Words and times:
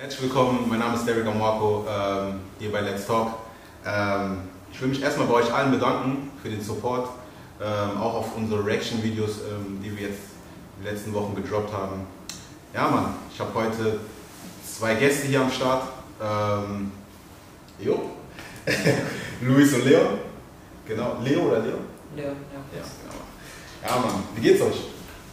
Herzlich 0.00 0.22
willkommen, 0.22 0.68
mein 0.68 0.78
Name 0.78 0.94
ist 0.94 1.04
Derek 1.08 1.26
Amorco, 1.26 1.84
ähm, 1.90 2.38
hier 2.60 2.70
bei 2.70 2.82
Let's 2.82 3.04
Talk. 3.04 3.32
Ähm, 3.84 4.42
ich 4.72 4.80
will 4.80 4.90
mich 4.90 5.02
erstmal 5.02 5.26
bei 5.26 5.34
euch 5.34 5.52
allen 5.52 5.72
bedanken 5.72 6.30
für 6.40 6.48
den 6.48 6.62
Support, 6.62 7.08
ähm, 7.60 8.00
auch 8.00 8.14
auf 8.14 8.36
unsere 8.36 8.64
Reaction-Videos, 8.64 9.38
ähm, 9.38 9.80
die 9.82 9.90
wir 9.96 10.06
jetzt 10.06 10.20
in 10.78 10.84
den 10.84 10.94
letzten 10.94 11.12
Wochen 11.12 11.34
gedroppt 11.34 11.72
haben. 11.72 12.06
Ja, 12.72 12.88
Mann, 12.88 13.16
ich 13.34 13.40
habe 13.40 13.52
heute 13.54 13.98
zwei 14.64 14.94
Gäste 14.94 15.26
hier 15.26 15.40
am 15.40 15.50
Start. 15.50 15.82
Ähm, 16.22 16.92
jo. 17.80 18.10
Luis 19.40 19.74
und 19.74 19.84
Leon. 19.84 20.18
Genau, 20.86 21.16
Leo 21.24 21.40
oder 21.40 21.58
Leo? 21.58 21.78
Ja, 22.14 22.22
ja. 22.22 22.30
Ja, 22.30 22.84
genau. 23.02 23.94
Ja, 23.96 24.06
Mann, 24.06 24.22
wie 24.36 24.42
geht's 24.42 24.62
euch? 24.62 24.80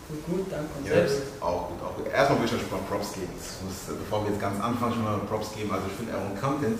Gut, 0.07 0.21
gut, 0.25 0.45
danke. 0.51 0.69
Und 0.77 0.85
Ja, 0.85 0.93
selbst? 0.93 1.41
Auch 1.41 1.69
gut, 1.69 1.81
auch 1.81 1.95
gut. 1.97 2.05
Erstmal 2.13 2.39
will 2.39 2.45
ich 2.45 2.53
euch 2.53 2.71
mal 2.71 2.79
Props 2.87 3.13
geben. 3.13 3.33
Muss, 3.33 3.97
bevor 3.97 4.23
wir 4.23 4.31
jetzt 4.31 4.41
ganz 4.41 4.61
anfangen, 4.61 4.93
schon 4.93 5.03
mal 5.03 5.17
Props 5.27 5.53
geben. 5.55 5.71
Also 5.71 5.85
ich 5.89 5.97
finde 5.97 6.13
euren 6.13 6.37
Content, 6.39 6.79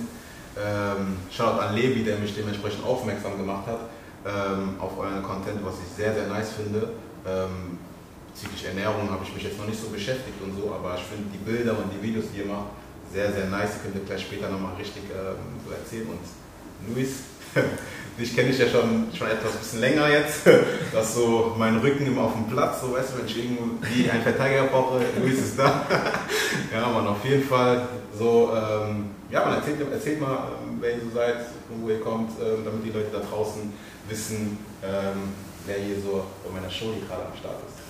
ähm, 0.57 1.17
Shoutout 1.31 1.59
an 1.59 1.75
Levi, 1.75 2.03
der 2.03 2.17
mich 2.17 2.35
dementsprechend 2.35 2.85
aufmerksam 2.85 3.37
gemacht 3.37 3.65
hat, 3.65 3.89
ähm, 4.25 4.75
auf 4.79 4.97
euren 4.99 5.23
Content, 5.23 5.65
was 5.65 5.75
ich 5.81 5.89
sehr, 5.97 6.13
sehr 6.13 6.27
nice 6.27 6.53
finde. 6.53 6.93
Ähm, 7.25 7.79
bezüglich 8.29 8.65
Ernährung 8.65 9.09
habe 9.09 9.23
ich 9.23 9.33
mich 9.33 9.43
jetzt 9.43 9.57
noch 9.57 9.65
nicht 9.65 9.81
so 9.81 9.89
beschäftigt 9.89 10.37
und 10.43 10.53
so, 10.55 10.69
aber 10.69 10.93
ich 10.95 11.03
finde 11.03 11.25
die 11.33 11.41
Bilder 11.41 11.71
und 11.77 11.89
die 11.89 12.01
Videos, 12.01 12.25
die 12.31 12.41
ihr 12.41 12.45
macht, 12.45 12.77
sehr, 13.11 13.31
sehr 13.31 13.47
nice. 13.47 13.81
Könnt 13.81 13.95
ihr 13.95 14.05
gleich 14.05 14.21
später 14.21 14.49
nochmal 14.49 14.75
richtig 14.75 15.03
ähm, 15.09 15.41
so 15.65 15.71
erzählen. 15.73 16.07
Und 16.13 16.93
Luis, 16.93 17.25
dich 18.19 18.35
kenne 18.35 18.49
ich 18.49 18.59
ja 18.59 18.67
schon, 18.67 19.07
schon 19.17 19.27
etwas 19.27 19.53
bisschen 19.53 19.79
länger 19.79 20.09
jetzt. 20.09 20.41
Das 20.93 21.09
ist 21.09 21.15
so 21.15 21.55
mein 21.57 21.77
Rücken 21.77 22.05
immer 22.05 22.23
auf 22.23 22.33
dem 22.33 22.47
Platz, 22.47 22.81
so 22.81 22.93
weißt 22.93 23.13
du, 23.13 23.17
wenn 23.19 23.25
ich 23.25 23.37
irgendwie 23.37 24.09
einen 24.09 24.23
Verteidiger 24.23 24.65
brauche, 24.65 25.01
Luis 25.21 25.39
ist 25.39 25.59
da. 25.59 25.85
ja, 26.73 26.87
man, 26.87 27.07
auf 27.07 27.23
jeden 27.25 27.43
Fall 27.43 27.87
so, 28.17 28.51
ähm, 28.55 29.09
ja, 29.29 29.45
man 29.45 29.55
erzählt, 29.55 29.77
erzählt 29.91 30.21
mal, 30.21 30.51
ähm, 30.63 30.77
wer 30.79 30.95
ihr 30.95 31.01
so 31.01 31.15
seid, 31.15 31.35
von 31.67 31.81
wo 31.83 31.89
ihr 31.89 31.99
kommt, 31.99 32.31
ähm, 32.39 32.63
damit 32.63 32.85
die 32.85 32.91
Leute 32.91 33.09
da 33.11 33.19
draußen 33.19 33.73
wissen, 34.07 34.57
ähm, 34.83 35.33
wer 35.65 35.77
hier 35.77 35.95
so 35.99 36.23
bei 36.45 36.59
meiner 36.59 36.71
Show 36.71 36.93
hier 36.93 37.05
gerade 37.07 37.25
am 37.25 37.37
Start 37.37 37.59
ist. 37.67 37.85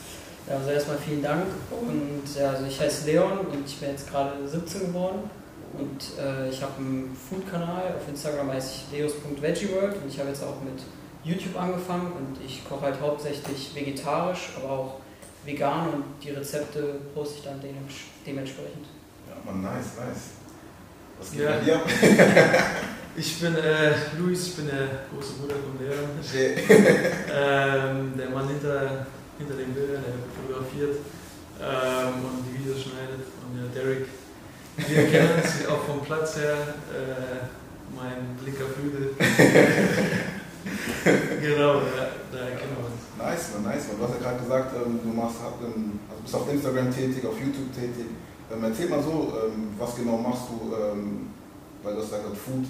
Ja, 0.47 0.57
also 0.57 0.69
erstmal 0.69 0.97
vielen 0.97 1.23
Dank. 1.23 1.45
Und 1.71 2.23
ja, 2.35 2.51
also 2.51 2.65
ich 2.65 2.79
heiße 2.79 3.05
Leon 3.05 3.39
und 3.39 3.65
ich 3.65 3.77
bin 3.77 3.89
jetzt 3.89 4.09
gerade 4.09 4.47
17 4.47 4.87
geworden. 4.87 5.29
Und 5.77 6.01
äh, 6.19 6.49
ich 6.49 6.61
habe 6.61 6.73
einen 6.77 7.15
Food-Kanal. 7.29 7.95
Auf 7.97 8.07
Instagram 8.07 8.51
heiße 8.51 8.71
ich 8.91 8.97
leos.veggieworld 8.99 9.95
und 10.01 10.07
ich 10.09 10.19
habe 10.19 10.29
jetzt 10.29 10.43
auch 10.43 10.61
mit 10.63 10.81
YouTube 11.23 11.59
angefangen 11.59 12.11
und 12.13 12.37
ich 12.45 12.67
koche 12.67 12.81
halt 12.85 13.01
hauptsächlich 13.01 13.71
vegetarisch, 13.73 14.49
aber 14.57 14.69
auch 14.71 14.93
vegan 15.43 15.89
und 15.93 16.03
die 16.23 16.31
Rezepte 16.31 16.99
poste 17.13 17.37
ich 17.39 17.43
dann 17.43 17.59
dementsprechend. 17.61 18.25
dementsprechend. 18.25 18.85
Ja, 19.27 19.35
man, 19.51 19.61
nice, 19.61 19.85
nice. 19.97 20.23
Was 21.19 21.31
geht 21.31 21.41
Ja. 21.41 21.51
bei 21.51 21.59
dir? 21.63 21.81
Ich 23.17 23.39
bin 23.39 23.55
äh, 23.55 23.93
Luis, 24.19 24.47
ich 24.47 24.55
bin 24.57 24.67
der 24.67 24.87
große 25.09 25.35
Bruder 25.39 25.55
von. 25.55 25.79
Shit. 26.21 26.57
Ähm, 27.33 28.13
der 28.17 28.29
Mann 28.29 28.47
hinter, 28.49 29.05
hinter 29.37 29.53
den 29.55 29.73
Bildern, 29.73 30.03
der 30.03 30.15
fotografiert 30.35 30.97
ähm, 31.61 32.25
und 32.25 32.43
die 32.45 32.59
Videos 32.59 32.81
schneidet. 32.83 33.23
Und 33.47 33.55
der 33.73 33.83
Derek, 33.83 34.05
wir 34.77 35.07
kennen 35.07 35.29
uns 35.41 35.67
auch 35.67 35.83
vom 35.83 36.01
Platz 36.01 36.35
her, 36.37 36.53
äh, 36.91 37.95
mein 37.95 38.37
linker 38.43 38.65
Flügel. 38.65 39.11
genau, 41.41 41.73
da, 41.75 41.79
da 42.31 42.45
kennen 42.57 42.75
wir 42.75 42.85
uns. 42.85 42.95
Nice, 43.17 43.49
man, 43.53 43.63
nice, 43.71 43.87
man. 43.87 43.97
Du 43.97 44.03
hast 44.03 44.13
ja 44.19 44.29
gerade 44.29 44.43
gesagt, 44.43 44.75
ähm, 44.75 44.99
du 45.03 45.09
machst, 45.09 45.37
hab, 45.41 45.61
ähm, 45.61 45.99
also 46.09 46.21
bist 46.23 46.35
auf 46.35 46.51
Instagram 46.51 46.91
tätig, 46.93 47.25
auf 47.25 47.39
YouTube 47.39 47.73
tätig. 47.73 48.05
Ähm, 48.51 48.63
erzähl 48.63 48.89
mal 48.89 49.01
so, 49.01 49.33
ähm, 49.45 49.69
was 49.79 49.95
genau 49.95 50.17
machst 50.17 50.43
du, 50.49 50.75
ähm, 50.75 51.29
weil 51.83 51.95
du 51.95 52.01
hast 52.01 52.11
ja 52.11 52.17
gesagt, 52.17 52.37
Food, 52.37 52.65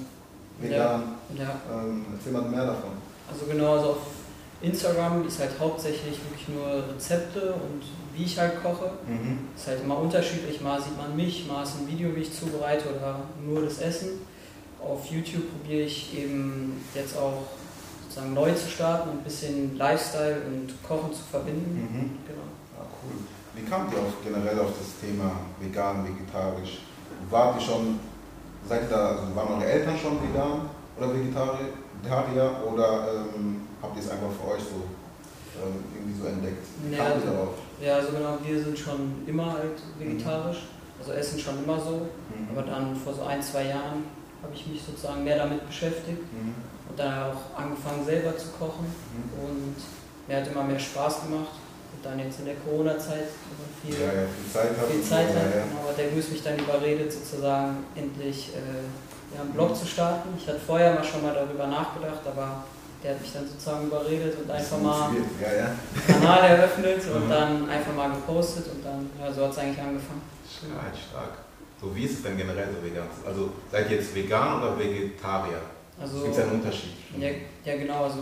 vegan. 0.60 1.04
Ja, 1.36 1.60
Ähm, 1.74 2.06
erzähl 2.16 2.34
mal 2.34 2.44
mehr 2.44 2.66
davon. 2.66 2.92
also 3.30 3.46
genau, 3.46 3.74
also 3.76 3.90
auf 3.92 3.98
Instagram 4.66 5.26
ist 5.28 5.40
halt 5.40 5.52
hauptsächlich 5.60 6.20
wirklich 6.24 6.48
nur 6.50 6.90
Rezepte 6.94 7.54
und 7.54 7.84
wie 8.14 8.24
ich 8.24 8.38
halt 8.38 8.62
koche. 8.62 8.92
Mhm. 9.08 9.40
Ist 9.56 9.68
halt 9.68 9.82
immer 9.84 9.98
unterschiedlich. 9.98 10.62
Mal 10.62 10.82
sieht 10.82 10.98
man 10.98 11.16
mich, 11.16 11.48
mal 11.48 11.64
ist 11.64 11.76
ein 11.80 11.88
Video, 11.88 12.16
wie 12.16 12.22
ich 12.22 12.34
zubereite 12.34 12.90
oder 12.90 13.22
nur 13.46 13.62
das 13.62 13.80
Essen. 13.80 14.10
Auf 14.82 15.06
YouTube 15.08 15.44
probiere 15.52 15.84
ich 15.84 16.18
eben 16.18 16.84
jetzt 16.94 17.18
auch 17.18 17.44
sozusagen 18.04 18.34
neu 18.34 18.54
zu 18.54 18.70
starten 18.70 19.10
und 19.10 19.18
ein 19.20 19.24
bisschen 19.24 19.78
Lifestyle 19.78 20.42
und 20.46 20.74
Kochen 20.88 21.14
zu 21.14 21.24
verbinden. 21.24 21.76
Mhm. 21.76 22.18
Genau. 22.28 22.46
Ja, 22.78 22.86
cool. 23.04 23.18
Wie 23.56 23.70
kamt 23.70 23.94
ihr 23.94 24.00
auf, 24.00 24.14
generell 24.24 24.60
auf 24.60 24.72
das 24.78 25.00
Thema 25.02 25.32
vegan, 25.60 26.06
vegetarisch? 26.06 26.80
Wart 27.30 27.60
ihr 27.60 27.66
schon, 27.66 28.00
seid 28.68 28.84
ihr 28.84 28.90
da, 28.90 29.10
also 29.10 29.36
waren 29.36 29.56
eure 29.56 29.66
Eltern 29.66 29.98
schon 29.98 30.18
vegan 30.22 30.70
oder 30.98 31.14
Vegetarier 31.14 31.70
Vegetarier 32.06 32.52
oder 32.72 33.08
ähm, 33.36 33.55
habt 33.86 33.96
ihr 33.98 34.04
es 34.04 34.10
einfach 34.10 34.32
für 34.34 34.48
euch 34.54 34.62
so 34.64 34.82
ähm, 35.62 35.84
irgendwie 35.94 36.18
so 36.20 36.28
entdeckt? 36.28 36.66
Ihr 36.92 37.02
also-? 37.02 37.54
Ja, 37.82 37.96
also 37.96 38.10
genau, 38.12 38.38
wir 38.44 38.58
sind 38.64 38.78
schon 38.78 39.24
immer 39.28 39.54
halt 39.54 39.78
vegetarisch, 40.00 40.68
also 41.00 41.12
essen 41.12 41.40
schon 41.40 41.64
immer 41.64 41.80
so. 41.80 42.08
Mhm. 42.34 42.48
Aber 42.52 42.64
dann 42.64 42.96
vor 42.96 43.14
so 43.14 43.24
ein, 43.24 43.42
zwei 43.42 43.66
Jahren 43.68 44.04
habe 44.42 44.54
ich 44.54 44.66
mich 44.68 44.82
sozusagen 44.84 45.24
mehr 45.24 45.38
damit 45.38 45.66
beschäftigt 45.68 46.22
Mhm. 46.34 46.54
und 46.90 47.00
dann 47.00 47.32
auch 47.32 47.60
angefangen 47.60 48.04
selber 48.06 48.36
zu 48.38 48.48
kochen. 48.60 48.86
Mhm. 48.88 49.46
Und 49.46 49.76
mir 50.28 50.38
hat 50.38 50.48
immer 50.48 50.64
mehr 50.64 50.80
Spaß 50.80 51.24
gemacht. 51.24 51.54
Und 51.96 52.04
dann 52.06 52.20
jetzt 52.20 52.40
in 52.40 52.46
der 52.46 52.56
Corona-Zeit, 52.56 53.28
viel 53.82 53.96
Ja, 53.96 54.08
ja, 54.12 54.28
viel 54.28 54.52
Zeit 54.52 54.72
hat. 54.78 54.88
viel 54.92 55.02
Zeit 55.04 55.30
hat. 55.30 55.36
ja. 55.56 55.64
Genau, 55.64 55.88
aber 55.88 55.94
der 55.98 56.12
Luis 56.12 56.30
mich 56.30 56.44
dann 56.44 56.60
überredet, 56.60 57.12
sozusagen 57.12 57.86
endlich 57.96 58.50
äh, 58.54 58.84
ja, 59.36 59.42
einen 59.42 59.52
Blog 59.52 59.76
zu 59.76 59.86
starten. 59.86 60.30
Ich 60.38 60.46
hatte 60.48 60.60
vorher 60.60 60.94
mal 60.94 61.04
schon 61.04 61.22
mal 61.24 61.34
darüber 61.34 61.68
nachgedacht, 61.68 62.20
aber 62.26 62.64
der 63.06 63.14
hat 63.14 63.22
mich 63.22 63.34
dann 63.34 63.48
sozusagen 63.48 63.86
überredet 63.86 64.36
und 64.42 64.50
einfach 64.50 64.80
mal 64.82 65.12
Ja, 65.40 65.54
ja. 65.56 65.70
Kanal 66.08 66.40
eröffnet 66.50 67.02
und 67.14 67.26
Mhm. 67.26 67.30
dann 67.30 67.70
einfach 67.70 67.94
mal 67.94 68.10
gepostet 68.10 68.66
und 68.74 68.84
dann, 68.84 69.08
ja, 69.22 69.32
so 69.32 69.44
hat 69.44 69.52
es 69.52 69.58
eigentlich 69.60 69.80
angefangen. 69.80 70.22
Stark, 70.50 70.94
stark. 71.12 71.34
So, 71.80 71.96
wie 71.96 72.06
ist 72.06 72.14
es 72.14 72.24
denn 72.24 72.36
generell 72.36 72.68
so 72.74 72.84
vegan? 72.84 73.06
Also, 73.28 73.52
seid 73.72 73.92
ihr 73.92 73.98
jetzt 73.98 74.16
vegan 74.16 74.60
oder 74.60 74.80
Vegetarier? 74.80 75.62
Also, 76.02 76.24
Gibt 76.24 76.34
es 76.36 76.42
einen 76.42 76.52
Unterschied? 76.54 76.94
ja, 77.20 77.30
ja, 77.64 77.78
genau. 77.78 78.06
Also 78.06 78.20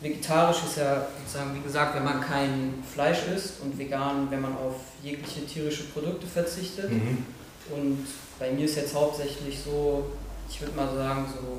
vegetarisch 0.00 0.64
ist 0.64 0.78
ja 0.78 1.06
sozusagen, 1.18 1.54
wie 1.54 1.60
gesagt, 1.60 1.94
wenn 1.96 2.04
man 2.04 2.20
kein 2.20 2.82
Fleisch 2.90 3.26
isst 3.34 3.60
und 3.62 3.78
vegan, 3.78 4.28
wenn 4.30 4.40
man 4.40 4.52
auf 4.56 4.76
jegliche 5.02 5.44
tierische 5.44 5.84
Produkte 5.84 6.26
verzichtet. 6.26 6.90
Mhm. 6.90 7.18
Und 7.70 8.06
bei 8.38 8.50
mir 8.50 8.64
ist 8.64 8.76
jetzt 8.76 8.94
hauptsächlich 8.94 9.60
so, 9.62 10.06
ich 10.48 10.60
würde 10.62 10.74
mal 10.74 10.88
sagen, 10.94 11.26
so 11.30 11.58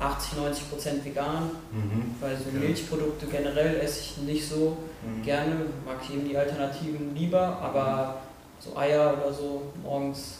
80, 0.00 0.38
90 0.38 0.70
Prozent 0.70 1.04
vegan, 1.04 1.50
Mhm. 1.72 2.14
weil 2.20 2.36
so 2.36 2.44
Ja. 2.52 2.58
Milchprodukte 2.58 3.26
generell 3.26 3.76
esse 3.80 4.00
ich 4.00 4.16
nicht 4.18 4.48
so 4.48 4.76
Mhm. 5.04 5.22
gerne, 5.22 5.54
mag 5.86 5.96
ich 6.02 6.14
eben 6.14 6.26
die 6.28 6.36
Alternativen 6.36 7.14
lieber, 7.14 7.58
aber 7.62 8.16
so 8.58 8.76
Eier 8.76 9.14
oder 9.22 9.32
so 9.32 9.70
morgens 9.82 10.38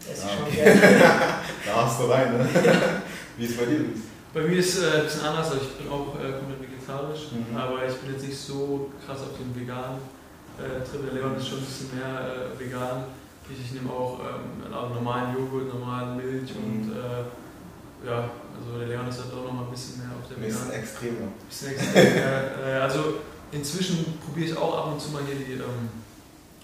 esse 0.00 0.26
ich 0.26 0.32
Ah, 0.32 0.36
schon 0.36 0.46
okay. 0.46 0.56
gerne. 0.64 0.80
Da 1.66 1.84
hast 1.86 2.00
du 2.00 2.04
rein, 2.06 2.32
ne? 2.38 2.48
Wie 3.36 3.44
ist 3.44 3.50
es 3.52 3.56
bei 3.56 3.64
dir? 3.66 3.80
Bei 4.34 4.40
mir 4.42 4.56
ist 4.58 4.78
es 4.78 4.82
äh, 4.84 4.96
ein 4.98 5.02
bisschen 5.04 5.20
anders, 5.26 5.50
also 5.52 5.60
ich 5.62 5.72
bin 5.76 5.88
auch 5.92 6.14
äh, 6.18 6.32
komplett 6.38 6.62
vegetarisch, 6.62 7.32
Mhm. 7.32 7.56
aber 7.56 7.84
ich 7.86 7.94
bin 7.96 8.12
jetzt 8.14 8.24
nicht 8.26 8.38
so 8.38 8.90
krass 9.04 9.18
auf 9.20 9.36
den 9.38 9.54
veganen 9.60 9.98
äh, 10.58 10.80
Trip. 10.88 11.04
Der 11.06 11.14
Leon 11.20 11.36
ist 11.36 11.48
schon 11.48 11.58
ein 11.58 11.64
bisschen 11.64 11.90
mehr 11.98 12.20
äh, 12.54 12.58
vegan. 12.58 13.04
Ich, 13.50 13.58
ich 13.66 13.72
nehme 13.72 13.90
auch 13.92 14.20
ähm, 14.20 14.70
normalen 14.94 15.34
Joghurt, 15.36 15.68
normalen 15.74 16.16
Milch 16.16 16.54
Mhm. 16.54 16.64
und 16.64 16.92
äh, 16.96 18.08
ja, 18.08 18.30
also 18.62 18.78
der 18.78 18.88
Leon 18.88 19.08
ist 19.08 19.18
halt 19.18 19.32
auch 19.34 19.44
noch 19.44 19.52
mal 19.52 19.64
ein 19.66 19.70
bisschen 19.70 19.98
mehr 19.98 20.10
auf 20.14 20.26
der 20.28 20.36
Ein 20.38 20.42
bisschen 20.46 20.70
extremer. 20.72 21.28
Bisschen 21.48 21.70
extrem, 21.74 22.16
ja. 22.16 22.40
Äh, 22.78 22.80
also 22.86 23.00
inzwischen 23.50 24.18
probiere 24.24 24.46
ich 24.50 24.56
auch 24.56 24.78
ab 24.78 24.86
und 24.92 25.00
zu 25.00 25.10
mal 25.10 25.22
hier 25.26 25.34
die, 25.36 25.52
ähm, 25.58 25.90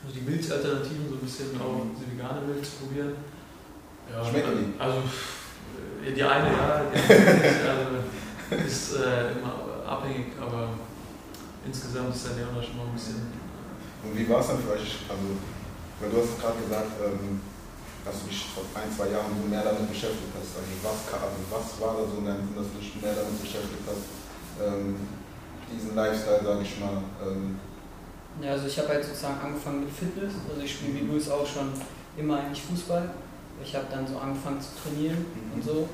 also 0.02 0.14
die 0.14 0.22
Milchalternativen, 0.22 1.08
so 1.08 1.14
ein 1.16 1.20
bisschen 1.26 1.60
auch 1.60 1.84
Mhm. 1.84 1.90
diese 1.98 2.12
vegane 2.14 2.40
Milch 2.46 2.62
zu 2.64 2.86
probieren. 2.86 3.12
Ja, 4.10 4.24
Schmecken 4.24 4.54
die? 4.56 4.80
Also 4.80 4.98
äh, 6.06 6.12
die 6.14 6.22
eine 6.22 6.48
ja, 6.48 6.82
die 6.88 7.68
andere 7.68 7.92
nicht. 7.92 8.08
Also 8.48 8.64
ist 8.64 8.94
äh, 8.96 9.32
immer 9.36 9.84
abhängig, 9.86 10.32
aber 10.40 10.70
insgesamt 11.66 12.14
ist 12.14 12.24
der 12.26 12.36
Leon 12.36 12.54
da 12.56 12.62
schon 12.62 12.78
mal 12.78 12.86
ein 12.86 12.94
bisschen. 12.94 13.28
Und 14.02 14.16
wie 14.16 14.26
war 14.28 14.40
es 14.40 14.46
dann 14.46 14.62
für 14.62 14.72
euch? 14.72 15.04
Also, 15.10 15.36
weil 16.00 16.08
du 16.10 16.16
hast 16.22 16.40
gerade 16.40 16.56
gesagt, 16.64 16.92
ähm, 17.04 17.40
dass 18.08 18.24
du 18.24 18.28
dich 18.32 18.40
vor 18.54 18.64
ein, 18.74 18.88
zwei 18.90 19.08
Jahren 19.12 19.36
mehr 19.48 19.62
damit 19.62 19.86
beschäftigt 19.88 20.32
hast. 20.34 20.56
Also 20.56 20.72
was, 20.82 20.98
also 21.12 21.38
was 21.52 21.66
war 21.80 21.92
da 22.00 22.02
so 22.08 22.18
in 22.18 22.26
deinem 22.26 22.44
Sinn, 22.48 22.56
dass 22.56 22.68
du 22.72 22.78
dich 22.80 22.96
mehr 23.00 23.14
damit 23.14 23.36
beschäftigt 23.40 23.84
hast? 23.86 24.04
Ähm, 24.58 24.96
diesen 25.70 25.94
Lifestyle, 25.94 26.40
sage 26.42 26.62
ich 26.64 26.80
mal. 26.80 26.98
Ähm, 27.22 27.60
Ja, 28.40 28.52
also 28.52 28.66
ich 28.66 28.78
habe 28.78 28.88
halt 28.88 29.04
sozusagen 29.04 29.40
angefangen 29.40 29.80
mit 29.84 29.92
Fitness. 29.92 30.32
Also 30.48 30.60
ich 30.62 30.72
spiele 30.72 30.94
wie 30.94 31.06
Luis 31.06 31.28
auch 31.28 31.46
schon 31.46 31.68
immer 32.16 32.40
eigentlich 32.40 32.62
Fußball. 32.62 33.10
Ich 33.62 33.74
habe 33.74 33.86
dann 33.90 34.06
so 34.06 34.16
angefangen 34.18 34.60
zu 34.60 34.70
trainieren 34.82 35.18
Mhm. 35.34 35.52
und 35.54 35.64
so. 35.64 35.88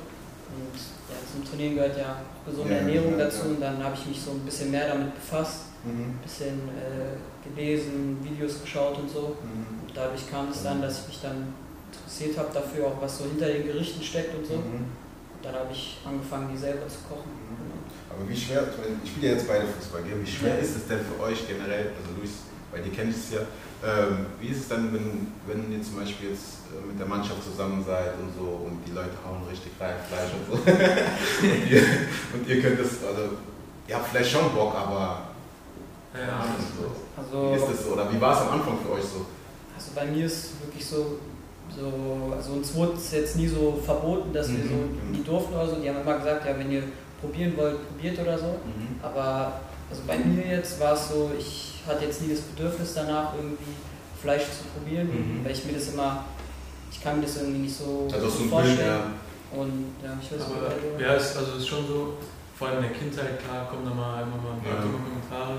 Und 0.54 0.76
ja, 1.10 1.16
zum 1.32 1.42
Trainieren 1.42 1.74
gehört 1.74 1.96
ja 1.98 2.14
auch 2.20 2.46
gesunde 2.48 2.72
Ja, 2.74 2.78
Ernährung 2.80 3.18
ja, 3.18 3.24
dazu. 3.24 3.48
Und 3.48 3.60
dann 3.60 3.82
habe 3.82 3.94
ich 3.96 4.06
mich 4.06 4.20
so 4.20 4.30
ein 4.32 4.40
bisschen 4.40 4.70
mehr 4.70 4.86
damit 4.88 5.14
befasst, 5.14 5.72
mhm. 5.82 6.14
ein 6.14 6.20
bisschen 6.22 6.68
äh, 6.68 7.16
gelesen, 7.48 8.18
Videos 8.22 8.60
geschaut 8.62 8.98
und 8.98 9.10
so. 9.10 9.36
Mhm. 9.42 9.88
Und 9.88 9.96
dadurch 9.96 10.30
kam 10.30 10.50
es 10.50 10.62
dann, 10.62 10.80
dass 10.82 11.00
ich 11.00 11.08
mich 11.08 11.20
dann 11.22 11.54
interessiert 11.96 12.38
habe 12.38 12.50
dafür, 12.52 12.86
auch 12.86 13.00
was 13.00 13.18
so 13.18 13.24
hinter 13.24 13.46
den 13.46 13.66
Gerichten 13.66 14.02
steckt 14.02 14.34
und 14.34 14.46
so. 14.46 14.54
Mhm. 14.54 14.86
Dann 15.42 15.54
habe 15.54 15.72
ich 15.72 15.98
angefangen, 16.04 16.48
die 16.52 16.58
selber 16.58 16.88
zu 16.88 16.98
kochen. 17.08 17.28
Genau. 17.28 17.76
Aber 18.10 18.28
wie 18.28 18.36
schwer, 18.36 18.64
ich 19.02 19.10
spiele 19.10 19.28
ja 19.28 19.32
jetzt 19.34 19.46
beide 19.46 19.66
Fußball, 19.66 20.02
gell? 20.02 20.16
wie 20.22 20.30
schwer 20.30 20.58
ist 20.58 20.76
es 20.76 20.86
denn 20.86 21.00
für 21.00 21.22
euch 21.22 21.46
generell, 21.46 21.92
also 21.98 22.16
Luis, 22.16 22.48
bei 22.72 22.80
dir 22.80 22.90
kenne 22.90 23.10
ich 23.10 23.16
es 23.16 23.32
ja, 23.32 23.40
ähm, 23.84 24.26
wie 24.40 24.48
ist 24.48 24.60
es 24.60 24.68
dann, 24.68 24.92
wenn, 24.94 25.32
wenn 25.46 25.70
ihr 25.70 25.82
zum 25.82 25.96
Beispiel 25.96 26.30
jetzt 26.30 26.64
äh, 26.72 26.80
mit 26.86 26.98
der 26.98 27.06
Mannschaft 27.06 27.44
zusammen 27.44 27.84
seid 27.84 28.14
und 28.16 28.32
so 28.32 28.64
und 28.64 28.80
die 28.86 28.92
Leute 28.92 29.12
hauen 29.20 29.44
richtig 29.50 29.72
rein 29.78 29.96
Fleisch 30.08 30.32
und 30.32 30.44
so 30.48 30.54
und, 30.64 31.70
ihr, 31.70 31.82
und 32.32 32.48
ihr 32.48 32.62
könnt 32.62 32.80
das, 32.80 33.04
also 33.04 33.36
ihr 33.86 33.94
habt 33.94 34.08
vielleicht 34.08 34.30
schon 34.30 34.54
Bock, 34.54 34.74
aber 34.74 35.28
Ja, 36.14 36.46
so. 36.78 36.88
Also, 37.20 37.52
wie 37.52 37.56
ist 37.56 37.68
das 37.68 37.84
so 37.84 37.92
oder 37.92 38.10
wie 38.10 38.20
war 38.20 38.32
es 38.32 38.40
am 38.40 38.60
Anfang 38.60 38.78
für 38.80 38.92
euch 38.92 39.04
so? 39.04 39.26
also 39.76 39.90
bei 39.94 40.06
mir 40.06 40.26
ist 40.26 40.60
wirklich 40.62 40.84
so, 40.84 41.18
so 41.74 42.32
also 42.36 42.52
uns 42.52 42.74
wurde 42.74 42.92
es 42.94 43.10
jetzt 43.12 43.36
nie 43.36 43.48
so 43.48 43.80
verboten, 43.84 44.32
dass 44.32 44.48
wir 44.50 44.58
Mhm, 44.64 44.68
so 44.68 44.74
mhm. 44.74 45.12
nie 45.12 45.22
durften 45.22 45.54
oder 45.54 45.68
so. 45.68 45.76
Die 45.76 45.88
haben 45.88 46.00
immer 46.00 46.18
gesagt, 46.18 46.46
ja, 46.46 46.58
wenn 46.58 46.70
ihr 46.70 46.82
probieren 47.20 47.54
wollt, 47.56 47.76
probiert 47.88 48.18
oder 48.18 48.38
so. 48.38 48.56
Aber 49.02 49.60
also 49.90 50.02
bei 50.06 50.18
mir 50.18 50.46
jetzt 50.56 50.78
war 50.80 50.94
es 50.94 51.08
so, 51.08 51.30
ich 51.38 51.74
hatte 51.86 52.04
jetzt 52.04 52.22
nie 52.22 52.30
das 52.30 52.40
Bedürfnis 52.40 52.94
danach, 52.94 53.34
irgendwie 53.34 53.72
Fleisch 54.20 54.42
zu 54.44 54.64
probieren, 54.74 55.08
Mhm. 55.08 55.44
weil 55.44 55.52
ich 55.52 55.64
mir 55.64 55.72
das 55.74 55.88
immer, 55.88 56.24
ich 56.90 57.02
kann 57.02 57.16
mir 57.16 57.22
das 57.26 57.36
irgendwie 57.36 57.58
nicht 57.60 57.76
so 57.76 58.08
Also 58.12 58.26
du 58.26 58.32
ein 58.32 58.38
Bild, 58.38 58.50
vorstellen. 58.50 58.78
ja. 58.88 59.58
Und 59.58 59.94
ja, 60.02 60.16
ich 60.20 60.32
weiß 60.32 60.48
nicht, 60.48 60.56
Aber 60.58 60.98
wie 60.98 61.02
ja, 61.02 61.14
es, 61.14 61.36
also 61.36 61.52
es 61.52 61.58
ist 61.58 61.68
schon 61.68 61.86
so, 61.86 62.14
vor 62.56 62.68
allem 62.68 62.78
in 62.78 62.82
der 62.84 62.92
Kindheit, 62.92 63.38
klar, 63.44 63.68
kommen 63.68 63.84
da 63.84 63.94
mal 63.94 64.22
immer 64.22 64.36
mal 64.42 64.54
ein 64.56 64.62
paar 64.62 64.74
Ja. 64.76 64.82
dumme 64.82 64.98
Kommentare. 65.04 65.56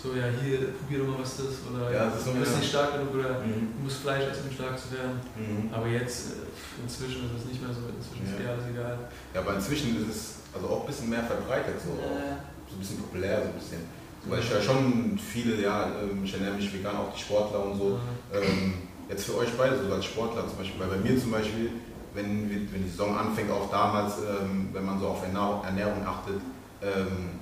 So, 0.00 0.14
ja, 0.14 0.30
hier, 0.30 0.70
probier 0.78 0.98
doch 1.02 1.08
mal, 1.10 1.18
was 1.18 1.36
das 1.38 1.46
ist. 1.58 1.66
Oder 1.66 1.90
Ja, 1.90 2.06
das 2.06 2.18
ist 2.22 2.24
so 2.26 2.32
du 2.32 2.38
bist 2.38 2.56
nicht 2.58 2.70
stark 2.70 2.92
genug 2.94 3.14
oder 3.18 3.42
Mhm. 3.42 3.74
du 3.74 3.82
musst 3.82 3.98
Fleisch 4.06 4.30
essen, 4.30 4.46
um 4.48 4.54
stark 4.54 4.78
zu 4.78 4.94
werden. 4.94 5.18
Mhm. 5.34 5.74
Aber 5.74 5.86
jetzt, 5.88 6.38
äh, 6.38 6.46
inzwischen 6.86 7.26
ist 7.26 7.42
es 7.42 7.44
nicht 7.50 7.58
mehr 7.60 7.74
so, 7.74 7.82
inzwischen 7.90 8.22
ist 8.22 8.38
Ja. 8.38 8.46
mir 8.46 8.50
alles 8.54 8.66
egal. 8.70 8.94
Ja, 9.34 9.40
aber 9.42 9.54
inzwischen 9.58 9.98
ist 9.98 10.08
es 10.08 10.20
also 10.54 10.68
auch 10.70 10.80
ein 10.82 10.86
bisschen 10.86 11.10
mehr 11.10 11.24
verbreitet, 11.24 11.82
so, 11.82 11.98
Äh, 11.98 12.38
so 12.70 12.76
ein 12.76 12.80
bisschen 12.80 12.98
populär, 13.02 13.42
so 13.42 13.48
ein 13.50 13.58
bisschen. 13.58 13.82
So, 14.22 14.30
weil 14.30 14.38
ich 14.38 14.50
ja 14.50 14.60
schon 14.62 15.18
viele, 15.18 15.58
ja, 15.62 15.90
ähm, 15.98 16.22
ich 16.22 16.32
ernähre 16.34 16.54
mich 16.54 16.70
vegan, 16.72 16.94
auch 16.96 17.10
die 17.12 17.18
Sportler 17.20 17.64
und 17.66 17.74
so. 17.78 17.98
Ähm, 18.32 18.74
jetzt 19.10 19.24
für 19.26 19.36
euch 19.38 19.50
beide, 19.58 19.82
so 19.82 19.90
als 19.92 20.04
Sportler 20.04 20.46
zum 20.46 20.58
Beispiel, 20.58 20.78
weil 20.78 20.94
bei 20.94 21.02
mir 21.02 21.18
zum 21.18 21.30
Beispiel, 21.32 21.70
wenn, 22.14 22.48
wir- 22.50 22.70
wenn 22.72 22.82
die 22.86 22.90
Saison 22.90 23.18
anfängt, 23.18 23.50
auch 23.50 23.70
damals, 23.70 24.14
ähm, 24.22 24.68
wenn 24.72 24.84
man 24.86 24.98
so 25.00 25.08
auf 25.08 25.22
Ernährung, 25.22 25.64
Ernährung 25.64 26.06
achtet, 26.06 26.38
ähm, 26.82 27.37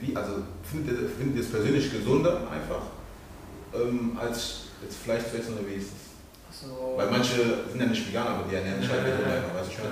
wie, 0.00 0.14
also 0.16 0.32
findet 0.62 1.00
ihr, 1.00 1.08
findet 1.08 1.36
ihr 1.36 1.42
es 1.42 1.50
persönlich 1.50 1.90
gesunder 1.92 2.40
einfach, 2.50 2.82
ähm, 3.74 4.16
als 4.20 4.64
jetzt 4.82 4.98
Fleisch 4.98 5.24
zu 5.30 5.38
essen 5.38 5.54
oder 5.58 5.66
wie 5.68 5.74
ist 5.74 5.88
es? 5.88 6.62
also, 6.64 6.94
Weil 6.96 7.10
manche 7.10 7.36
sind 7.70 7.80
ja 7.80 7.86
nicht 7.86 8.08
vegan, 8.08 8.26
aber 8.26 8.44
die 8.50 8.54
ernähren 8.56 8.80
sich 8.80 8.90
halt 8.90 9.02
Ja, 9.06 9.14
einfach, 9.14 9.54
weißt 9.60 9.70
du 9.70 9.74
schon? 9.76 9.90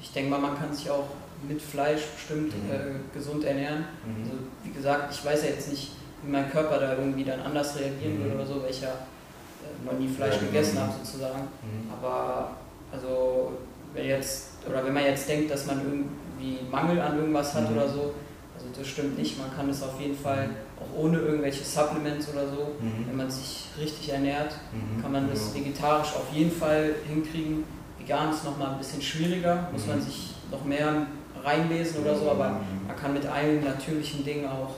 Ich 0.00 0.12
denke 0.12 0.30
mal, 0.30 0.40
man 0.40 0.56
kann 0.58 0.72
sich 0.72 0.88
auch 0.90 1.06
mit 1.48 1.60
Fleisch 1.60 2.02
bestimmt 2.14 2.52
Mhm. 2.54 2.70
äh, 2.70 3.16
gesund 3.16 3.44
ernähren. 3.44 3.84
Mhm. 4.04 4.22
Also 4.24 4.36
wie 4.64 4.70
gesagt, 4.70 5.12
ich 5.14 5.24
weiß 5.24 5.42
ja 5.42 5.48
jetzt 5.50 5.70
nicht, 5.70 5.92
wie 6.22 6.30
mein 6.30 6.50
Körper 6.50 6.78
da 6.78 6.94
irgendwie 6.94 7.24
dann 7.24 7.40
anders 7.40 7.78
reagieren 7.78 8.18
Mhm. 8.18 8.22
würde 8.24 8.34
oder 8.36 8.46
so, 8.46 8.62
weil 8.62 8.70
ich 8.70 8.80
ja 8.80 8.88
äh, 8.88 9.84
noch 9.84 9.98
nie 9.98 10.08
Fleisch 10.08 10.34
Ja, 10.34 10.40
genau. 10.40 10.52
gegessen 10.52 10.78
habe 10.80 10.92
sozusagen. 11.02 11.40
Mhm. 11.62 11.90
Aber 11.92 12.56
also 12.92 13.52
wenn 13.92 14.06
jetzt 14.06 14.48
oder 14.68 14.84
wenn 14.84 14.94
man 14.94 15.04
jetzt 15.04 15.28
denkt, 15.28 15.50
dass 15.50 15.66
man 15.66 15.80
irgendwie 15.80 16.58
Mangel 16.70 17.00
an 17.00 17.18
irgendwas 17.18 17.54
hat 17.54 17.68
Mhm. 17.70 17.76
oder 17.76 17.88
so, 17.88 18.14
also 18.56 18.66
das 18.78 18.88
stimmt 18.88 19.18
nicht. 19.18 19.38
Man 19.38 19.54
kann 19.54 19.68
es 19.68 19.82
auf 19.82 20.00
jeden 20.00 20.16
Fall 20.16 20.48
auch 20.80 20.98
ohne 20.98 21.18
irgendwelche 21.18 21.64
Supplements 21.64 22.28
oder 22.32 22.48
so, 22.48 22.72
Mhm. 22.80 23.06
wenn 23.06 23.16
man 23.16 23.30
sich 23.30 23.66
richtig 23.78 24.10
ernährt, 24.12 24.54
Mhm. 24.72 25.02
kann 25.02 25.12
man 25.12 25.28
das 25.28 25.52
Ja. 25.54 25.60
vegetarisch 25.60 26.14
auf 26.14 26.32
jeden 26.32 26.50
Fall 26.50 26.94
hinkriegen. 27.06 27.64
Vegan 27.98 28.30
ist 28.30 28.44
nochmal 28.44 28.72
ein 28.72 28.78
bisschen 28.78 29.02
schwieriger, 29.02 29.68
muss 29.72 29.82
Mhm. 29.84 29.88
man 29.92 30.02
sich 30.02 30.34
noch 30.50 30.64
mehr 30.64 31.06
reinlesen 31.42 32.02
oder 32.02 32.16
so, 32.16 32.30
aber 32.30 32.48
Mhm. 32.50 32.86
man 32.88 32.96
kann 32.96 33.12
mit 33.14 33.26
allen 33.26 33.62
natürlichen 33.64 34.24
Dingen 34.24 34.46
auch 34.48 34.74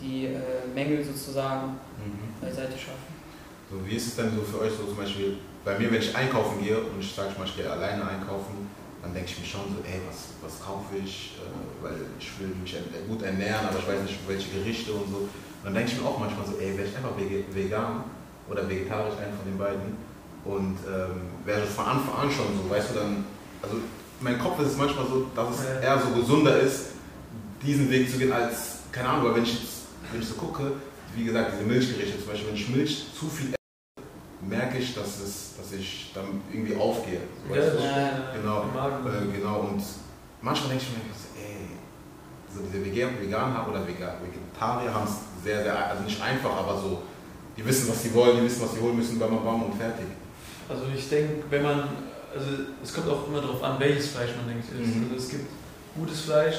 die 0.00 0.26
äh, 0.26 0.38
Mängel 0.74 1.04
sozusagen 1.04 1.68
Mhm. 1.98 2.40
beiseite 2.40 2.72
schaffen. 2.72 3.10
So, 3.70 3.76
wie 3.86 3.94
ist 3.96 4.06
es 4.08 4.16
denn 4.16 4.30
so 4.34 4.42
für 4.42 4.60
euch 4.64 4.72
so 4.72 4.84
zum 4.84 4.96
Beispiel, 4.96 5.36
bei 5.64 5.78
mir, 5.78 5.90
wenn 5.92 6.00
ich 6.00 6.14
einkaufen 6.16 6.62
gehe 6.62 6.78
und 6.78 6.98
ich 7.00 7.12
sage, 7.14 7.28
ich 7.32 7.38
mal, 7.38 7.44
ich 7.44 7.54
gehe 7.56 7.70
alleine 7.70 8.02
einkaufen, 8.08 8.68
dann 9.02 9.14
denke 9.14 9.30
ich 9.30 9.38
mir 9.40 9.46
schon 9.46 9.66
so, 9.72 9.80
ey, 9.86 10.00
was, 10.08 10.36
was 10.44 10.60
kaufe 10.60 10.96
ich, 10.96 11.38
äh, 11.40 11.84
weil 11.84 11.96
ich 12.18 12.28
will 12.38 12.52
mich 12.62 12.76
gut 13.08 13.22
ernähren, 13.22 13.66
aber 13.66 13.78
ich 13.78 13.88
weiß 13.88 14.02
nicht, 14.02 14.18
welche 14.28 14.50
Gerichte 14.50 14.92
und 14.92 15.08
so. 15.08 15.18
Und 15.24 15.64
dann 15.64 15.74
denke 15.74 15.92
ich 15.92 16.00
mir 16.00 16.06
auch 16.06 16.18
manchmal 16.18 16.46
so, 16.46 16.56
ey, 16.60 16.76
wäre 16.76 16.88
ich 16.88 16.96
einfach 16.96 17.16
vegan 17.16 18.04
oder 18.48 18.68
vegetarisch, 18.68 19.16
einen 19.16 19.36
von 19.36 19.46
den 19.46 19.58
beiden, 19.58 19.96
und 20.44 20.78
ähm, 20.88 21.28
wäre 21.44 21.66
von 21.66 21.84
Anfang 21.84 22.14
an 22.14 22.30
schon 22.30 22.46
so, 22.56 22.70
weißt 22.70 22.90
du, 22.90 22.94
dann, 22.94 23.24
also 23.62 23.76
mein 24.20 24.38
Kopf 24.38 24.60
ist 24.60 24.72
es 24.72 24.76
manchmal 24.76 25.06
so, 25.06 25.26
dass 25.34 25.58
es 25.58 25.82
eher 25.82 26.00
so 26.00 26.18
gesunder 26.18 26.58
ist, 26.60 26.92
diesen 27.62 27.90
Weg 27.90 28.10
zu 28.10 28.18
gehen, 28.18 28.32
als, 28.32 28.80
keine 28.92 29.08
Ahnung, 29.08 29.26
weil 29.26 29.36
wenn 29.36 29.42
ich 29.42 29.52
jetzt, 29.52 29.72
wenn 30.12 30.22
ich 30.22 30.28
so 30.28 30.34
gucke, 30.34 30.72
wie 31.14 31.24
gesagt, 31.24 31.52
diese 31.54 31.64
Milchgerichte 31.64 32.18
zum 32.18 32.28
Beispiel, 32.28 32.48
wenn 32.48 32.56
ich 32.56 32.68
Milch 32.68 33.06
zu 33.18 33.28
viel 33.28 33.54
merke 34.42 34.78
ich, 34.78 34.94
dass, 34.94 35.20
es, 35.20 35.52
dass 35.58 35.72
ich 35.78 36.10
dann 36.14 36.40
irgendwie 36.52 36.76
aufgehe. 36.76 37.20
Ja, 37.48 37.56
Ja, 37.56 38.10
genau. 38.34 38.62
Äh, 38.62 39.36
genau, 39.38 39.60
und 39.60 39.82
manchmal 40.40 40.70
denke 40.70 40.84
ich 40.84 40.90
mir, 40.92 41.44
ey, 41.44 41.56
so 42.54 42.60
diese 42.66 42.84
Vegan, 42.84 43.20
Veganer 43.20 43.66
oder 43.68 43.86
Vegetarier 43.86 44.92
haben 44.94 45.04
es 45.06 45.44
sehr, 45.44 45.62
sehr, 45.62 45.88
also 45.90 46.02
nicht 46.04 46.20
einfach, 46.22 46.56
aber 46.56 46.76
so, 46.80 47.02
die 47.56 47.64
wissen, 47.64 47.88
was 47.90 48.02
sie 48.02 48.14
wollen, 48.14 48.38
die 48.38 48.44
wissen, 48.44 48.62
was 48.62 48.72
sie 48.74 48.80
holen 48.80 48.96
müssen, 48.96 49.18
bam, 49.18 49.44
bam, 49.44 49.62
und 49.64 49.74
fertig. 49.74 50.06
Also 50.68 50.84
ich 50.94 51.08
denke, 51.08 51.44
wenn 51.50 51.62
man, 51.62 51.80
also 52.34 52.46
es 52.82 52.94
kommt 52.94 53.08
auch 53.08 53.26
immer 53.28 53.40
darauf 53.40 53.62
an, 53.62 53.78
welches 53.78 54.08
Fleisch 54.08 54.30
man 54.36 54.48
denkt. 54.48 54.72
Mhm. 54.72 55.10
Also 55.12 55.16
es 55.24 55.28
gibt 55.30 55.46
gutes 55.96 56.20
Fleisch, 56.22 56.56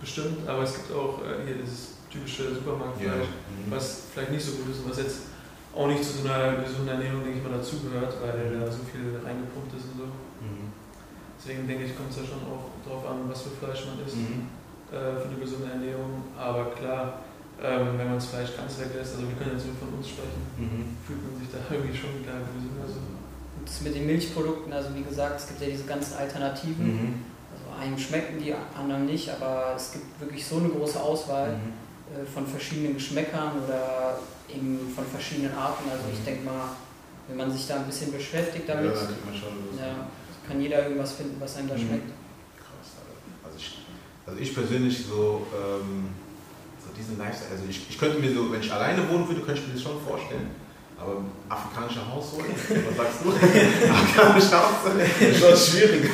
bestimmt, 0.00 0.48
aber 0.48 0.62
es 0.62 0.74
gibt 0.74 0.92
auch 0.92 1.20
äh, 1.20 1.46
hier 1.46 1.56
dieses 1.62 1.94
typische 2.10 2.54
Supermarktfleisch, 2.54 3.28
Mhm. 3.28 3.70
was 3.70 4.02
vielleicht 4.12 4.32
nicht 4.32 4.44
so 4.44 4.52
gut 4.52 4.70
ist 4.74 4.82
und 4.82 4.90
was 4.90 4.98
jetzt 4.98 5.18
auch 5.74 5.86
nicht 5.86 6.02
zu 6.04 6.18
so 6.18 6.28
einer 6.28 6.58
gesunden 6.62 6.88
Ernährung, 6.88 7.22
denke 7.22 7.38
ich 7.38 7.44
mal, 7.44 7.56
dazugehört, 7.58 8.14
weil 8.22 8.58
da 8.58 8.66
so 8.70 8.82
viel 8.90 9.14
reingepumpt 9.22 9.70
ist 9.78 9.86
und 9.94 9.96
so. 10.02 10.06
Mhm. 10.42 10.72
Deswegen 11.38 11.66
denke 11.68 11.84
ich, 11.84 11.96
kommt 11.96 12.10
es 12.10 12.16
ja 12.18 12.24
schon 12.26 12.42
auch 12.44 12.68
darauf 12.84 13.06
an, 13.06 13.24
was 13.30 13.42
für 13.42 13.54
Fleisch 13.54 13.86
man 13.86 14.02
isst 14.04 14.16
Mhm. 14.18 14.50
äh, 14.92 15.14
für 15.20 15.28
eine 15.30 15.38
gesunde 15.38 15.70
Ernährung. 15.70 16.26
Aber 16.36 16.74
klar, 16.74 17.22
ähm, 17.62 17.96
wenn 17.96 18.06
man 18.12 18.16
das 18.20 18.26
Fleisch 18.26 18.56
ganz 18.56 18.76
weglässt, 18.80 19.14
also 19.16 19.28
wir 19.30 19.36
können 19.38 19.54
jetzt 19.56 19.66
nur 19.66 19.76
von 19.78 19.94
uns 19.96 20.08
sprechen, 20.10 20.42
Mhm. 20.58 20.96
fühlt 21.06 21.22
man 21.24 21.38
sich 21.38 21.48
da 21.54 21.58
irgendwie 21.70 21.96
schon 21.96 22.20
klar 22.26 22.40
gesünder. 22.44 22.84
So. 22.88 23.00
Und 23.00 23.64
das 23.64 23.80
mit 23.80 23.94
den 23.94 24.06
Milchprodukten, 24.06 24.72
also 24.72 24.90
wie 24.94 25.02
gesagt, 25.04 25.38
es 25.40 25.48
gibt 25.48 25.60
ja 25.62 25.68
diese 25.68 25.84
ganzen 25.84 26.14
Alternativen. 26.18 26.86
Mhm. 26.86 27.14
Also 27.52 27.64
einem 27.80 27.96
schmecken 27.98 28.38
die, 28.42 28.52
anderen 28.52 29.06
nicht, 29.06 29.28
aber 29.30 29.74
es 29.76 29.92
gibt 29.92 30.18
wirklich 30.20 30.44
so 30.44 30.56
eine 30.58 30.68
große 30.68 31.00
Auswahl 31.00 31.52
Mhm. 31.56 31.72
Von 32.32 32.46
verschiedenen 32.46 32.94
Geschmäckern 32.94 33.52
oder 33.64 34.18
eben 34.48 34.92
von 34.94 35.04
verschiedenen 35.06 35.54
Arten. 35.54 35.88
Also 35.90 36.04
ich 36.12 36.20
Mhm. 36.20 36.24
denke 36.24 36.44
mal, 36.44 36.70
wenn 37.28 37.36
man 37.36 37.52
sich 37.52 37.66
da 37.68 37.76
ein 37.76 37.86
bisschen 37.86 38.12
beschäftigt 38.12 38.68
Ja, 38.68 38.74
damit, 38.74 38.96
schon 38.96 39.54
Lust. 39.66 39.78
ja, 39.78 40.06
kann 40.46 40.60
jeder 40.60 40.82
irgendwas 40.84 41.12
finden, 41.12 41.36
was 41.40 41.56
einem 41.56 41.68
da 41.68 41.74
Mhm. 41.76 41.80
schmeckt. 41.80 42.10
Krass, 42.58 42.90
Alter. 42.98 43.46
Also 43.46 43.56
ich, 43.58 43.78
also 44.26 44.38
ich 44.40 44.54
persönlich 44.54 45.04
so, 45.06 45.46
ähm, 45.54 46.08
so 46.84 46.90
diesen 46.96 47.16
Lifestyle, 47.18 47.52
also 47.52 47.64
ich, 47.68 47.88
ich 47.88 47.98
könnte 47.98 48.18
mir 48.18 48.32
so, 48.34 48.50
wenn 48.50 48.60
ich 48.60 48.72
alleine 48.72 49.08
wohnen 49.08 49.28
würde, 49.28 49.42
könnte 49.42 49.60
ich 49.60 49.68
mir 49.68 49.74
das 49.74 49.82
schon 49.82 50.00
vorstellen. 50.00 50.50
Aber 51.00 51.16
afrikanischer 51.48 52.02
Haushold, 52.12 52.44
was 52.54 52.96
sagst 52.96 53.18
du? 53.24 53.30
afrikanischer 53.90 54.60
Haushold, 54.60 55.00
ist 55.20 55.40
schon 55.40 55.56
schwierig. 55.56 56.10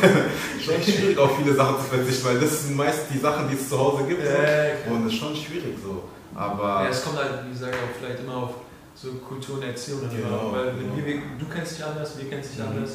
schon 0.65 0.83
schwierig 0.83 1.19
auf 1.19 1.37
viele 1.39 1.55
Sachen 1.55 1.77
zu 1.79 1.83
verzichten, 1.97 2.25
weil 2.27 2.39
das 2.41 2.63
sind 2.63 2.77
meist 2.77 3.01
die 3.13 3.19
Sachen, 3.19 3.49
die 3.49 3.55
es 3.57 3.69
zu 3.69 3.79
Hause 3.79 4.05
gibt. 4.05 4.23
So. 4.23 4.29
Äh, 4.29 4.77
Und 4.89 5.05
das 5.05 5.13
ist 5.13 5.19
schon 5.19 5.35
schwierig 5.35 5.75
so. 5.83 6.05
Aber 6.35 6.85
Ja, 6.85 6.89
es 6.89 7.03
kommt 7.03 7.19
halt, 7.19 7.45
wie 7.47 7.51
gesagt, 7.53 7.75
auch 7.75 7.99
vielleicht 7.99 8.21
immer 8.21 8.37
auf 8.37 8.51
so 8.95 9.13
Kultur 9.15 9.57
und 9.57 9.63
Erziehung 9.65 10.01
Genau, 10.09 10.53
weil 10.53 10.73
genau. 10.73 10.97
wir, 10.97 11.15
du 11.39 11.47
kennst 11.53 11.79
dich 11.79 11.85
anders, 11.85 12.17
wir 12.19 12.29
kennen 12.31 12.43
dich 12.43 12.57
Mhm. 12.59 12.67
anders. 12.69 12.91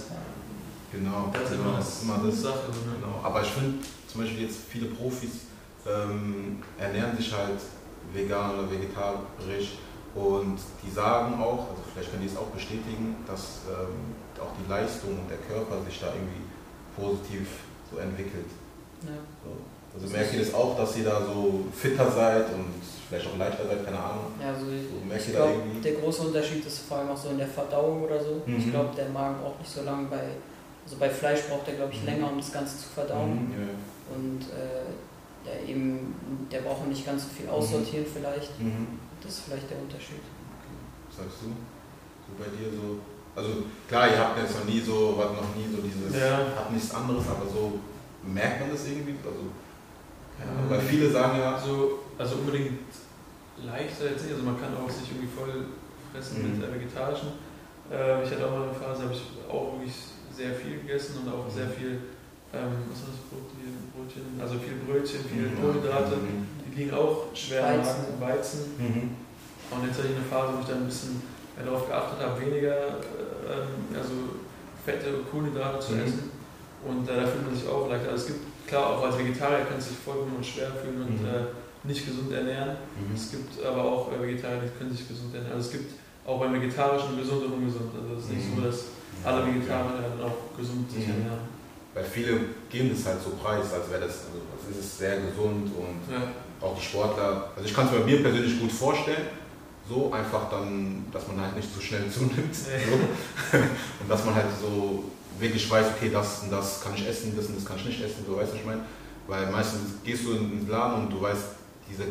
genau, 0.92 1.30
Das 1.34 1.44
ist 1.44 1.50
genau, 1.52 1.64
immer, 1.70 1.78
das 1.78 2.02
immer 2.04 2.20
das. 2.26 2.42
Sache. 2.42 2.60
So, 2.72 2.90
ne? 2.90 2.96
Genau. 3.02 3.20
Aber 3.24 3.42
ich 3.42 3.50
finde 3.50 3.86
zum 4.08 4.22
Beispiel 4.22 4.44
jetzt 4.44 4.60
viele 4.70 4.86
Profis 4.88 5.32
ähm, 5.88 6.62
ernähren 6.80 7.16
sich 7.18 7.32
halt 7.34 7.60
vegan 8.14 8.52
oder 8.60 8.72
vegetarisch 8.72 9.74
und 10.16 10.58
die 10.84 10.90
sagen 10.92 11.36
auch, 11.42 11.70
also 11.72 11.82
vielleicht 11.94 12.12
können 12.12 12.24
die 12.24 12.28
es 12.30 12.38
auch 12.38 12.48
bestätigen, 12.54 13.16
dass 13.28 13.62
ähm, 13.70 14.16
auch 14.42 14.52
die 14.60 14.70
Leistung 14.70 15.12
und 15.20 15.30
der 15.30 15.38
Körper 15.38 15.82
sich 15.86 16.00
da 16.00 16.08
irgendwie 16.08 16.44
positiv 16.96 17.48
so 17.92 17.98
entwickelt. 18.00 18.48
Ja. 19.04 19.16
So. 19.44 19.52
Also 19.94 20.08
merkt 20.14 20.34
ihr 20.34 20.40
das 20.40 20.54
auch, 20.54 20.78
dass 20.78 20.96
ihr 20.98 21.04
da 21.04 21.22
so 21.26 21.66
fitter 21.76 22.10
seid 22.10 22.46
und 22.54 22.72
vielleicht 23.10 23.28
auch 23.28 23.38
leichter 23.38 23.68
seid, 23.68 23.84
keine 23.84 24.00
Ahnung. 24.00 24.32
Ja, 24.42 24.50
also 24.54 24.66
So, 24.66 25.06
merkt 25.06 25.22
ich 25.24 25.34
ihr 25.34 25.40
da 25.40 25.46
glaube, 25.48 25.60
irgendwie? 25.60 25.82
der 25.82 25.94
große 26.00 26.22
Unterschied 26.24 26.66
ist 26.66 26.80
vor 26.88 26.98
allem 27.00 27.10
auch 27.10 27.18
so 27.18 27.30
in 27.30 27.38
der 27.38 27.48
Verdauung 27.48 28.04
oder 28.04 28.20
so. 28.24 28.42
Ich 28.48 28.68
Mhm. 28.68 28.72
glaube, 28.72 28.90
der 28.96 29.10
Magen 29.10 29.36
braucht 29.42 29.60
nicht 29.60 29.72
so 29.72 29.82
lange 29.84 30.08
bei, 30.08 30.24
also 30.86 30.96
bei 30.98 31.10
Fleisch 31.10 31.42
braucht 31.50 31.68
er, 31.68 31.74
glaube 31.76 31.92
ich, 31.92 32.00
Mhm. 32.02 32.06
länger, 32.08 32.32
um 32.32 32.38
das 32.38 32.52
Ganze 32.54 32.78
zu 32.78 32.88
verdauen. 32.88 33.48
Mhm, 33.48 33.52
ja. 33.52 34.16
Und 34.16 34.42
äh, 34.56 35.46
der 35.46 35.68
eben, 35.70 36.16
der 36.52 36.62
braucht 36.62 36.88
nicht 36.88 37.06
ganz 37.06 37.24
so 37.24 37.30
viel 37.30 37.50
aussortieren 37.50 38.06
vielleicht. 38.12 38.52
Das 39.22 39.32
ist 39.32 39.42
vielleicht 39.46 39.70
der 39.70 39.80
Unterschied. 39.80 40.24
Was 41.10 41.18
sagst 41.18 41.38
du? 41.44 41.48
So 41.50 42.32
bei 42.38 42.50
dir 42.50 42.72
so? 42.74 43.00
Also 43.36 43.64
klar, 43.88 44.10
ihr 44.12 44.20
habt 44.20 44.38
jetzt 44.40 44.58
noch 44.60 44.66
nie 44.66 44.80
so, 44.82 45.16
was 45.18 45.32
noch 45.32 45.56
nie 45.56 45.68
so 45.72 45.82
dieses, 45.82 46.12
Ja. 46.20 46.40
habt 46.56 46.72
nichts 46.72 46.92
anderes, 46.94 47.24
aber 47.30 47.48
so 47.48 47.80
merkt 48.24 48.60
man 48.62 48.72
das 48.72 48.86
irgendwie? 48.88 49.16
Also, 49.24 49.48
ja, 50.40 50.46
Ähm, 50.46 50.70
weil 50.70 50.80
viele 50.82 51.10
sagen 51.10 51.40
ja, 51.40 51.56
Also, 51.56 52.00
also 52.18 52.36
unbedingt 52.36 52.80
leichter 53.64 54.10
jetzt 54.12 54.24
nicht. 54.24 54.34
Also 54.34 54.44
man 54.44 54.60
kann 54.60 54.76
auch 54.76 54.90
sich 54.90 55.08
irgendwie 55.12 55.30
voll 55.32 55.66
fressen 56.12 56.42
Mhm. 56.44 56.60
mit 56.60 56.68
äh, 56.70 56.74
vegetarischen. 56.74 57.30
Äh, 57.92 58.24
ich 58.24 58.32
hatte 58.32 58.48
auch 58.48 58.52
mal 58.52 58.64
eine 58.70 58.74
Phase, 58.74 59.04
habe 59.04 59.14
ich 59.14 59.24
auch 59.48 59.78
wirklich 59.78 59.96
sehr 60.36 60.54
viel 60.56 60.80
gegessen 60.82 61.24
und 61.24 61.32
auch 61.32 61.46
Mhm. 61.48 61.52
sehr 61.56 61.70
viel, 61.70 61.94
ähm, 62.52 62.72
was 62.92 63.00
war 63.06 63.12
das 63.16 63.22
Brot, 63.32 63.48
hier, 63.56 63.72
Brötchen, 63.96 64.26
also 64.42 64.56
viel 64.60 64.76
Brötchen, 64.84 65.24
viel 65.24 65.48
Mhm. 65.52 65.60
Kohlenhydrate. 65.62 66.16
Mhm. 66.20 66.48
Die 66.72 66.76
liegen 66.84 66.94
auch 66.94 67.26
schwer 67.34 67.68
am 67.68 67.80
Weizen. 67.80 68.02
Magen, 68.20 68.34
Weizen. 68.34 68.60
Mhm. 68.78 69.12
Und 69.72 69.88
jetzt 69.88 69.98
hatte 70.00 70.08
ich 70.10 70.16
eine 70.16 70.26
Phase, 70.26 70.54
wo 70.56 70.62
ich 70.62 70.68
dann 70.68 70.78
ein 70.84 70.86
bisschen 70.88 71.22
mehr 71.56 71.66
darauf 71.66 71.88
geachtet 71.88 72.20
habe, 72.26 72.42
weniger 72.42 72.76
äh, 72.76 73.98
also 73.98 74.14
Fette 74.86 75.16
und 75.16 75.30
Kohlenhydrate 75.32 75.80
zu 75.80 75.94
Mhm. 75.94 76.02
essen. 76.04 76.32
Und 76.88 77.08
äh, 77.10 77.16
da 77.16 77.28
fühlt 77.28 77.46
man 77.46 77.56
sich 77.56 77.68
auch 77.68 77.88
leichter. 77.90 78.12
Also 78.12 78.24
es 78.24 78.28
gibt, 78.28 78.68
klar, 78.68 78.98
auch 78.98 79.04
als 79.06 79.18
Vegetarier 79.18 79.66
kann 79.66 79.78
es 79.78 79.90
sich 79.90 79.98
vollkommen 79.98 80.36
und 80.38 80.46
schwer 80.46 80.72
fühlen 80.72 81.02
und 81.04 81.22
Mhm. 81.22 81.28
äh, 81.28 81.88
nicht 81.88 82.06
gesund 82.06 82.32
ernähren. 82.32 82.78
Mhm. 82.98 83.16
Es 83.16 83.32
gibt 83.32 83.64
aber 83.64 83.84
auch 83.84 84.12
äh, 84.12 84.22
Vegetarier, 84.22 84.62
die 84.66 84.78
können 84.78 84.92
sich 84.92 85.08
gesund 85.08 85.34
ernähren. 85.36 85.56
Also 85.56 85.68
es 85.68 85.72
gibt 85.74 85.92
auch 86.26 86.40
beim 86.40 86.54
Vegetarischen 86.54 87.18
gesund 87.18 87.46
und 87.46 87.54
ungesund. 87.54 87.92
Also 87.96 88.16
es 88.18 88.24
ist 88.26 88.32
nicht 88.32 88.48
Mhm. 88.52 88.56
so, 88.56 88.62
dass 88.68 88.80
alle 89.26 89.46
Vegetarier 89.46 89.98
dann 90.08 90.20
auch 90.28 90.38
gesund 90.58 90.90
sich 90.92 91.06
Mhm. 91.08 91.14
ernähren. 91.28 91.44
Weil 91.94 92.06
viele 92.06 92.40
geben 92.70 92.90
das 92.96 93.06
halt 93.06 93.22
so 93.22 93.32
preis, 93.36 93.68
als 93.74 93.90
wäre 93.92 94.02
das, 94.08 94.32
also 94.32 94.40
als 94.56 94.64
ist 94.72 94.80
es 94.86 94.98
sehr 94.98 95.20
gesund 95.20 95.68
und 95.76 96.00
Ja. 96.08 96.32
Auch 96.62 96.76
die 96.78 96.84
Sportler. 96.86 97.50
Also 97.56 97.68
ich 97.68 97.74
kann 97.74 97.86
es 97.88 97.92
bei 97.92 98.00
mir 98.00 98.22
persönlich 98.22 98.60
gut 98.60 98.72
vorstellen, 98.72 99.28
so 99.90 100.12
einfach 100.14 100.50
dann, 100.50 101.06
dass 101.12 101.28
man 101.28 101.42
halt 101.42 101.56
nicht 101.56 101.68
so 101.74 101.82
schnell 101.82 102.10
zunimmt. 102.12 102.56
So. 102.56 102.70
Und 103.58 104.10
dass 104.10 104.24
man 104.26 104.36
halt 104.36 104.46
so 104.62 105.04
wirklich 105.40 105.70
weiß, 105.70 105.88
okay, 105.98 106.10
das 106.14 106.44
und 106.44 106.52
das 106.52 106.82
kann 106.84 106.94
ich 106.96 107.08
essen, 107.08 107.34
das 107.36 107.48
und 107.48 107.56
das 107.58 107.66
kann 107.66 107.78
ich 107.78 107.86
nicht 107.86 108.04
essen, 108.04 108.24
so 108.28 108.36
weißt 108.38 108.50
du, 108.50 108.54
was 108.54 108.60
ich 108.62 108.66
meine? 108.66 108.82
Weil 109.28 109.50
meistens 109.50 109.82
gehst 110.04 110.24
du 110.26 110.34
in 110.34 110.50
den 110.52 110.70
Laden 110.70 111.06
und 111.06 111.10
du 111.14 111.20
weißt, 111.22 111.44
diese 111.90 112.04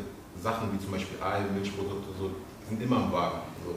Sachen 0.43 0.73
wie 0.73 0.83
zum 0.83 0.91
Beispiel 0.93 1.17
Ei, 1.23 1.41
Milchprodukte, 1.55 2.09
so, 2.19 2.31
die 2.65 2.69
sind 2.75 2.83
immer 2.83 2.97
im 3.05 3.13
Wagen. 3.13 3.39
So. 3.65 3.75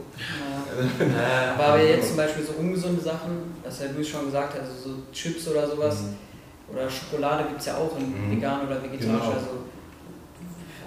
Ja. 1.05 1.55
Aber 1.59 1.81
jetzt 1.83 2.07
zum 2.09 2.17
Beispiel 2.17 2.43
so 2.43 2.53
ungesunde 2.53 3.01
Sachen, 3.01 3.53
das 3.63 3.79
hat 3.81 3.95
Luis 3.95 4.07
schon 4.07 4.25
gesagt, 4.25 4.57
also 4.59 4.71
so 4.89 4.89
Chips 5.11 5.47
oder 5.49 5.67
sowas, 5.67 6.01
Mhm. 6.01 6.73
oder 6.75 6.89
Schokolade 6.89 7.43
gibt 7.49 7.59
es 7.59 7.67
ja 7.67 7.75
auch 7.77 7.95
in 7.99 8.09
Mhm. 8.09 8.31
vegan 8.31 8.65
oder 8.65 8.81
vegetarisch. 8.81 9.21
Genau. 9.21 9.33
Also, 9.33 9.47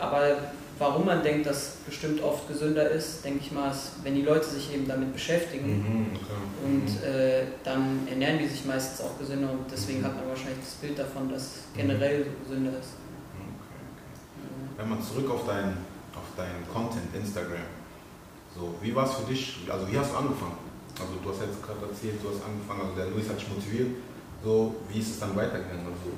aber 0.01 0.37
warum 0.79 1.07
man 1.07 1.23
denkt, 1.23 1.47
dass 1.47 1.77
bestimmt 1.87 2.23
oft 2.23 2.47
gesünder 2.49 2.91
ist, 2.91 3.25
denke 3.25 3.41
ich 3.41 3.53
mal, 3.53 3.71
ist, 3.71 3.93
wenn 4.03 4.15
die 4.15 4.23
Leute 4.23 4.45
sich 4.47 4.75
eben 4.75 4.87
damit 4.87 5.13
beschäftigen. 5.13 5.69
Mhm, 5.69 6.07
okay. 6.17 6.25
Und 6.65 6.85
Mhm. 6.87 7.05
äh, 7.05 7.43
dann 7.65 8.07
ernähren 8.09 8.39
die 8.39 8.47
sich 8.47 8.65
meistens 8.65 9.01
auch 9.07 9.19
gesünder 9.19 9.51
und 9.51 9.65
deswegen 9.71 10.01
Mhm. 10.01 10.05
hat 10.05 10.17
man 10.17 10.29
wahrscheinlich 10.29 10.61
das 10.61 10.75
Bild 10.75 10.99
davon, 10.99 11.31
dass 11.31 11.43
es 11.43 11.53
generell 11.75 12.25
so 12.25 12.31
gesünder 12.49 12.71
ist. 12.79 12.93
Okay, 13.33 13.81
okay. 13.93 14.77
Wenn 14.77 14.89
man 14.91 15.03
zurück 15.03 15.31
auf 15.31 15.47
dein, 15.47 15.77
auf 16.15 16.29
dein 16.37 16.67
Content, 16.73 17.15
Instagram, 17.15 17.69
so, 18.55 18.75
wie 18.81 18.95
war 18.95 19.05
es 19.07 19.15
für 19.15 19.27
dich, 19.31 19.59
also 19.69 19.91
wie 19.91 19.99
hast 19.99 20.13
du 20.13 20.17
angefangen? 20.17 20.57
Also 20.99 21.13
du 21.23 21.29
hast 21.29 21.41
jetzt 21.45 21.61
gerade 21.63 21.85
erzählt, 21.93 22.17
du 22.23 22.29
hast 22.33 22.41
angefangen, 22.41 22.81
also 22.89 22.97
der 22.97 23.07
Luis 23.13 23.29
hat 23.29 23.37
dich 23.37 23.49
motiviert, 23.53 23.89
so, 24.43 24.75
wie 24.89 24.99
ist 25.01 25.11
es 25.11 25.21
dann 25.21 25.37
weitergegangen? 25.37 25.85
Also, 25.85 26.17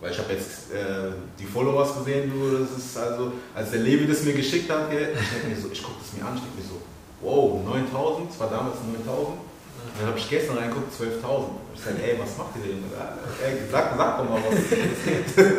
weil 0.00 0.12
ich 0.12 0.18
habe 0.18 0.32
jetzt 0.32 0.72
äh, 0.72 1.10
die 1.38 1.44
Followers 1.46 1.96
gesehen, 1.98 2.30
du, 2.30 2.58
das 2.58 2.76
ist 2.78 2.96
also, 2.96 3.32
als 3.54 3.70
der 3.70 3.80
Levi 3.80 4.06
das 4.06 4.22
mir 4.22 4.34
geschickt 4.34 4.70
hat, 4.70 4.90
gell, 4.90 5.14
ich 5.14 5.48
mir 5.48 5.60
so, 5.60 5.68
ich 5.72 5.82
gucke 5.82 5.96
das 6.00 6.12
mir 6.18 6.24
an, 6.26 6.36
ich 6.36 6.42
denke 6.42 6.58
mir 6.58 6.68
so, 6.68 6.80
wow, 7.20 7.64
9000, 7.64 8.30
das 8.30 8.38
war 8.40 8.48
damals 8.50 8.76
9000, 8.86 9.28
und 9.28 10.00
dann 10.00 10.08
habe 10.08 10.18
ich 10.18 10.28
gestern 10.30 10.58
reingeguckt, 10.58 10.92
12.000. 10.92 11.44
Ich 11.74 11.80
sage, 11.82 11.96
ey, 12.02 12.18
was 12.18 12.36
macht 12.36 12.50
ihr 12.58 12.70
denn? 12.74 12.84
Ey, 13.44 13.58
sag, 13.70 13.96
sag 13.96 14.18
doch 14.18 14.28
mal 14.28 14.40
was. 14.42 14.58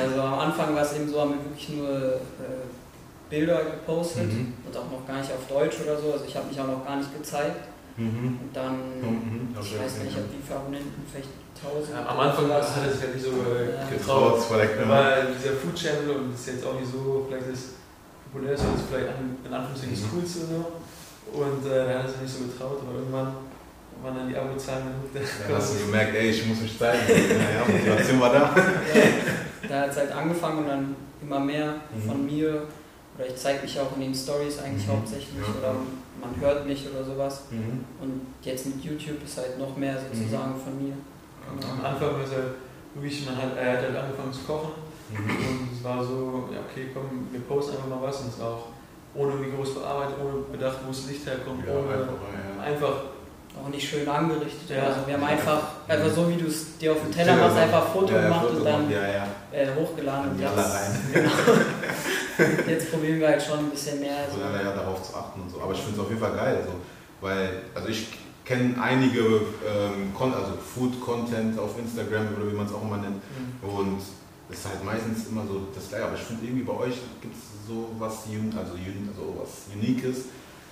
Also 0.00 0.20
am 0.22 0.38
Anfang 0.38 0.74
war 0.74 0.82
es 0.82 0.94
eben 0.94 1.08
so, 1.10 1.20
haben 1.20 1.32
wir 1.34 1.44
wirklich 1.44 1.68
nur 1.70 1.88
äh, 1.90 2.18
Bilder 3.28 3.62
gepostet 3.64 4.32
Mhm. 4.32 4.54
und 4.66 4.76
auch 4.76 4.90
noch 4.90 5.06
gar 5.06 5.18
nicht 5.20 5.30
auf 5.32 5.46
Deutsch 5.48 5.76
oder 5.84 5.98
so. 6.00 6.12
Also 6.12 6.24
ich 6.26 6.34
habe 6.36 6.48
mich 6.48 6.58
auch 6.60 6.66
noch 6.66 6.84
gar 6.84 6.96
nicht 6.96 7.14
gezeigt. 7.14 7.56
Mhm. 7.96 8.38
Und 8.42 8.50
dann, 8.54 8.74
Mhm. 9.00 9.48
ich 9.52 9.78
weiß 9.78 9.92
nicht, 10.00 10.10
ich 10.10 10.16
habe 10.16 10.28
wie 10.32 10.42
viele 10.42 10.58
Abonnenten, 10.58 11.02
vielleicht 11.10 11.28
1000. 11.60 11.94
Ja, 11.94 12.06
am 12.08 12.18
Anfang 12.20 12.50
hat 12.50 12.62
es 12.64 12.74
sich 12.74 13.02
halt 13.02 13.14
nicht 13.14 13.24
so 13.24 13.32
äh, 13.52 13.76
Ja. 13.76 13.84
getraut. 13.88 14.40
Der 14.50 14.66
Kamera. 14.68 14.98
Weil 14.98 15.26
dieser 15.36 15.54
Food 15.60 15.74
Channel 15.76 16.10
und 16.16 16.34
ist 16.34 16.46
jetzt 16.48 16.64
auch 16.66 16.74
nicht 16.80 16.90
so, 16.90 17.26
vielleicht 17.28 17.52
das 17.52 17.76
populärste 18.32 18.66
und 18.68 18.74
ist 18.80 18.88
vielleicht 18.88 19.08
an, 19.12 19.36
in 19.44 19.52
Anführungszeichen 19.52 19.94
das 19.94 20.04
Mhm. 20.08 20.12
coolste 20.16 20.40
so. 20.48 20.60
Und 21.32 21.60
äh, 21.68 21.84
da 21.86 21.98
hat 22.00 22.06
er 22.06 22.08
sich 22.08 22.20
nicht 22.22 22.34
so 22.34 22.44
getraut, 22.48 22.78
aber 22.82 22.98
irgendwann 22.98 23.30
waren 24.02 24.16
dann 24.16 24.28
die 24.28 24.36
Abozahlen 24.36 24.88
genug. 24.88 25.12
Dann 25.14 25.56
hast 25.56 25.74
du 25.78 25.86
gemerkt, 25.86 26.14
ey, 26.16 26.30
ich 26.30 26.46
muss 26.46 26.60
mich 26.60 26.74
zeigen. 26.78 26.98
Ja, 27.06 27.60
ja, 27.60 27.62
Motivation 27.68 28.20
war 28.20 28.32
da. 28.32 28.42
Ja, 29.62 29.68
da 29.68 29.80
hat 29.82 29.90
es 29.92 29.96
halt 29.96 30.10
angefangen 30.12 30.58
und 30.58 30.66
dann 30.68 30.96
immer 31.22 31.38
mehr 31.38 31.74
Mhm. 31.94 32.08
von 32.08 32.26
mir. 32.26 32.62
Oder 33.16 33.26
ich 33.28 33.36
zeige 33.36 33.62
mich 33.62 33.78
auch 33.78 33.94
in 33.94 34.00
den 34.00 34.14
Stories 34.14 34.58
eigentlich 34.58 34.86
Mhm. 34.88 34.92
hauptsächlich 34.92 35.38
Ja. 35.38 35.54
oder 35.60 35.74
man 36.22 36.40
hört 36.40 36.66
mich 36.66 36.86
oder 36.88 37.04
sowas. 37.04 37.44
Mhm. 37.50 37.84
Und 38.00 38.20
jetzt 38.42 38.66
mit 38.66 38.82
YouTube 38.84 39.22
ist 39.24 39.36
halt 39.38 39.58
noch 39.58 39.76
mehr 39.76 39.96
sozusagen 39.98 40.54
von 40.54 40.82
mir. 40.82 40.94
Am 41.46 41.84
Anfang 41.84 42.20
es 42.24 42.30
halt 42.32 42.54
wirklich, 42.94 43.26
man 43.26 43.36
hat, 43.36 43.56
er 43.56 43.72
hat 43.72 43.82
halt 43.82 43.96
angefangen 43.96 44.32
zu 44.32 44.40
kochen 44.42 44.70
Mhm. 45.12 45.18
und 45.28 45.68
es 45.76 45.84
war 45.84 46.02
so, 46.02 46.48
ja 46.50 46.60
okay, 46.60 46.88
komm, 46.94 47.28
wir 47.30 47.40
posten 47.40 47.76
einfach 47.76 47.88
mal 47.88 48.00
was 48.08 48.20
und 48.22 48.28
es 48.28 48.40
war 48.40 48.48
auch 48.52 48.66
ohne 49.14 49.32
irgendwie 49.32 49.50
groß 49.54 49.74
bearbeitet, 49.74 50.14
ohne 50.24 50.40
bedacht, 50.50 50.78
wo 50.86 50.88
das 50.88 51.06
Licht 51.06 51.26
herkommt, 51.26 51.66
Ja, 51.66 51.74
ohne 51.74 51.92
einfach, 51.92 52.16
ja. 52.32 52.62
einfach 52.62 52.94
Auch 53.62 53.68
nicht 53.68 53.88
schön 53.88 54.08
angerichtet. 54.08 54.70
Ja. 54.70 54.84
Also 54.84 55.06
wir 55.06 55.14
haben 55.14 55.24
einfach, 55.24 55.62
einfach 55.86 56.10
so 56.10 56.28
wie 56.28 56.36
du 56.36 56.46
es 56.46 56.78
dir 56.78 56.92
auf 56.92 57.00
dem 57.00 57.12
Teller 57.12 57.36
machst, 57.36 57.56
einfach 57.56 57.86
Foto 57.92 58.12
ja, 58.12 58.16
ja, 58.16 58.22
gemacht 58.24 58.46
Foto 58.46 58.56
und 58.56 58.64
dann 58.64 58.90
äh, 58.90 59.66
hochgeladen. 59.74 60.30
Und 60.32 60.42
rein. 60.42 61.00
Genau. 61.12 61.30
Jetzt 62.66 62.90
probieren 62.90 63.20
wir 63.20 63.28
halt 63.28 63.42
schon 63.42 63.58
ein 63.58 63.70
bisschen 63.70 64.00
mehr. 64.00 64.16
So, 64.30 64.38
So. 64.38 64.42
ja, 64.42 64.72
darauf 64.74 65.02
zu 65.02 65.14
achten 65.14 65.42
und 65.42 65.50
so. 65.50 65.60
Aber 65.60 65.72
ich 65.72 65.80
finde 65.80 66.00
es 66.00 66.00
auf 66.00 66.08
jeden 66.08 66.20
Fall 66.20 66.32
geil. 66.32 66.58
So. 66.66 66.72
Weil, 67.20 67.62
also 67.74 67.88
ich 67.88 68.08
kenne 68.44 68.74
einige 68.80 69.20
ähm, 69.20 70.12
also 70.18 70.54
Food-Content 70.74 71.58
auf 71.58 71.78
Instagram 71.78 72.28
oder 72.36 72.50
wie 72.50 72.56
man 72.56 72.66
es 72.66 72.72
auch 72.72 72.82
immer 72.82 72.96
nennt. 72.96 73.22
Und 73.62 74.00
es 74.50 74.58
ist 74.58 74.68
halt 74.68 74.84
meistens 74.84 75.28
immer 75.28 75.44
so 75.46 75.68
das 75.74 75.88
gleiche. 75.88 76.04
Aber 76.06 76.16
ich 76.16 76.22
finde 76.22 76.46
irgendwie 76.46 76.64
bei 76.64 76.72
euch 76.74 76.96
gibt 77.20 77.34
es 77.34 77.66
so 77.68 77.90
was, 77.98 78.24
also, 78.58 78.72
also 78.72 79.36
was 79.38 79.72
Uniques. 79.74 80.24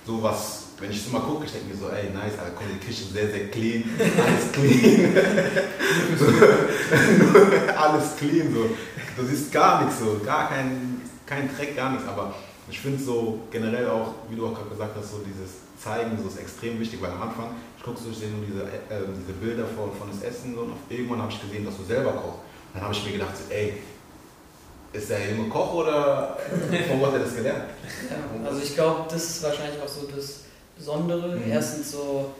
So 0.05 0.21
was, 0.23 0.63
wenn 0.79 0.89
ich 0.89 1.03
so 1.03 1.11
mal 1.11 1.19
gucke, 1.19 1.45
ich 1.45 1.51
denke 1.51 1.67
mir 1.73 1.79
so, 1.79 1.89
ey, 1.89 2.09
nice, 2.09 2.39
Alter, 2.39 2.53
komm, 2.55 2.67
die 2.73 2.83
Küche 2.83 3.03
ist 3.03 3.13
sehr, 3.13 3.29
sehr 3.29 3.49
clean, 3.49 3.83
alles 3.99 4.51
clean. 4.51 5.15
so, 6.17 6.25
alles 7.77 8.15
clean, 8.17 8.53
so. 8.53 8.69
Du 9.15 9.27
siehst 9.27 9.51
gar 9.51 9.83
nichts, 9.83 9.99
so, 9.99 10.19
gar 10.25 10.49
kein, 10.49 11.01
kein 11.25 11.49
Dreck, 11.55 11.75
gar 11.75 11.91
nichts. 11.91 12.07
Aber 12.07 12.33
ich 12.67 12.79
finde 12.79 13.03
so 13.03 13.41
generell 13.51 13.89
auch, 13.89 14.15
wie 14.29 14.35
du 14.35 14.47
auch 14.47 14.53
gerade 14.55 14.69
gesagt 14.69 14.95
hast, 14.97 15.11
so 15.11 15.19
dieses 15.19 15.51
Zeigen, 15.77 16.17
so 16.17 16.27
ist 16.27 16.39
extrem 16.39 16.79
wichtig, 16.79 17.01
weil 17.01 17.11
am 17.11 17.21
Anfang, 17.21 17.51
ich 17.77 17.83
gucke 17.83 17.99
so, 17.99 18.09
ich 18.09 18.17
sehe 18.17 18.29
nur 18.29 18.45
diese, 18.45 18.63
äh, 18.63 19.05
diese 19.17 19.33
Bilder 19.33 19.65
von, 19.65 19.91
von 19.93 20.09
das 20.09 20.21
Essen 20.23 20.55
so, 20.55 20.61
und 20.61 20.73
irgendwann 20.89 21.21
habe 21.21 21.31
ich 21.31 21.41
gesehen, 21.41 21.65
dass 21.65 21.77
du 21.77 21.83
selber 21.83 22.13
kochst. 22.13 22.39
Dann 22.73 22.83
habe 22.83 22.93
ich 22.93 23.05
mir 23.05 23.11
gedacht, 23.11 23.35
so, 23.35 23.53
ey, 23.53 23.81
ist 24.93 25.09
der 25.09 25.31
junge 25.31 25.49
Koch 25.49 25.73
oder 25.75 26.37
von 26.89 26.99
wo 26.99 27.05
hat 27.07 27.13
er 27.13 27.19
das 27.19 27.35
gelernt? 27.35 27.63
Ja, 28.09 28.47
also 28.47 28.61
ich 28.61 28.75
glaube, 28.75 29.05
das 29.09 29.23
ist 29.23 29.43
wahrscheinlich 29.43 29.81
auch 29.81 29.87
so 29.87 30.07
das 30.13 30.41
Besondere. 30.77 31.35
Mhm. 31.37 31.51
Erstens 31.51 31.91
so 31.91 32.31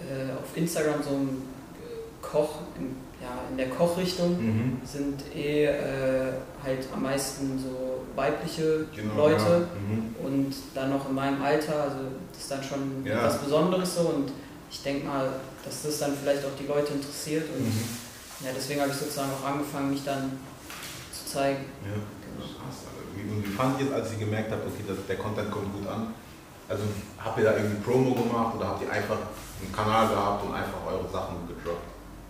äh, 0.00 0.32
auf 0.32 0.56
Instagram 0.56 1.02
so 1.02 1.10
ein 1.10 1.42
äh, 1.76 2.26
Koch, 2.26 2.60
in, 2.78 2.96
ja, 3.22 3.28
in 3.50 3.56
der 3.58 3.68
Kochrichtung 3.68 4.30
Mhm. 4.38 4.80
sind 4.84 5.22
eh 5.36 5.66
äh, 5.66 6.32
halt 6.64 6.86
am 6.94 7.02
meisten 7.02 7.58
so 7.62 8.00
weibliche 8.16 8.86
Genau, 8.96 9.14
Leute. 9.16 9.44
Ja. 9.44 9.58
Mhm. 9.58 10.14
und 10.26 10.54
dann 10.74 10.90
noch 10.90 11.08
in 11.08 11.14
meinem 11.14 11.40
Alter, 11.42 11.82
also 11.84 11.96
das 12.32 12.42
ist 12.42 12.50
dann 12.50 12.62
schon 12.64 13.04
Ja. 13.06 13.18
etwas 13.18 13.38
Besonderes 13.38 13.94
so 13.94 14.00
und 14.02 14.32
ich 14.70 14.82
denke 14.82 15.06
mal, 15.06 15.28
dass 15.64 15.82
das 15.82 15.98
dann 15.98 16.12
vielleicht 16.20 16.44
auch 16.44 16.56
die 16.58 16.66
Leute 16.66 16.92
interessiert 16.94 17.44
und 17.56 17.66
Mhm. 17.66 18.46
ja, 18.46 18.50
deswegen 18.56 18.80
habe 18.80 18.90
ich 18.90 18.96
sozusagen 18.96 19.30
auch 19.40 19.46
angefangen, 19.46 19.90
mich 19.90 20.02
dann 20.04 20.38
zeigen. 21.32 21.64
Ja, 21.84 21.96
krass. 22.40 22.86
Alter. 22.86 23.02
Wie, 23.14 23.30
und 23.30 23.46
wie 23.46 23.52
fand 23.52 23.80
ihr 23.80 23.86
es, 23.88 23.92
als 23.92 24.12
ihr 24.12 24.18
gemerkt 24.18 24.50
habt, 24.52 24.66
okay, 24.66 24.84
das, 24.86 24.96
der 25.06 25.16
Content 25.16 25.50
kommt 25.50 25.72
gut 25.72 25.86
an? 25.88 26.14
Also 26.68 26.84
habt 27.18 27.38
ihr 27.38 27.44
da 27.44 27.56
irgendwie 27.56 27.80
Promo 27.82 28.14
gemacht 28.14 28.54
oder 28.56 28.68
habt 28.68 28.82
ihr 28.82 28.90
einfach 28.92 29.16
einen 29.60 29.72
Kanal 29.74 30.08
gehabt 30.08 30.44
und 30.44 30.54
einfach 30.54 30.78
eure 30.86 31.08
Sachen 31.10 31.36
gedroppt? 31.48 31.82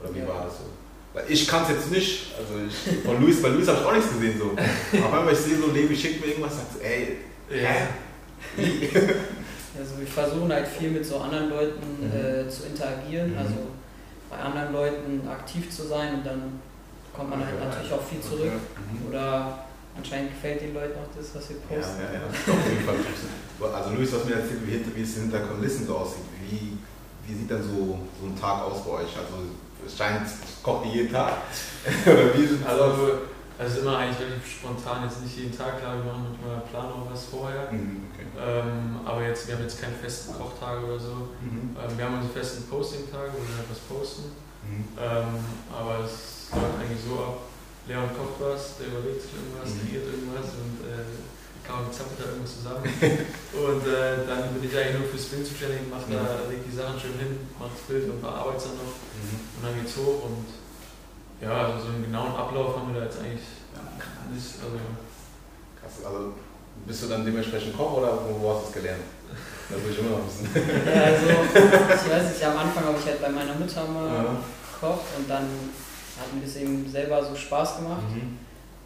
Oder 0.03 0.15
wie 0.15 0.21
Ja. 0.21 0.29
war 0.29 0.45
das 0.45 0.59
so? 0.59 0.65
Weil 1.13 1.25
ich 1.29 1.47
kann 1.47 1.65
es 1.65 1.71
jetzt 1.71 1.91
nicht, 1.91 2.33
also 2.39 2.53
ich, 2.67 3.03
von 3.05 3.21
Luis, 3.21 3.43
bei 3.43 3.49
Luis 3.49 3.67
habe 3.69 3.79
ich 3.81 3.85
auch 3.85 3.93
nichts 3.93 4.13
gesehen 4.13 4.39
so. 4.39 4.53
Auf 5.05 5.13
einmal 5.13 5.33
ich 5.33 5.39
sehe 5.41 5.57
so, 5.59 5.67
Levi 5.73 5.97
schickt 5.97 6.21
mir 6.21 6.29
irgendwas, 6.33 6.57
sagt 6.57 6.75
so, 6.75 6.79
ey, 6.81 7.19
Ja. 7.51 7.89
Also 9.79 9.99
wir 9.99 10.07
versuchen 10.07 10.53
halt 10.53 10.67
viel 10.67 10.91
mit 10.91 11.07
so 11.07 11.19
anderen 11.19 11.49
Leuten 11.51 11.81
Mhm. 12.01 12.13
äh, 12.13 12.49
zu 12.49 12.67
interagieren, 12.67 13.33
Mhm. 13.33 13.39
also 13.39 13.55
bei 14.29 14.37
anderen 14.37 14.73
Leuten 14.73 15.29
aktiv 15.29 15.71
zu 15.71 15.85
sein 15.87 16.15
und 16.17 16.27
dann 16.27 16.61
bekommt 17.13 17.31
man 17.31 17.45
halt 17.45 17.55
Okay. 17.57 17.65
natürlich 17.69 17.93
auch 17.93 18.03
viel 18.03 18.21
zurück. 18.21 18.53
Mhm. 18.53 19.09
Oder 19.09 19.59
anscheinend 19.97 20.31
gefällt 20.33 20.61
den 20.63 20.75
Leuten 20.75 20.99
auch 20.99 21.11
das, 21.17 21.35
was 21.35 21.49
wir 21.51 21.57
Ja, 21.57 21.77
posten. 21.77 22.01
ja, 22.03 22.11
ja. 22.21 22.27
Auf 22.27 22.69
jeden 22.69 22.85
Fall. 22.85 23.75
Also 23.75 23.91
Luis, 23.95 24.13
was 24.13 24.25
mir 24.25 24.35
erzählt, 24.37 24.67
wie, 24.67 24.73
hinter, 24.73 24.95
wie 24.97 25.03
es 25.03 25.15
hinter 25.15 25.41
Kulissen 25.41 25.87
so 25.87 25.97
aussieht, 25.97 26.25
wie, 26.49 26.79
wie 27.27 27.35
sieht 27.35 27.51
denn 27.51 27.63
so, 27.63 27.99
so 28.21 28.27
ein 28.27 28.39
Tag 28.41 28.63
aus 28.65 28.85
bei 28.85 28.91
euch? 29.05 29.13
Also 29.17 29.45
es 29.87 29.97
scheint, 29.97 30.27
kocht 30.63 30.87
ihr 30.87 30.93
jeden 31.03 31.13
Tag? 31.13 31.33
Oder 32.07 32.35
wie 32.35 32.47
sind 32.47 32.67
Also, 32.67 33.13
also 33.59 33.81
immer 33.81 33.99
eigentlich 33.99 34.21
relativ 34.21 34.47
spontan, 34.51 35.05
jetzt 35.05 35.23
nicht 35.23 35.37
jeden 35.37 35.57
Tag, 35.57 35.81
klar, 35.81 35.97
wir 35.97 36.05
machen 36.11 36.27
manchmal 36.33 36.61
planen 36.71 36.93
auch 36.97 37.11
was 37.13 37.25
vorher. 37.27 37.71
Mhm, 37.71 38.09
okay. 38.15 38.27
Ähm, 38.41 39.01
aber 39.05 39.23
jetzt, 39.27 39.47
wir 39.49 39.55
haben 39.57 39.63
jetzt 39.63 39.81
keine 39.81 39.95
festen 39.95 40.33
Kochtage 40.35 40.85
oder 40.87 40.99
so. 40.99 41.29
Mhm. 41.45 41.77
Ähm, 41.77 41.99
wir 41.99 42.05
haben 42.07 42.15
unsere 42.17 42.33
festen 42.33 42.65
Posting-Tage, 42.71 43.33
wo 43.33 43.39
wir 43.39 43.57
halt 43.59 43.69
was 43.69 43.81
posten. 43.81 44.33
Mhm. 44.65 44.85
Ähm, 44.99 45.45
aber 45.77 46.05
es 46.05 46.40
läuft 46.55 46.77
eigentlich 46.81 47.03
so 47.07 47.15
ab, 47.21 47.37
Leon 47.87 48.11
kocht 48.17 48.39
was, 48.41 48.77
der 48.79 48.87
überlegt 48.93 49.23
sich 49.23 49.33
irgendwas, 49.35 49.69
Mhm. 49.75 49.79
kreiert 49.87 50.07
irgendwas 50.11 50.49
und 50.59 50.75
äh, 50.87 51.05
Kaum 51.61 51.87
zappelt 51.93 52.19
da 52.19 52.25
irgendwas 52.35 52.57
zusammen. 52.57 52.83
und 53.63 53.83
äh, 53.87 54.27
dann 54.27 54.43
bin 54.57 54.65
ich 54.65 54.75
eigentlich 54.75 54.97
nur 54.99 55.07
fürs 55.13 55.29
Bild 55.31 55.47
zuständig, 55.47 55.87
mach 55.93 56.03
da, 56.11 56.49
leg 56.51 56.65
die 56.67 56.75
Sachen 56.75 56.99
schön 56.99 57.15
hin, 57.21 57.47
mach 57.61 57.71
das 57.71 57.85
Bild 57.87 58.11
und 58.11 58.19
bearbeite 58.21 58.59
es 58.59 58.65
dann 58.71 58.79
noch 58.81 58.95
Mhm. 59.15 59.37
und 59.55 59.61
dann 59.63 59.75
geht's 59.79 59.95
hoch 60.01 60.25
und 60.27 60.47
ja, 61.45 61.53
also 61.71 61.87
so 61.87 61.89
einen 61.95 62.05
genauen 62.05 62.35
Ablauf 62.37 62.77
haben 62.77 62.93
wir 62.93 63.01
da 63.01 63.07
jetzt 63.07 63.21
eigentlich 63.21 63.47
nicht. 64.35 64.51
Also, 64.61 64.77
Krass, 65.81 66.05
also 66.05 66.35
bist 66.87 67.03
du 67.03 67.07
dann 67.09 67.25
dementsprechend 67.25 67.77
Koch 67.77 67.97
oder 67.99 68.19
wo, 68.25 68.41
wo 68.41 68.47
hast 68.55 68.65
du 68.65 68.69
es 68.69 68.75
gelernt? 68.75 69.05
Das 69.71 69.79
will 69.85 69.93
ich 69.93 69.99
immer 70.01 70.19
noch 70.19 70.27
wissen. 70.27 70.49
Ja, 70.53 71.03
also, 71.13 71.27
ich 71.27 72.11
weiß 72.11 72.25
nicht, 72.35 72.45
am 72.45 72.59
Anfang 72.59 72.85
habe 72.85 72.99
ich 72.99 73.07
halt 73.07 73.21
bei 73.23 73.29
meiner 73.31 73.55
Mutter 73.55 73.85
mal 73.87 74.07
Ja. 74.09 74.37
gekocht 74.75 75.07
und 75.19 75.29
dann 75.31 75.47
hat 76.21 76.35
mir 76.35 76.43
das 76.45 76.57
eben 76.57 76.89
selber 76.91 77.25
so 77.25 77.35
Spaß 77.35 77.77
gemacht. 77.79 78.03
Mhm. 78.15 78.39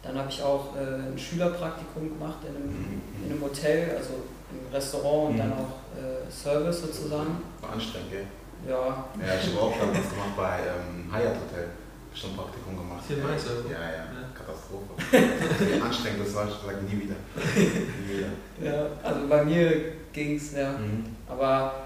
Dann 0.03 0.17
habe 0.17 0.29
ich 0.29 0.41
auch 0.41 0.75
äh, 0.75 0.79
ein 1.11 1.17
Schülerpraktikum 1.17 2.09
gemacht 2.17 2.37
in 2.47 2.55
einem, 2.55 2.69
in 2.69 3.25
Mhm. 3.25 3.31
einem 3.33 3.41
Hotel, 3.41 3.95
also 3.97 4.13
im 4.51 4.73
Restaurant 4.73 5.29
und 5.29 5.33
Mhm. 5.35 5.39
dann 5.39 5.53
auch 5.53 5.73
äh, 5.97 6.31
Service 6.31 6.81
sozusagen. 6.81 7.37
War 7.61 7.73
anstrengend, 7.73 8.11
gell? 8.11 8.25
Ja, 8.67 9.05
Ja, 9.19 9.33
ich 9.39 9.47
habe 9.53 9.61
auch 9.61 9.73
schon 9.77 9.89
was 9.89 10.09
gemacht 10.09 10.35
bei 10.37 10.59
ähm, 10.59 11.11
Hyatt 11.11 11.35
Hotel. 11.35 11.67
Schon 12.13 12.29
ein 12.31 12.37
Praktikum 12.37 12.77
gemacht. 12.77 13.03
Hier 13.07 13.17
in 13.17 13.23
Mainz, 13.23 13.43
oder? 13.45 13.69
Ja, 13.71 13.81
ja, 13.91 13.97
Ja. 13.97 14.25
Katastrophe. 14.33 14.93
Wie 15.75 15.81
anstrengend 15.87 16.25
das 16.25 16.33
war, 16.35 16.47
ich 16.47 16.53
sage 16.65 16.83
nie 16.85 17.01
wieder. 17.03 17.15
Nie 17.45 18.17
wieder. 18.17 18.71
ja 18.71 18.85
also 19.03 19.27
bei 19.27 19.43
mir 19.43 19.71
ging 20.13 20.35
es, 20.37 20.53
ja. 20.53 20.71
Mhm. 20.73 21.05
Aber 21.27 21.84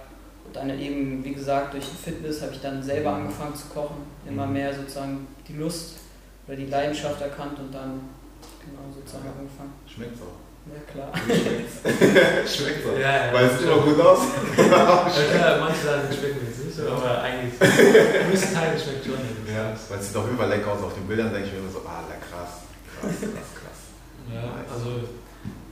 dann 0.53 0.69
eben, 0.79 1.23
wie 1.23 1.33
gesagt, 1.33 1.73
durch 1.73 1.85
die 1.89 1.97
Fitness 1.97 2.41
habe 2.41 2.53
ich 2.53 2.61
dann 2.61 2.81
selber 2.83 3.13
angefangen 3.13 3.55
zu 3.55 3.67
kochen. 3.67 3.97
Immer 4.27 4.45
Mhm. 4.47 4.53
mehr 4.53 4.73
sozusagen 4.73 5.27
die 5.47 5.53
Lust 5.53 5.97
oder 6.47 6.57
die 6.57 6.65
Leidenschaft 6.67 7.21
erkannt 7.21 7.57
und 7.59 7.73
dann 7.73 8.01
genau 8.63 8.81
sozusagen 8.93 9.25
Ja. 9.25 9.31
angefangen. 9.37 9.73
Schmeckt's 9.87 10.21
auch. 10.21 10.37
Ja, 10.69 10.81
klar. 10.85 11.09
Schmeckt's. 11.25 12.55
Schmeckt's 12.55 12.85
auch. 12.85 12.99
ja, 12.99 13.25
ja. 13.27 13.33
Weil 13.33 13.45
es 13.45 13.53
sieht 13.59 13.67
immer 13.67 13.81
gut 13.81 13.99
aus. 14.01 14.19
Ja, 14.57 15.09
klar, 15.09 15.57
manche 15.65 15.81
Sachen 15.85 16.13
schmecken 16.13 16.45
jetzt 16.45 16.65
nicht 16.65 16.75
so, 16.77 16.87
aber 16.91 17.21
eigentlich, 17.21 17.57
größten 17.59 18.53
Teil 18.53 18.77
schmeckt 18.77 19.05
schon. 19.05 19.17
Ja, 19.49 19.73
weil 19.89 19.99
es 19.99 20.07
sieht 20.07 20.17
auf 20.17 20.25
jeden 20.25 20.37
Fall 20.37 20.49
lecker 20.49 20.71
aus. 20.73 20.83
Auf 20.83 20.93
den 20.93 21.07
Bildern 21.07 21.31
denke 21.33 21.47
ich 21.47 21.53
mir 21.53 21.59
immer 21.59 21.71
so, 21.71 21.79
ah, 21.87 22.03
lecker, 22.07 22.21
krass. 22.29 22.61
Krass, 23.01 23.17
krass, 23.21 23.49
krass. 23.57 23.79
Ja, 24.29 24.43
also 24.71 25.09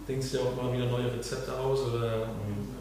denkst 0.07 0.31
du 0.31 0.37
ja 0.37 0.43
auch 0.43 0.55
mal 0.55 0.71
wieder 0.73 0.85
neue 0.85 1.11
Rezepte 1.13 1.51
aus 1.53 1.79
oder 1.91 2.27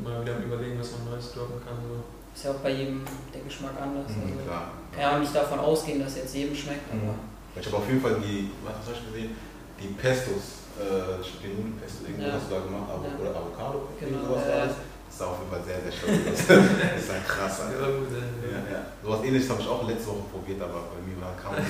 mal 0.02 0.22
wieder 0.22 0.36
am 0.36 0.42
überlegen, 0.42 0.78
was 0.78 0.92
man 0.92 1.10
Neues 1.10 1.32
droppen 1.32 1.60
kann. 1.64 1.76
So. 1.82 2.02
Ist 2.34 2.44
ja 2.44 2.50
auch 2.52 2.62
bei 2.62 2.70
jedem 2.70 3.02
der 3.34 3.40
Geschmack 3.42 3.72
anders. 3.80 4.10
Mhm, 4.12 4.22
Also 4.32 4.44
klar. 4.44 4.70
kann 4.92 5.00
ja 5.00 5.16
auch 5.16 5.20
nicht 5.20 5.34
davon 5.34 5.58
ausgehen, 5.58 6.00
dass 6.00 6.16
jetzt 6.16 6.34
jedem 6.34 6.54
schmeckt, 6.54 6.92
Mhm. 6.92 7.00
aber 7.08 7.16
Ich 7.60 7.66
habe 7.66 7.76
auf 7.78 7.88
jeden 7.88 8.00
Fall 8.02 8.20
die, 8.20 8.50
was 8.64 8.74
hast 8.84 9.00
du 9.00 9.12
gesehen? 9.12 9.32
Die 9.80 9.88
Pestos, 9.96 10.68
äh, 10.76 11.16
die 11.40 11.48
Nudelpesto, 11.56 12.04
irgendwo 12.04 12.28
Ja. 12.28 12.32
hast 12.36 12.46
du 12.50 12.54
da 12.54 12.60
gemacht, 12.60 12.88
Avo 12.92 13.04
Ja. 13.08 13.16
oder 13.20 13.30
Avocado, 13.40 13.88
Genau, 13.98 14.20
sowas 14.28 14.42
ja, 14.44 14.48
war 14.52 14.66
ja. 14.68 14.74
Sah 15.18 15.26
auf 15.26 15.38
jeden 15.40 15.50
Fall 15.50 15.62
sehr, 15.64 15.80
sehr 15.82 15.92
schön 15.92 16.24
das 16.24 16.40
ist 16.40 16.48
ja 17.08 17.14
krass, 17.26 17.60
Alter. 17.60 17.80
Ja, 17.80 17.86
gut, 17.98 18.08
dann, 18.12 18.50
Ja, 18.50 18.58
ja. 18.78 18.82
Sowas 19.02 19.20
ähnliches 19.24 19.50
habe 19.50 19.60
ich 19.62 19.68
auch 19.68 19.88
letzte 19.88 20.08
Woche 20.08 20.24
probiert, 20.32 20.60
aber 20.62 20.80
bei 20.92 21.00
mir 21.06 21.16
war 21.20 21.34
kaum. 21.40 21.54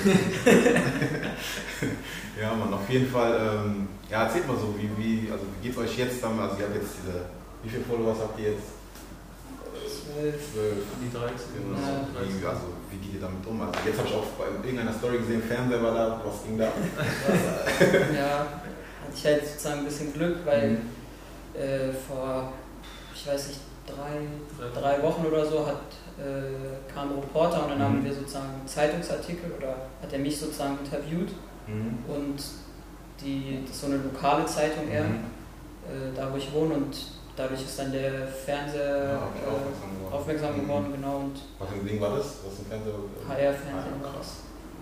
ja, 2.41 2.55
man, 2.55 2.73
auf 2.75 2.89
jeden 2.89 3.09
Fall. 3.11 3.35
Ähm, 3.41 3.89
ja, 4.11 4.25
erzählt 4.25 4.47
mal 4.49 4.57
so, 4.57 4.75
wie, 4.79 4.89
wie, 4.99 5.31
also 5.31 5.45
wie 5.45 5.67
geht's 5.69 5.79
euch 5.79 5.99
jetzt 5.99 6.23
dann? 6.23 6.39
Also 6.39 6.57
ihr 6.59 6.65
habt 6.67 6.75
jetzt 6.77 6.95
diese, 7.03 7.21
wie 7.63 7.69
viele 7.69 7.85
Followers 7.85 8.19
habt 8.21 8.39
ihr 8.39 8.53
jetzt? 8.53 8.63
zwölf. 9.87 10.35
Zwölf. 10.53 10.79
Die 11.03 11.11
13. 11.13 11.37
Genau. 11.55 11.79
Ja. 11.79 12.07
Wie, 12.23 12.47
also 12.47 12.67
wie 12.91 12.97
geht 12.99 13.15
ihr 13.15 13.21
damit 13.21 13.45
um? 13.47 13.61
Also 13.61 13.73
jetzt 13.85 13.99
habe 13.99 14.09
ich 14.09 14.15
auch 14.15 14.27
bei 14.39 14.47
irgendeiner 14.67 14.93
Story 14.97 15.19
gesehen, 15.19 15.43
Fernseher 15.43 15.83
war 15.83 15.95
da, 15.95 16.21
was 16.25 16.43
ging 16.45 16.57
da? 16.59 16.65
ja, 18.15 18.39
hatte 18.39 19.15
ich 19.15 19.25
halt 19.25 19.47
sozusagen 19.47 19.81
ein 19.81 19.85
bisschen 19.85 20.13
Glück, 20.13 20.39
weil 20.45 20.71
Mhm. 20.71 20.79
äh, 21.55 21.93
vor, 21.93 22.53
ich 23.17 23.27
weiß 23.27 23.49
nicht, 23.49 23.61
drei, 23.87 24.27
Drei- 24.81 25.03
Wochen 25.03 25.25
oder 25.27 25.45
so 25.47 25.67
hat, 25.67 25.81
äh, 26.19 26.93
kam 26.93 27.11
ein 27.13 27.19
Reporter 27.19 27.63
und 27.65 27.71
dann 27.71 27.79
Mhm. 27.79 27.83
haben 27.85 28.05
wir 28.05 28.13
sozusagen 28.15 28.49
einen 28.59 28.69
Zeitungsartikel 28.69 29.53
oder 29.57 29.69
hat 30.03 30.13
er 30.13 30.19
mich 30.19 30.39
sozusagen 30.39 30.79
interviewt 30.85 31.31
Mhm. 31.67 31.99
und 32.09 32.37
die, 33.21 33.61
das 33.63 33.71
ist 33.77 33.81
so 33.83 33.87
eine 33.87 33.97
lokale 33.99 34.45
Zeitung 34.47 34.89
eher, 34.91 35.05
Mhm. 35.05 35.25
äh, 35.89 36.15
da 36.17 36.33
wo 36.33 36.37
ich 36.37 36.53
wohne 36.53 36.75
und 36.75 36.97
dadurch 37.37 37.63
ist 37.63 37.79
dann 37.79 37.93
der 37.93 38.27
Fernseher 38.27 38.97
Ja, 39.13 39.29
ich 39.35 39.43
äh, 39.43 39.47
aufmerksam 39.55 39.91
geworden. 39.97 40.13
aufmerksam 40.15 40.57
Mhm. 40.57 40.61
geworden, 40.63 40.93
genau, 40.93 41.17
und 41.19 41.37
Was 41.59 41.69
für 41.69 41.75
ein 41.77 41.87
Ding 41.87 42.01
war 42.01 42.17
das? 42.17 42.27
Was 42.45 42.59
ein 42.59 42.67
Fernseher? 42.69 42.95
HR-Fernsehen 43.29 44.01
Ah, 44.03 44.09
krass. 44.13 44.31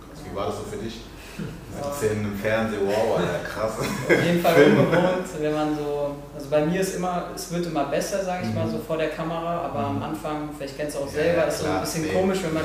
Krass. 0.01 0.25
Wie 0.31 0.37
war 0.37 0.47
das 0.47 0.57
so 0.57 0.62
für 0.64 0.77
dich? 0.79 1.01
Ja. 1.38 1.92
17 2.01 2.23
im 2.25 2.38
Fernsehen, 2.38 2.81
wow, 2.87 3.18
Alter, 3.18 3.38
krass. 3.53 3.73
Auf 3.79 4.25
jeden 4.25 4.40
Fall 4.40 4.55
ungewohnt, 4.64 5.27
wenn 5.40 5.53
man 5.55 5.77
so, 5.77 6.14
also 6.37 6.49
bei 6.51 6.64
mir 6.64 6.81
ist 6.81 6.94
immer, 6.97 7.25
es 7.35 7.51
wird 7.53 7.66
immer 7.66 7.85
besser, 7.87 8.25
sage 8.25 8.47
ich 8.49 8.55
mal, 8.55 8.66
Mhm. 8.66 8.70
so 8.73 8.79
vor 8.87 8.97
der 8.97 9.09
Kamera, 9.09 9.62
aber 9.62 9.81
Mhm. 9.90 9.97
am 9.97 10.03
Anfang, 10.05 10.49
vielleicht 10.57 10.77
kennst 10.79 10.94
du 10.97 11.01
auch 11.01 11.07
Ja, 11.07 11.12
selber, 11.23 11.42
ja, 11.42 11.44
ist 11.49 11.59
so 11.61 11.66
ein 11.66 11.81
bisschen 11.81 12.03
nee. 12.03 12.12
komisch, 12.12 12.38
wenn 12.44 12.55
man 12.55 12.64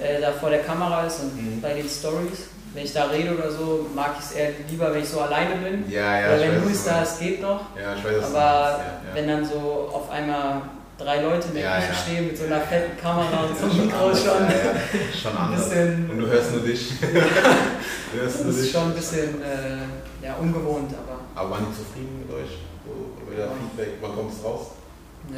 Ja, 0.00 0.06
äh, 0.06 0.20
da 0.20 0.30
vor 0.32 0.50
der 0.50 0.60
Kamera 0.60 1.06
ist 1.06 1.20
und 1.20 1.34
Mhm. 1.36 1.60
bei 1.60 1.74
den 1.74 1.88
Stories, 1.88 2.46
wenn 2.74 2.84
ich 2.84 2.92
da 2.92 3.04
rede 3.06 3.34
oder 3.36 3.50
so, 3.50 3.86
mag 3.94 4.10
ich 4.18 4.24
es 4.26 4.32
eher 4.32 4.50
lieber, 4.68 4.92
wenn 4.92 5.02
ich 5.02 5.08
so 5.08 5.20
alleine 5.20 5.56
bin. 5.56 5.90
ja, 5.90 6.00
ja, 6.20 6.28
ja 6.28 6.36
ich 6.36 6.42
wenn 6.42 6.62
du 6.62 6.68
du 6.68 6.74
da, 6.84 7.02
es 7.02 7.18
geht 7.18 7.40
noch, 7.42 7.60
Ja, 7.80 7.94
ich 7.96 8.04
weiß, 8.04 8.24
aber 8.30 8.38
ja, 8.38 8.78
ja. 8.78 9.14
wenn 9.14 9.26
dann 9.28 9.44
so 9.44 9.90
auf 9.92 10.10
einmal 10.10 10.60
drei 10.98 11.20
Leute 11.22 11.48
in 11.48 11.54
der 11.54 11.62
Ja, 11.64 11.76
Küche 11.76 11.88
ja. 11.88 11.94
stehen 11.94 12.26
mit 12.28 12.38
so 12.38 12.44
einer 12.44 12.60
fetten 12.60 12.96
Kamera 13.00 13.44
und 13.44 13.58
so 13.58 13.64
einem 13.66 13.86
Mikro 13.86 14.06
anders, 14.06 14.18
schon, 14.24 14.42
Ja, 14.44 14.50
ja, 14.50 14.80
schon 15.22 15.30
ein 15.32 15.36
anders. 15.38 15.68
bisschen, 15.68 16.10
Und 16.10 16.18
du 16.18 16.26
hörst 16.26 16.52
nur 16.52 16.60
dich. 16.62 16.92
du 17.00 17.06
hörst 18.20 18.34
das 18.36 18.42
nur 18.44 18.52
ist 18.54 18.62
dich. 18.64 18.72
schon 18.72 18.82
ein 18.84 18.94
bisschen 18.94 19.42
äh, 19.42 20.24
ja, 20.26 20.34
ungewohnt, 20.36 20.94
aber 20.94 21.20
Aber 21.34 21.50
waren 21.50 21.66
die 21.70 21.76
zufrieden 21.76 22.24
mit 22.26 22.34
euch? 22.34 22.58
So, 22.86 22.92
Euer 23.30 23.48
Feedback, 23.58 23.98
wann 24.00 24.14
kommt 24.14 24.32
es 24.32 24.42
raus? 24.44 24.68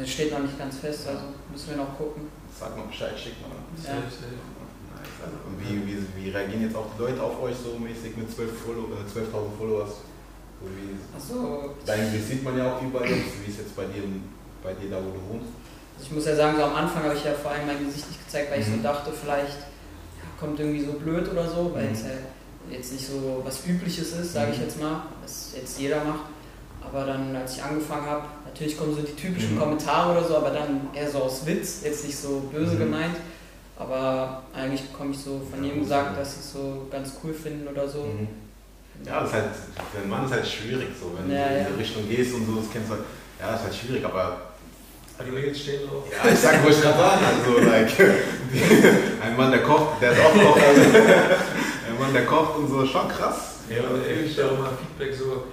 es 0.01 0.09
steht 0.11 0.31
noch 0.31 0.39
nicht 0.39 0.57
ganz 0.57 0.77
fest, 0.77 1.07
also 1.07 1.21
müssen 1.51 1.69
wir 1.71 1.77
noch 1.77 1.97
gucken. 1.97 2.29
Sag 2.59 2.77
mal 2.77 2.85
Bescheid, 2.85 3.13
schick 3.17 3.33
mal. 3.41 3.49
Ja. 3.83 3.97
Alter. 3.97 5.33
Und 5.47 5.57
wie, 5.59 5.75
wie, 5.87 5.97
wie 6.15 6.29
reagieren 6.29 6.61
jetzt 6.63 6.75
auch 6.75 6.85
die 6.95 7.01
Leute 7.01 7.21
auf 7.23 7.41
euch 7.41 7.55
so 7.57 7.77
mäßig 7.79 8.15
mit 8.17 8.29
12 8.33 8.51
Follow, 8.65 8.85
äh, 8.93 9.03
12.000 9.09 9.57
Followers? 9.57 9.89
So 10.61 10.67
wie, 10.75 10.93
Achso, 11.15 11.75
dein 11.85 12.11
Gesicht 12.11 12.27
sieht 12.27 12.43
man 12.43 12.57
ja 12.57 12.71
auch 12.75 12.81
überall. 12.81 13.07
Wie 13.09 13.49
ist 13.49 13.59
jetzt 13.59 13.75
bei 13.75 13.85
dir, 13.85 14.03
bei 14.63 14.73
dir 14.73 14.89
da, 14.89 14.97
wo 14.97 15.11
du 15.11 15.21
wohnst? 15.33 15.51
Also 15.95 16.05
ich 16.07 16.11
muss 16.11 16.25
ja 16.25 16.35
sagen, 16.35 16.57
so 16.57 16.63
am 16.63 16.75
Anfang 16.75 17.03
habe 17.03 17.15
ich 17.15 17.23
ja 17.23 17.33
vor 17.33 17.51
allem 17.51 17.65
mein 17.67 17.85
Gesicht 17.85 18.07
nicht 18.07 18.25
gezeigt, 18.25 18.51
weil 18.51 18.59
ich 18.61 18.65
so 18.65 18.71
Mhm. 18.73 18.83
dachte, 18.83 19.11
vielleicht 19.11 19.57
ja, 19.59 20.27
kommt 20.39 20.59
irgendwie 20.59 20.83
so 20.85 20.93
blöd 20.93 21.29
oder 21.31 21.47
so, 21.47 21.71
weil 21.73 21.87
Mhm. 21.87 21.93
es 21.93 22.01
ja 22.03 22.09
jetzt 22.71 22.93
nicht 22.93 23.07
so 23.07 23.41
was 23.43 23.65
Übliches 23.65 24.13
ist, 24.13 24.33
sage 24.33 24.51
ich 24.51 24.57
Mhm. 24.57 24.63
jetzt 24.63 24.79
mal, 24.81 25.03
was 25.21 25.51
jetzt 25.55 25.79
jeder 25.79 26.03
macht. 26.03 26.25
Aber 26.81 27.05
dann, 27.05 27.35
als 27.35 27.55
ich 27.57 27.63
angefangen 27.63 28.05
habe, 28.05 28.23
natürlich 28.45 28.77
kommen 28.77 28.95
so 28.95 29.01
die 29.01 29.13
typischen 29.15 29.55
Mhm. 29.55 29.59
Kommentare 29.59 30.11
oder 30.17 30.27
so, 30.27 30.37
aber 30.37 30.51
dann 30.51 30.87
eher 30.93 31.09
so 31.09 31.19
aus 31.19 31.45
Witz, 31.45 31.81
jetzt 31.83 32.05
nicht 32.05 32.17
so 32.17 32.39
böse 32.51 32.75
Mhm. 32.75 32.79
gemeint. 32.79 33.15
Aber 33.77 34.43
eigentlich 34.53 34.81
bekomme 34.89 35.11
ich 35.11 35.17
so 35.19 35.41
von 35.49 35.59
Ja, 35.63 35.69
jedem 35.69 35.83
gesagt, 35.83 36.17
dass 36.17 36.33
sie 36.33 36.39
es 36.41 36.51
so 36.53 36.87
ganz 36.91 37.13
cool 37.23 37.33
finden 37.33 37.67
oder 37.67 37.87
so. 37.87 38.03
Mhm. 38.03 38.27
Ja, 39.05 39.19
das 39.21 39.29
ist 39.29 39.35
halt, 39.35 39.45
für 39.93 39.99
einen 40.01 40.09
Mann 40.09 40.25
ist 40.25 40.31
halt 40.31 40.45
schwierig 40.47 40.87
so, 40.99 41.11
wenn 41.17 41.31
Ja, 41.33 41.47
du 41.47 41.55
in 41.55 41.61
ja. 41.61 41.67
die 41.69 41.79
Richtung 41.79 42.09
gehst 42.09 42.33
und 42.33 42.45
so, 42.45 42.55
das 42.55 42.65
kennst 42.71 42.89
du 42.89 42.95
halt, 42.95 43.03
ja, 43.39 43.51
das 43.51 43.61
ist 43.61 43.65
halt 43.67 43.75
schwierig, 43.75 44.03
Aber 44.05 44.48
die 45.25 45.31
Mädels 45.31 45.59
stehen 45.59 45.81
drauf. 45.87 46.03
ja, 46.11 46.31
ich 46.31 46.39
sag, 46.39 46.63
wo 46.63 46.69
ich 46.69 46.81
gerade 46.81 46.97
sagen, 46.97 47.21
also, 47.25 47.59
like, 47.69 47.91
ein 49.23 49.37
Mann, 49.37 49.51
der 49.51 49.61
kocht, 49.63 50.01
der 50.01 50.11
ist 50.13 50.19
auch 50.19 50.33
Koch, 50.33 50.57
also, 50.57 50.81
ein 50.81 51.99
Mann, 51.99 52.13
der 52.13 52.25
kocht 52.25 52.57
und 52.57 52.67
so, 52.69 52.85
schon 52.85 53.07
krass. 53.09 53.55
Ja, 53.69 53.83
und 53.89 54.01
ich 54.25 54.33
stelle 54.33 54.51
auch 54.51 54.57
mal 54.59 54.71
Feedback 54.79 55.15
so, 55.15 55.43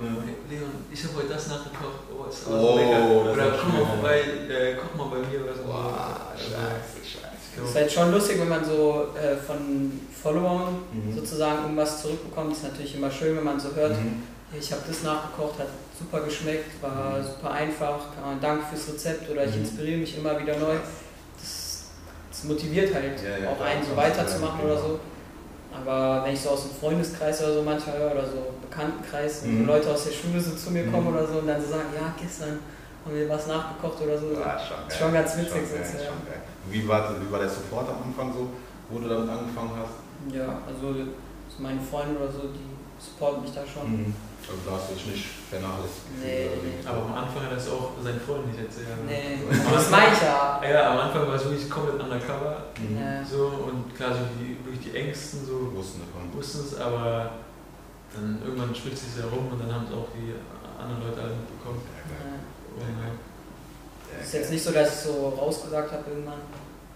Leon, 0.48 0.70
ich 0.90 1.04
habe 1.04 1.16
heute 1.16 1.28
das 1.34 1.48
nachgekocht, 1.48 2.00
oh, 2.10 2.28
ist 2.30 2.46
Oh, 2.48 2.50
so 2.72 2.76
lecker. 2.78 3.32
Oder 3.32 3.58
komm 3.60 3.72
mal 3.80 3.86
vorbei, 3.86 4.20
äh, 4.48 4.74
koch 4.76 4.94
mal 4.96 5.16
bei 5.18 5.28
mir 5.28 5.44
oder 5.44 5.54
so. 5.54 5.64
Boah, 5.64 6.32
Also, 6.32 6.44
scheiße, 6.44 7.04
scheiße. 7.04 7.62
Es 7.62 7.70
ist 7.70 7.76
halt 7.76 7.92
schon 7.92 8.12
lustig, 8.12 8.38
wenn 8.40 8.48
man 8.48 8.64
so 8.64 9.08
äh, 9.16 9.36
von 9.36 10.00
Followern 10.22 10.76
Mhm. 10.92 11.14
sozusagen 11.14 11.62
irgendwas 11.62 12.00
zurückbekommt. 12.02 12.52
Ist 12.52 12.62
natürlich 12.64 12.94
immer 12.96 13.10
schön, 13.10 13.36
wenn 13.36 13.44
man 13.44 13.60
so 13.60 13.68
hört, 13.74 13.92
Mhm. 14.00 14.22
ich 14.58 14.72
habe 14.72 14.82
das 14.88 15.02
nachgekocht, 15.02 15.58
hat 15.58 15.68
super 15.98 16.20
geschmeckt, 16.20 16.82
war 16.82 17.18
Mhm. 17.18 17.24
super 17.24 17.50
einfach, 17.52 17.98
danke 18.40 18.64
fürs 18.66 18.88
Rezept 18.88 19.30
oder 19.30 19.44
ich 19.44 19.54
Mhm. 19.54 19.62
inspiriere 19.62 19.98
mich 20.00 20.18
immer 20.18 20.38
wieder 20.40 20.56
neu. 20.58 20.76
Das, 21.38 21.84
das 22.30 22.44
motiviert 22.44 22.94
halt 22.94 23.20
Ja, 23.22 23.38
ja, 23.44 23.50
auch 23.50 23.60
einen 23.60 23.82
so 23.84 23.96
weiterzumachen 23.96 24.60
ja, 24.60 24.64
oder 24.66 24.76
genau. 24.76 24.88
so. 24.88 25.00
Aber 25.74 26.24
wenn 26.24 26.32
ich 26.34 26.40
so 26.40 26.50
aus 26.50 26.62
dem 26.68 26.70
Freundeskreis 26.78 27.42
oder 27.42 27.54
so 27.54 27.62
manchmal 27.62 27.98
höre 27.98 28.12
oder 28.12 28.24
so 28.24 28.46
Bekanntenkreis, 28.62 29.42
Mhm. 29.42 29.60
so 29.60 29.64
Leute 29.72 29.90
aus 29.90 30.04
der 30.04 30.12
Schule 30.12 30.40
so 30.40 30.54
zu 30.54 30.70
mir 30.70 30.84
Mhm. 30.84 30.92
kommen 30.92 31.08
oder 31.08 31.26
so 31.26 31.38
und 31.38 31.46
dann 31.46 31.60
so 31.60 31.68
sagen, 31.68 31.90
ja, 31.94 32.14
gestern 32.20 32.58
haben 33.04 33.14
wir 33.14 33.28
was 33.28 33.46
nachgekocht 33.46 34.00
oder 34.02 34.18
so. 34.18 34.26
Ah, 34.42 34.58
schon, 34.58 34.76
geil. 34.88 34.98
Schon 34.98 35.12
ganz 35.12 35.36
witzig 35.36 35.50
Schon 35.52 35.66
sonst, 35.68 35.94
ja. 36.04 36.10
Wie 36.68 36.88
war, 36.88 37.14
wie 37.20 37.30
war 37.30 37.38
der 37.38 37.48
Support 37.48 37.88
am 37.88 38.02
Anfang 38.10 38.32
so, 38.32 38.50
wo 38.90 38.98
du 38.98 39.08
damit 39.08 39.28
angefangen 39.30 39.70
hast? 39.78 40.34
Ja, 40.34 40.58
also 40.66 40.92
so 40.92 41.62
meine 41.62 41.80
Freunde 41.80 42.18
oder 42.18 42.32
so, 42.32 42.40
die 42.52 42.66
supporten 42.98 43.42
mich 43.42 43.52
da 43.54 43.60
schon. 43.66 44.12
Also 44.48 44.60
da 44.64 44.76
hast 44.78 44.90
du 44.90 44.94
dich 44.94 45.06
nicht 45.10 45.26
vernachlässigt. 45.50 46.06
Nee, 46.22 46.46
nee. 46.62 46.78
Aber 46.86 47.02
am 47.02 47.14
Anfang 47.18 47.42
hat 47.44 47.50
er 47.50 47.58
es 47.58 47.66
auch 47.68 47.98
seinen 47.98 48.20
Freunden 48.22 48.50
nicht 48.54 48.62
erzählt. 48.62 48.94
Nee, 49.04 49.42
Am 49.42 49.50
das 49.50 49.90
Anfang- 49.90 49.90
meine 49.90 50.12
ich 50.14 50.22
ja. 50.22 50.60
Ja, 50.62 50.80
am 50.94 50.98
Anfang 51.02 51.26
war 51.26 51.34
es 51.34 51.44
wirklich 51.44 51.68
komplett 51.68 51.98
undercover. 51.98 52.70
Mhm. 52.78 53.26
So, 53.26 53.66
und 53.66 53.90
klar, 53.96 54.14
so 54.14 54.22
die, 54.38 54.54
wirklich 54.64 54.92
die 54.92 54.94
Ängsten 54.96 55.44
so 55.44 55.74
Wussten 55.74 56.00
davon. 56.06 56.30
wussten 56.32 56.60
es, 56.62 56.78
aber 56.78 57.42
dann 58.14 58.38
irgendwann 58.44 58.70
spitzt 58.74 59.02
es 59.10 59.18
herum 59.22 59.50
und 59.50 59.58
dann 59.58 59.72
haben 59.74 59.84
es 59.90 59.92
auch 59.92 60.06
die 60.14 60.30
anderen 60.78 61.02
Leute 61.02 61.20
alle 61.26 61.34
mitbekommen. 61.42 61.82
Ja, 61.82 62.06
geil. 62.06 62.38
Ja. 62.38 62.86
Und, 62.86 63.02
ja. 63.02 63.10
Ja, 64.14 64.22
Ist 64.22 64.32
jetzt 64.34 64.50
nicht 64.54 64.62
so, 64.62 64.70
dass 64.70 64.94
ich 64.94 65.10
so 65.10 65.28
rausgesagt 65.36 65.90
habe 65.90 66.04
irgendwann. 66.08 66.38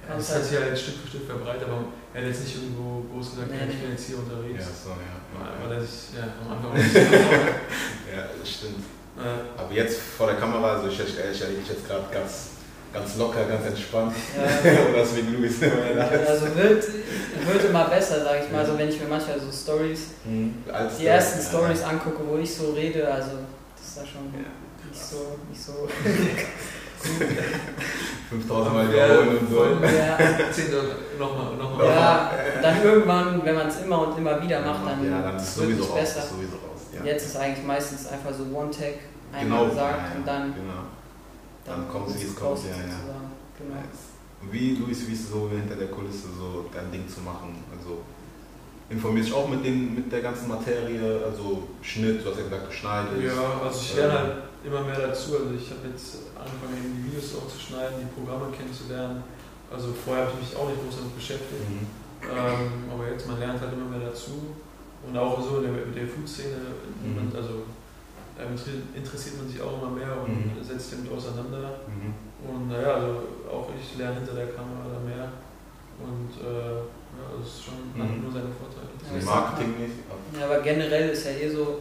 Ja, 0.09 0.17
das 0.17 0.35
hat 0.35 0.45
sich 0.45 0.59
halt 0.59 0.79
Stück 0.79 0.95
für 1.03 1.09
Stück 1.09 1.27
verbreitet, 1.27 1.65
aber 1.69 1.85
er 2.15 2.21
hat 2.23 2.29
jetzt 2.29 2.43
nicht 2.45 2.57
irgendwo 2.57 3.05
groß 3.13 3.31
gesagt, 3.31 3.51
Nee, 3.51 3.59
ja, 3.59 3.67
ich 3.71 3.79
bin 3.81 3.91
jetzt 3.93 4.07
hier 4.07 4.17
Ja, 4.17 4.23
unterwegs. 4.23 4.65
so, 4.85 4.91
ja. 4.91 5.15
Weil 5.31 5.47
ja. 5.47 5.55
weil 5.63 5.71
er 5.77 5.81
sich 5.83 6.01
ja, 6.19 6.25
am 6.43 6.49
Anfang 6.57 6.73
nicht 6.77 6.93
so. 6.93 6.99
Ja, 6.99 8.23
das 8.39 8.49
stimmt. 8.51 8.83
Äh, 9.19 9.61
Aber 9.61 9.73
jetzt 9.73 10.01
vor 10.17 10.27
der 10.29 10.37
Kamera, 10.37 10.75
also 10.77 10.89
ich, 10.89 10.99
ich, 10.99 11.15
ich 11.19 11.41
erlebe 11.43 11.61
dich 11.61 11.69
jetzt 11.71 11.87
gerade 11.87 12.05
ganz, 12.11 12.59
ganz 12.93 13.17
locker, 13.17 13.45
ganz 13.45 13.67
entspannt. 13.67 14.15
Ja. 14.35 14.89
Oder 14.91 15.03
ist 15.03 15.15
wegen 15.17 15.35
Luis 15.39 15.63
Also 15.63 16.47
wird, 16.57 16.83
wird 16.89 17.65
immer 17.69 17.85
besser, 17.85 18.25
sage 18.25 18.45
ich 18.47 18.51
mal. 18.51 18.61
Also 18.67 18.79
wenn 18.79 18.89
ich 18.89 18.99
mir 18.99 19.07
manchmal 19.09 19.39
so 19.39 19.53
Stories, 19.53 20.01
Als 20.73 20.97
die 20.99 21.07
ersten 21.07 21.41
Stories 21.43 21.83
angucke, 21.83 22.23
wo 22.27 22.39
ich 22.39 22.53
so 22.53 22.73
rede, 22.73 23.07
also 23.13 23.33
das 23.77 23.87
ist 23.87 23.97
da 23.99 24.03
schon 24.07 24.33
Ja, 24.35 24.49
nicht 24.91 25.05
so, 25.05 25.37
nicht 25.49 25.63
so. 25.63 25.87
5000 28.31 28.75
Mal 28.75 28.93
wiederholen 28.93 29.39
und 29.39 29.51
so. 29.51 29.65
ja, 29.65 30.19
nochmal, 31.19 31.57
nochmal. 31.57 31.87
ja, 31.87 32.31
dann 32.63 32.83
irgendwann, 32.83 33.45
wenn 33.45 33.55
man 33.55 33.67
es 33.69 33.83
immer 33.83 34.09
und 34.09 34.19
immer 34.19 34.43
wieder 34.43 34.61
macht, 34.61 34.87
dann, 34.87 35.05
ja, 35.05 35.23
dann 35.23 35.37
ist 35.37 35.43
es 35.43 35.59
wird 35.59 35.69
sowieso 35.71 35.83
es 35.85 35.91
raus. 35.91 35.99
besser. 35.99 36.19
ist 36.21 36.31
Sowieso 36.31 36.57
raus. 36.57 36.81
Ja. 36.95 37.05
Jetzt 37.05 37.27
ist 37.27 37.37
eigentlich 37.37 37.67
meistens 37.67 38.07
einfach 38.07 38.33
so 38.33 38.45
One-Tag 38.45 38.95
einmal 39.33 39.59
genau, 39.61 39.71
gesagt 39.71 39.99
ja, 39.99 40.17
und 40.17 40.27
dann, 40.27 40.55
Genau. 40.55 40.73
Dann 41.65 41.89
kommt's, 41.89 42.15
wie 42.15 42.23
ist 42.23 42.29
es 42.31 42.37
kommt, 42.37 42.51
raus 42.51 42.61
ja, 42.69 42.77
ja. 42.77 42.83
Genau. 43.59 43.81
Wie, 44.51 44.77
Luis, 44.77 45.07
wie 45.07 45.13
ist 45.13 45.25
es 45.25 45.31
so 45.31 45.51
hinter 45.51 45.77
der 45.77 45.89
Kulisse 45.89 46.29
so 46.39 46.67
dein 46.73 46.91
Ding 46.91 47.07
zu 47.07 47.21
machen? 47.21 47.63
Also 47.77 48.01
informierst 48.89 49.29
dich 49.29 49.35
auch 49.37 49.49
mit, 49.49 49.65
den, 49.65 49.95
mit 49.95 50.11
der 50.11 50.21
ganzen 50.21 50.49
Materie, 50.49 51.23
also 51.25 51.69
Schnitt, 51.83 52.25
du 52.25 52.31
hast 52.31 52.39
ja 52.39 52.45
gesagt, 52.45 52.69
du 52.69 52.73
schneidest. 52.73 53.23
Ja, 53.23 53.61
also 53.65 53.81
ich 53.81 53.97
lerne 53.97 54.19
halt 54.19 54.33
immer 54.65 54.83
mehr 54.83 54.99
dazu. 55.09 55.37
Also 55.41 55.51
ich 55.57 55.71
habe 55.71 55.89
jetzt 55.89 56.31
angefangen, 56.37 56.77
die 56.81 57.05
Videos 57.11 57.35
auch 57.37 57.49
zu 57.49 57.59
schneiden, 57.59 58.01
die 58.05 58.11
Programme 58.13 58.53
kennenzulernen. 58.53 59.23
Also 59.73 59.95
vorher 59.95 60.27
habe 60.27 60.35
ich 60.37 60.51
mich 60.51 60.53
auch 60.57 60.69
nicht 60.69 60.83
groß 60.83 60.97
damit 61.01 61.15
beschäftigt. 61.17 61.65
Mhm. 61.69 61.87
Ähm, 62.27 62.91
aber 62.93 63.09
jetzt, 63.09 63.27
man 63.27 63.39
lernt 63.41 63.61
halt 63.61 63.73
immer 63.73 63.89
mehr 63.89 64.09
dazu. 64.11 64.53
Und 65.07 65.17
auch 65.17 65.41
so 65.41 65.65
in 65.65 65.73
der, 65.73 65.85
der 65.97 66.07
Food-Szene, 66.07 66.77
Mhm. 67.01 67.33
also 67.35 67.65
ähm, 68.37 68.53
interessiert 68.95 69.37
man 69.41 69.49
sich 69.49 69.61
auch 69.63 69.81
immer 69.81 69.91
mehr 69.97 70.13
und 70.21 70.57
Mhm. 70.57 70.63
setzt 70.65 70.91
sich 70.91 70.99
damit 71.01 71.13
auseinander. 71.17 71.81
Mhm. 71.89 72.13
Und 72.45 72.69
naja, 72.69 72.95
also 73.01 73.25
auch 73.49 73.69
ich 73.73 73.97
lerne 73.97 74.17
hinter 74.17 74.35
der 74.35 74.49
Kamera 74.53 74.85
da 74.93 75.01
mehr. 75.01 75.33
Und 76.01 76.33
äh, 76.41 76.77
ja, 77.17 77.25
das 77.39 77.47
ist 77.49 77.65
schon 77.65 77.81
hat 77.97 78.09
Mhm. 78.11 78.23
nur 78.25 78.33
seine 78.33 78.49
Vorteile. 78.53 78.89
Ja, 79.01 79.21
sag 79.21 79.25
marketingmäßig. 79.57 80.05
Ja, 80.39 80.45
aber 80.47 80.61
generell 80.61 81.11
ist 81.11 81.25
ja 81.25 81.33
eh 81.33 81.49
so, 81.49 81.81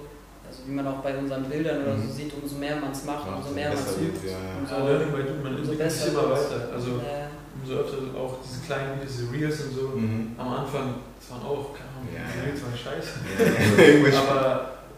also 0.49 0.59
wie 0.67 0.73
man 0.73 0.85
auch 0.87 0.99
bei 1.05 1.13
unseren 1.17 1.45
Bildern 1.45 1.83
oder 1.83 1.95
so 1.95 2.03
Mhm. 2.03 2.11
sieht, 2.11 2.33
umso 2.33 2.55
mehr 2.57 2.75
man 2.81 2.91
es 2.91 3.05
macht, 3.05 3.25
Ja, 3.27 3.35
umso 3.37 3.49
so 3.49 3.55
mehr 3.55 3.69
man 3.69 3.77
es 3.77 3.97
übt. 3.97 4.25
ja, 4.25 4.33
ja. 4.33 4.57
umso- 4.59 4.73
Ja, 4.75 4.85
Learning 4.89 5.11
by 5.13 5.21
Doing, 5.23 5.43
man 5.45 5.53
umso 5.55 5.71
entwickelt 5.71 5.91
sich 5.91 6.03
besser 6.03 6.11
immer 6.11 6.29
weiter. 6.35 6.59
Also 6.73 6.89
Äh, 6.99 7.29
umso 7.61 7.71
öfter 7.81 7.97
auch 8.17 8.33
diese 8.43 8.59
kleinen 8.65 8.89
Videos, 8.97 9.13
diese 9.13 9.27
Reels 9.31 9.57
und 9.65 9.71
so. 9.77 9.85
Mhm. 9.95 10.35
Am 10.37 10.49
Anfang, 10.59 10.87
das 11.17 11.25
waren 11.31 11.43
auch, 11.45 11.65
keine 11.77 11.89
Ahnung, 11.93 12.09
Ja, 12.11 12.25
die 12.25 12.37
ja. 12.37 12.43
Reels 12.49 12.59
waren 12.65 12.77
scheiße. 12.83 13.13
Aber 14.25 14.41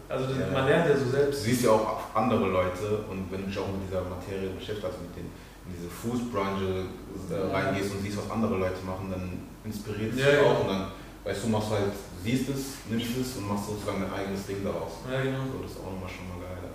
also 0.08 0.24
das, 0.28 0.36
Ja. 0.40 0.46
man 0.52 0.64
lernt 0.66 0.88
ja 0.88 0.96
so 0.96 1.04
Du 1.04 1.10
selbst. 1.10 1.42
siehst 1.44 1.64
ja 1.64 1.70
auch 1.70 2.00
andere 2.14 2.46
Leute 2.48 3.04
und 3.10 3.30
wenn 3.30 3.40
du 3.42 3.46
dich 3.48 3.58
auch 3.58 3.68
mit 3.68 3.88
dieser 3.88 4.02
Materie 4.04 4.50
beschäftigst, 4.50 4.84
also 4.84 4.98
mit 5.04 5.12
den, 5.16 5.28
in 5.64 5.70
diese 5.76 5.88
Fußbranche 5.88 6.84
äh, 7.30 7.32
Ja. 7.32 7.48
reingehst 7.54 7.92
und 7.94 8.02
siehst, 8.02 8.18
was 8.18 8.28
andere 8.30 8.56
Leute 8.56 8.80
machen, 8.84 9.08
dann 9.10 9.24
inspiriert 9.64 10.12
es 10.12 10.20
Ja, 10.20 10.26
dich 10.26 10.40
ja. 10.40 10.42
auch 10.48 10.60
und 10.64 10.68
dann, 10.68 10.84
weißt 11.24 11.44
du, 11.44 11.48
machst 11.48 11.70
halt, 11.70 11.92
siehst 12.22 12.48
es, 12.48 12.64
nimmst 12.90 13.16
es 13.20 13.36
und 13.36 13.48
machst 13.48 13.66
sozusagen 13.66 14.02
dein 14.02 14.12
eigenes 14.12 14.46
Ding 14.46 14.64
daraus. 14.64 14.92
Ja, 15.10 15.22
genau. 15.22 15.38
So, 15.52 15.62
das 15.62 15.72
ist 15.72 15.78
auch 15.80 15.92
nochmal 15.92 16.10
schon 16.10 16.28
mal 16.28 16.40
geil. 16.44 16.70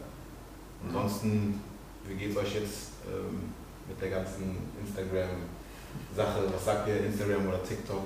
Ansonsten, 0.87 1.61
wie 2.07 2.15
geht 2.15 2.31
es 2.31 2.37
euch 2.37 2.55
jetzt 2.55 2.91
ähm, 3.11 3.51
mit 3.87 3.99
der 4.01 4.09
ganzen 4.09 4.57
Instagram-Sache? 4.85 6.39
Was 6.53 6.65
sagt 6.65 6.87
ihr, 6.87 7.05
Instagram 7.05 7.47
oder 7.47 7.63
TikTok? 7.63 8.03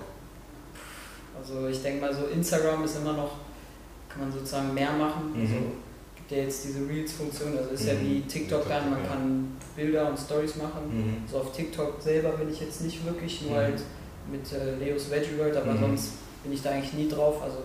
also 1.37 1.67
ich 1.67 1.81
denke 1.81 2.01
mal 2.01 2.13
so, 2.13 2.25
Instagram 2.27 2.83
ist 2.83 2.97
immer 2.97 3.13
noch, 3.13 3.31
kann 4.09 4.21
man 4.21 4.31
sozusagen 4.31 4.73
mehr 4.73 4.91
machen. 4.91 5.31
Mhm. 5.33 5.41
Also 5.41 5.55
gibt 6.15 6.31
ja 6.31 6.37
jetzt 6.39 6.65
diese 6.65 6.87
Reels-Funktion, 6.87 7.57
also 7.57 7.69
ist 7.71 7.85
ja 7.85 7.93
Mhm. 7.93 8.01
wie 8.01 8.21
TikTok 8.21 8.67
dann, 8.67 8.89
man 8.89 9.01
Ja. 9.03 9.07
kann 9.09 9.57
Bilder 9.75 10.09
und 10.09 10.19
Stories 10.19 10.57
machen. 10.57 10.89
Mhm. 10.91 11.29
So 11.29 11.37
auf 11.39 11.51
TikTok 11.53 12.01
selber 12.01 12.31
bin 12.33 12.49
ich 12.51 12.59
jetzt 12.61 12.81
nicht 12.81 13.03
wirklich, 13.05 13.41
nur 13.43 13.51
Mhm. 13.51 13.55
halt 13.55 13.81
mit 14.31 14.51
äh, 14.53 14.75
Leos 14.75 15.09
Veggie 15.09 15.37
World, 15.39 15.55
aber 15.57 15.73
Mhm. 15.73 15.79
sonst 15.79 16.11
bin 16.43 16.53
ich 16.53 16.61
da 16.61 16.71
eigentlich 16.71 16.93
nie 16.93 17.09
drauf. 17.09 17.41
Also 17.43 17.57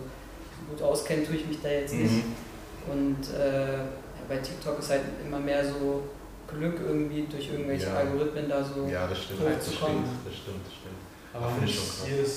gut 0.70 0.82
auskennen 0.82 1.24
tue 1.26 1.36
ich 1.36 1.46
mich 1.46 1.58
da 1.62 1.68
jetzt 1.68 1.94
nicht. 1.94 2.12
Mhm. 2.12 2.32
Und 2.92 3.34
äh, 3.34 3.74
ja, 3.78 3.84
bei 4.28 4.36
TikTok 4.38 4.78
ist 4.78 4.90
halt 4.90 5.02
immer 5.24 5.38
mehr 5.38 5.64
so 5.64 6.02
Glück 6.48 6.78
irgendwie 6.86 7.26
durch 7.30 7.50
irgendwelche 7.50 7.86
Ja. 7.86 7.94
Algorithmen 7.96 8.48
da 8.48 8.62
so. 8.62 8.86
Ja, 8.86 9.06
das 9.06 9.22
stimmt, 9.24 9.40
hochzukommen. 9.40 9.58
das 9.64 9.72
stimmt, 9.74 10.26
das 10.26 10.34
stimmt, 10.34 10.62
das 10.66 10.74
stimmt. 10.74 11.00
Aber 11.34 11.48
Finde 11.50 11.66
ich 11.66 11.74
schon 11.74 11.84
krass. 11.84 12.06
jedes, 12.08 12.32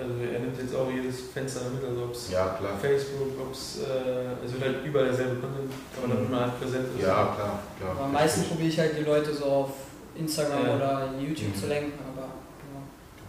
also 0.00 0.14
er 0.32 0.40
nimmt 0.40 0.58
jetzt 0.58 0.74
auch 0.74 0.90
jedes 0.90 1.20
Fenster 1.32 1.60
damit, 1.68 1.84
also 1.84 2.04
ob 2.04 2.14
es 2.14 2.30
Ja, 2.32 2.56
klar. 2.58 2.72
Facebook, 2.80 3.28
ob 3.38 3.52
es, 3.52 3.78
äh, 3.84 4.44
es 4.44 4.52
wird 4.54 4.62
halt 4.64 4.84
überall 4.84 5.04
derselbe 5.06 5.36
Content, 5.36 5.70
aber 5.96 6.08
damit 6.14 6.30
man 6.30 6.40
halt 6.40 6.58
präsent 6.60 6.86
ist. 6.96 7.02
Ja, 7.02 7.36
klar, 7.36 7.60
klar. 7.78 7.90
Aber 7.92 8.04
am 8.06 8.12
meisten 8.12 8.42
probiere 8.44 8.68
ich 8.70 8.78
halt 8.78 8.98
die 8.98 9.04
Leute 9.04 9.32
so 9.34 9.44
auf 9.44 9.70
Instagram 10.16 10.64
Ja. 10.66 10.76
oder 10.76 11.14
YouTube 11.20 11.54
Mhm. 11.54 11.60
zu 11.60 11.66
lenken, 11.68 11.92
aber 12.00 12.26
genau, 12.58 12.80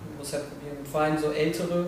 man 0.08 0.17
muss 0.17 0.31
halt 0.34 0.43
probieren. 0.49 0.77
Und 0.79 0.88
vor 0.88 1.01
allem 1.01 1.17
so 1.17 1.29
ältere, 1.31 1.88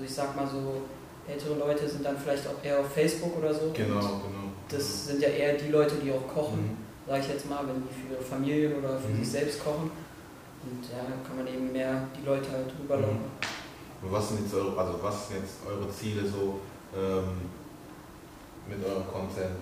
also 0.00 0.04
ich 0.10 0.14
sag 0.14 0.34
mal 0.36 0.48
so, 0.48 0.82
ältere 1.30 1.54
Leute 1.58 1.88
sind 1.88 2.04
dann 2.04 2.16
vielleicht 2.18 2.46
auch 2.48 2.64
eher 2.64 2.80
auf 2.80 2.90
Facebook 2.92 3.36
oder 3.38 3.52
so. 3.52 3.70
Genau, 3.74 4.00
genau. 4.00 4.48
das 4.68 5.06
sind 5.06 5.20
ja 5.22 5.28
eher 5.28 5.54
die 5.58 5.68
Leute, 5.68 5.96
die 5.96 6.10
auch 6.10 6.26
kochen, 6.32 6.58
Mhm. 6.72 6.76
sage 7.06 7.20
ich 7.20 7.28
jetzt 7.28 7.48
mal, 7.50 7.60
wenn 7.66 7.82
die 7.82 7.92
für 8.08 8.14
ihre 8.14 8.22
Familien 8.24 8.78
oder 8.78 8.98
für 8.98 9.08
Mhm. 9.08 9.18
sich 9.22 9.30
selbst 9.30 9.62
kochen. 9.62 9.90
Und 10.62 10.82
ja, 10.90 11.02
dann 11.04 11.22
kann 11.26 11.36
man 11.36 11.46
eben 11.46 11.72
mehr 11.72 12.02
die 12.18 12.24
Leute 12.26 12.50
halt 12.50 12.66
rüberlocken. 12.80 13.18
Und 14.02 14.12
Was 14.12 14.28
sind 14.28 14.40
jetzt 14.44 14.54
eure, 14.54 14.76
also 14.78 14.98
was 15.02 15.28
sind 15.28 15.38
jetzt 15.42 15.56
eure 15.68 15.88
Ziele 15.92 16.26
so 16.26 16.58
ähm, 16.96 17.48
mit 18.68 18.84
eurem 18.84 19.06
Content, 19.06 19.60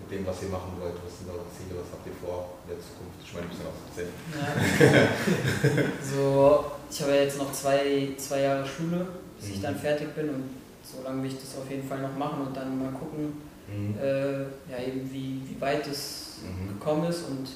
mit 0.00 0.10
dem, 0.10 0.26
was 0.26 0.42
ihr 0.42 0.48
machen 0.50 0.72
wollt? 0.80 0.94
Was 1.06 1.18
sind 1.18 1.30
eure 1.30 1.46
Ziele? 1.54 1.78
Was 1.80 1.90
habt 1.94 2.06
ihr 2.06 2.12
vor 2.20 2.58
in 2.66 2.74
der 2.74 2.82
Zukunft? 2.82 3.18
Ich 3.24 3.32
meine, 3.32 3.46
ein 3.46 3.50
bisschen 3.50 3.66
was 3.70 3.78
erzählen. 3.86 4.14
Ja. 4.34 5.82
so, 6.02 6.64
ich 6.90 7.00
habe 7.02 7.12
ja 7.14 7.22
jetzt 7.22 7.38
noch 7.38 7.52
zwei, 7.52 8.08
zwei 8.18 8.40
Jahre 8.42 8.66
Schule, 8.66 9.06
bis 9.38 9.50
ich 9.50 9.58
Mhm. 9.58 9.62
dann 9.62 9.76
fertig 9.76 10.14
bin 10.14 10.28
und 10.30 10.44
so 10.82 11.02
lange 11.02 11.22
will 11.22 11.30
ich 11.30 11.38
das 11.38 11.56
auf 11.58 11.68
jeden 11.70 11.86
Fall 11.88 12.00
noch 12.00 12.16
machen 12.16 12.46
und 12.46 12.56
dann 12.56 12.78
mal 12.78 12.92
gucken, 12.92 13.34
Mhm. 13.68 13.96
äh, 14.00 14.42
ja, 14.70 14.78
eben 14.86 15.10
wie, 15.12 15.42
wie 15.48 15.60
weit 15.60 15.86
es 15.88 16.36
Mhm. 16.42 16.78
gekommen 16.78 17.04
ist 17.10 17.22
und 17.28 17.48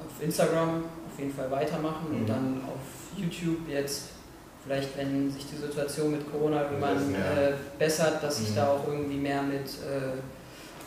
auf 0.00 0.22
Instagram 0.22 0.84
auf 1.10 1.18
jeden 1.18 1.32
Fall 1.32 1.50
weitermachen 1.50 2.06
Mhm. 2.10 2.16
und 2.20 2.28
dann 2.28 2.60
auf 2.66 3.16
YouTube 3.20 3.68
jetzt 3.68 4.02
vielleicht, 4.64 4.96
wenn 4.98 5.30
sich 5.30 5.46
die 5.46 5.56
Situation 5.56 6.10
mit 6.12 6.30
Corona 6.30 6.64
irgendwann 6.64 7.12
Ja. 7.14 7.18
äh, 7.48 7.52
bessert, 7.78 8.22
dass 8.22 8.40
ich 8.40 8.50
Mhm. 8.50 8.56
da 8.56 8.68
auch 8.72 8.86
irgendwie 8.88 9.16
mehr 9.16 9.42
mit 9.42 9.66
äh, 9.66 10.18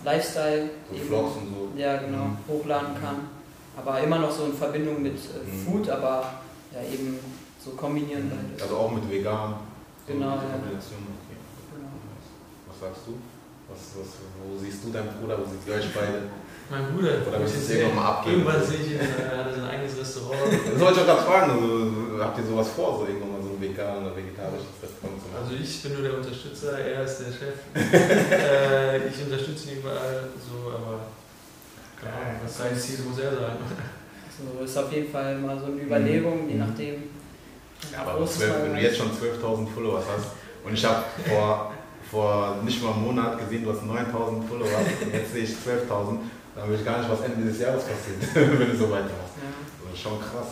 Lifestyle 0.06 0.70
So 0.90 0.96
eben- 0.96 1.08
Vlogs 1.08 1.36
und 1.38 1.48
so. 1.50 1.80
ja, 1.80 1.98
genau, 1.98 2.26
Mhm. 2.26 2.38
hochladen 2.48 2.96
kann. 3.02 3.16
Aber 3.78 4.00
immer 4.02 4.20
noch 4.20 4.32
so 4.32 4.46
in 4.46 4.54
Verbindung 4.54 5.02
mit 5.02 5.16
äh, 5.16 5.48
Mhm. 5.50 5.66
Food, 5.66 5.90
aber 5.90 6.34
ja 6.74 6.82
eben 6.94 7.18
so 7.64 7.72
kombinieren. 7.72 8.30
Also 8.62 8.76
auch 8.76 8.92
mit 8.92 9.10
vegan. 9.10 9.54
So 10.12 10.18
Genau, 10.20 10.36
ja. 10.36 10.52
Kombination. 10.52 11.00
Okay. 11.16 11.38
Genau. 11.72 11.96
Was 12.68 12.78
sagst 12.84 13.02
du? 13.08 13.14
Was, 13.72 13.82
was, 13.96 14.10
wo 14.44 14.60
siehst 14.60 14.84
du 14.84 14.92
deinen 14.92 15.16
Bruder? 15.16 15.40
Wo 15.40 15.46
seht 15.48 15.64
ihr 15.64 15.76
euch 15.80 15.94
beide? 15.96 16.28
Mein 16.72 16.92
Bruder, 16.92 17.20
Oder 17.28 17.40
ich 17.46 17.52
du 17.52 17.58
es 17.60 17.70
irgendwann 17.72 17.96
mal 17.96 18.08
abgeben? 18.16 18.44
Irgendwann 18.44 18.64
sehe 18.64 18.80
ich 18.80 18.92
ihn, 18.96 19.00
er 19.00 19.44
hat 19.44 19.52
sein 19.56 19.64
eigenes 19.72 19.96
Restaurant. 20.00 20.52
Das 20.72 20.80
wollte 20.80 20.94
ich 20.96 21.02
auch 21.04 21.10
gerade 21.12 21.24
fragen. 21.28 21.52
Also, 21.52 22.24
habt 22.24 22.38
ihr 22.40 22.46
sowas 22.48 22.70
vor, 22.76 22.90
so 23.00 23.08
irgendwann 23.08 23.32
mal 23.36 23.44
so 23.44 23.50
ein 23.56 23.60
vegan 23.62 23.98
oder 24.04 24.16
vegetarisches 24.16 24.76
Restaurant 24.84 25.16
zu 25.20 25.28
machen? 25.32 25.40
Also 25.44 25.52
ich 25.56 25.72
bin 25.84 25.92
nur 25.96 26.04
der 26.04 26.16
Unterstützer, 26.20 26.80
er 26.80 27.04
ist 27.04 27.18
der 27.20 27.32
Chef. 27.32 27.58
äh, 27.76 29.08
ich 29.08 29.18
unterstütze 29.24 29.72
ihn 29.72 29.80
überall 29.80 30.32
so, 30.40 30.72
aber 30.72 31.12
keine 32.00 32.16
Ahnung, 32.16 32.40
was 32.44 32.58
sein 32.58 32.76
Ziel 32.76 33.00
muss 33.08 33.20
er 33.20 33.32
sagen. 33.36 33.60
So 34.36 34.64
ist 34.64 34.78
auf 34.78 34.92
jeden 34.92 35.12
Fall 35.12 35.38
mal 35.40 35.60
so 35.60 35.66
eine 35.68 35.82
Überlegung, 35.82 36.48
je 36.48 36.56
Mhm. 36.56 36.60
nachdem. 36.60 36.96
Ja, 37.92 38.02
aber 38.02 38.20
groß 38.20 38.32
es 38.32 38.38
12, 38.38 38.52
mal 38.52 38.64
wenn 38.64 38.76
du 38.76 38.82
jetzt 38.82 38.98
schon 38.98 39.12
12.000 39.12 39.68
Follower 39.74 39.98
hast 40.00 40.28
und 40.64 40.74
ich 40.74 40.86
habe 40.86 41.04
vor, 41.28 41.74
vor 42.10 42.58
nicht 42.64 42.84
mal 42.84 42.94
einem 42.94 43.04
Monat 43.04 43.40
gesehen, 43.40 43.64
du 43.64 43.72
hast 43.72 43.82
9.000 43.82 44.48
Follower 44.48 44.70
und 45.02 45.14
jetzt 45.14 45.34
sehe 45.34 45.44
ich 45.44 45.52
12.000 45.52 46.18
dann 46.56 46.70
will 46.70 46.78
ich 46.78 46.86
gar 46.86 46.98
nicht, 47.00 47.10
was 47.10 47.22
Ende 47.22 47.50
des 47.50 47.60
Jahres 47.60 47.84
passiert, 47.84 48.36
wenn 48.60 48.70
du 48.70 48.76
so 48.76 48.92
weitermachst. 48.92 49.40
Ja. 49.40 49.50
Das 49.86 49.94
ist 49.94 50.02
schon 50.02 50.20
krass. 50.20 50.48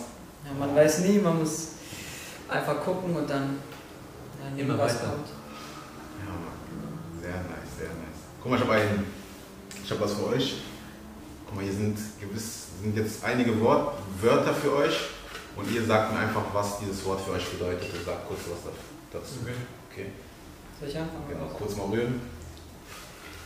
ja, 0.45 0.51
man 0.57 0.75
weiß 0.75 0.99
nie, 0.99 1.19
man 1.19 1.39
muss 1.39 1.69
einfach 2.47 2.81
gucken 2.83 3.15
und 3.15 3.29
dann 3.29 3.57
ja, 4.55 4.63
Immer 4.63 4.77
was 4.77 4.95
weiter. 4.95 5.07
kommt. 5.07 5.27
Ja, 6.19 6.31
Mann. 6.31 7.21
Sehr 7.21 7.31
nice, 7.31 7.77
sehr 7.77 7.87
nice. 7.89 8.19
Guck 8.41 8.51
mal, 8.51 8.57
ich 8.57 8.63
habe 8.63 8.73
ein, 8.73 9.05
ich 9.83 9.91
habe 9.91 10.01
was 10.01 10.13
für 10.13 10.27
euch. 10.27 10.55
Guck 11.45 11.55
mal, 11.55 11.63
hier 11.63 11.73
sind 11.73 11.97
gewiss, 12.19 12.67
sind 12.81 12.95
jetzt 12.95 13.23
einige 13.23 13.59
Wort, 13.59 13.97
Wörter 14.21 14.53
für 14.53 14.75
euch 14.77 14.97
und 15.59 15.71
ihr 15.71 15.85
sagt 15.85 16.13
mir 16.13 16.19
einfach, 16.19 16.43
was 16.53 16.79
dieses 16.79 17.03
Wort 17.05 17.21
für 17.21 17.31
euch 17.31 17.45
bedeutet. 17.51 17.89
Ihr 17.93 18.03
sagt 18.05 18.27
kurz 18.27 18.39
was 18.51 18.63
da- 18.63 19.19
dazu. 19.19 19.35
Okay. 19.43 19.53
Okay, 19.91 20.05
Soll 20.79 20.89
ich 20.89 20.97
anfangen? 20.97 21.25
genau, 21.29 21.45
kurz 21.47 21.75
mal 21.75 21.87
rühren. 21.87 22.21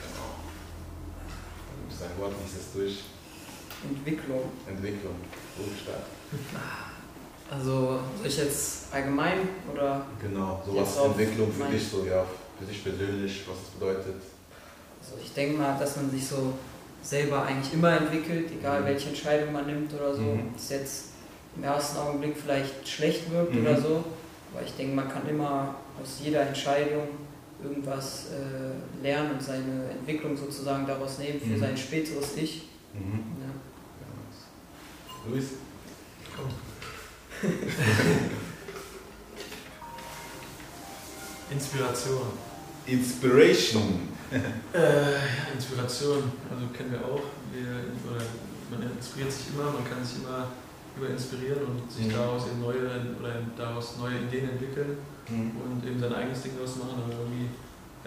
Genau. 0.04 0.30
Dann 1.67 1.89
es 1.89 2.02
ein 2.04 2.19
Wort, 2.21 2.34
liest 2.43 2.58
es 2.60 2.73
durch. 2.73 3.04
Entwicklung. 3.89 4.43
Entwicklung. 4.67 5.15
Gut, 5.58 5.67
stark. 5.82 6.04
Also 7.49 7.99
soll 8.17 8.28
ich 8.28 8.38
jetzt 8.38 8.93
allgemein 8.93 9.39
oder 9.71 10.06
Genau, 10.21 10.62
sowas 10.65 10.95
Entwicklung 10.97 11.52
für 11.52 11.65
dich, 11.71 11.88
so 11.88 12.06
ja, 12.06 12.23
für 12.60 12.65
dich 12.65 12.84
persönlich, 12.84 13.43
was 13.47 13.58
es 13.58 13.69
bedeutet. 13.80 14.15
also 15.02 15.15
ich 15.21 15.34
denke 15.34 15.58
mal, 15.58 15.78
dass 15.78 15.95
man 15.97 16.10
sich 16.10 16.26
so 16.26 16.54
selber 17.02 17.43
eigentlich 17.43 17.73
immer 17.73 17.97
entwickelt, 17.97 18.49
egal 18.52 18.82
Mhm. 18.82 18.86
welche 18.86 19.10
Entscheidung 19.10 19.52
man 19.54 19.65
nimmt 19.65 19.93
oder 19.93 20.15
so. 20.15 20.21
Mhm. 20.21 20.54
Das 20.54 20.69
jetzt 20.69 21.06
im 21.56 21.63
ersten 21.63 21.98
Augenblick 21.98 22.36
vielleicht 22.38 22.88
schlecht 22.88 23.32
wirkt 23.32 23.54
Mhm. 23.54 23.62
oder 23.62 23.80
so, 23.82 24.04
aber 24.54 24.63
ich 24.66 24.74
denke, 24.74 24.96
man 24.96 25.10
kann 25.10 25.28
immer 25.30 25.76
aus 26.02 26.20
jeder 26.24 26.42
Entscheidung 26.48 27.08
irgendwas 27.63 28.28
äh, 28.32 29.04
lernen 29.04 29.32
und 29.34 29.42
seine 29.44 29.89
Entwicklung 29.92 30.36
sozusagen 30.36 30.86
daraus 30.86 31.20
nehmen 31.20 31.39
für 31.39 31.48
Mhm. 31.56 31.60
sein 31.60 31.78
späteres 31.78 32.36
Ich. 32.38 32.68
Mhm. 32.94 33.24
Ja. 33.39 35.32
Luis? 35.32 35.46
Komm. 36.36 37.50
Inspiration. 41.52 42.28
Inspiration. 42.86 44.10
Äh, 44.74 45.54
Inspiration, 45.54 46.24
also 46.50 46.66
kennen 46.76 46.92
wir 46.94 47.06
auch. 47.06 47.22
Wir, 47.54 47.68
oder 48.12 48.24
man 48.72 48.82
inspiriert 48.98 49.32
sich 49.32 49.50
immer, 49.54 49.66
man 49.66 49.86
kann 49.88 50.04
sich 50.04 50.24
immer 50.24 50.48
über 50.95 51.10
inspirieren 51.10 51.62
und 51.65 51.91
sich 51.91 52.08
Mhm. 52.08 52.13
daraus 52.13 52.47
eben 52.47 52.62
neue 52.62 52.79
oder 53.19 53.34
daraus 53.58 53.97
neue 53.97 54.17
Ideen 54.27 54.49
entwickeln 54.51 54.97
Mhm. 55.29 55.51
und 55.63 55.86
eben 55.88 55.99
sein 55.99 56.13
eigenes 56.13 56.41
Ding 56.43 56.53
daraus 56.56 56.75
machen. 56.77 57.01
Aber 57.03 57.13
irgendwie 57.13 57.49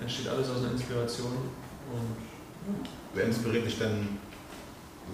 entsteht 0.01 0.29
alles 0.29 0.49
aus 0.51 0.59
einer 0.63 0.73
Inspiration. 0.73 1.33
Und 1.93 2.17
Wer 3.15 3.25
inspiriert 3.25 3.65
dich 3.67 3.79
denn 3.79 4.19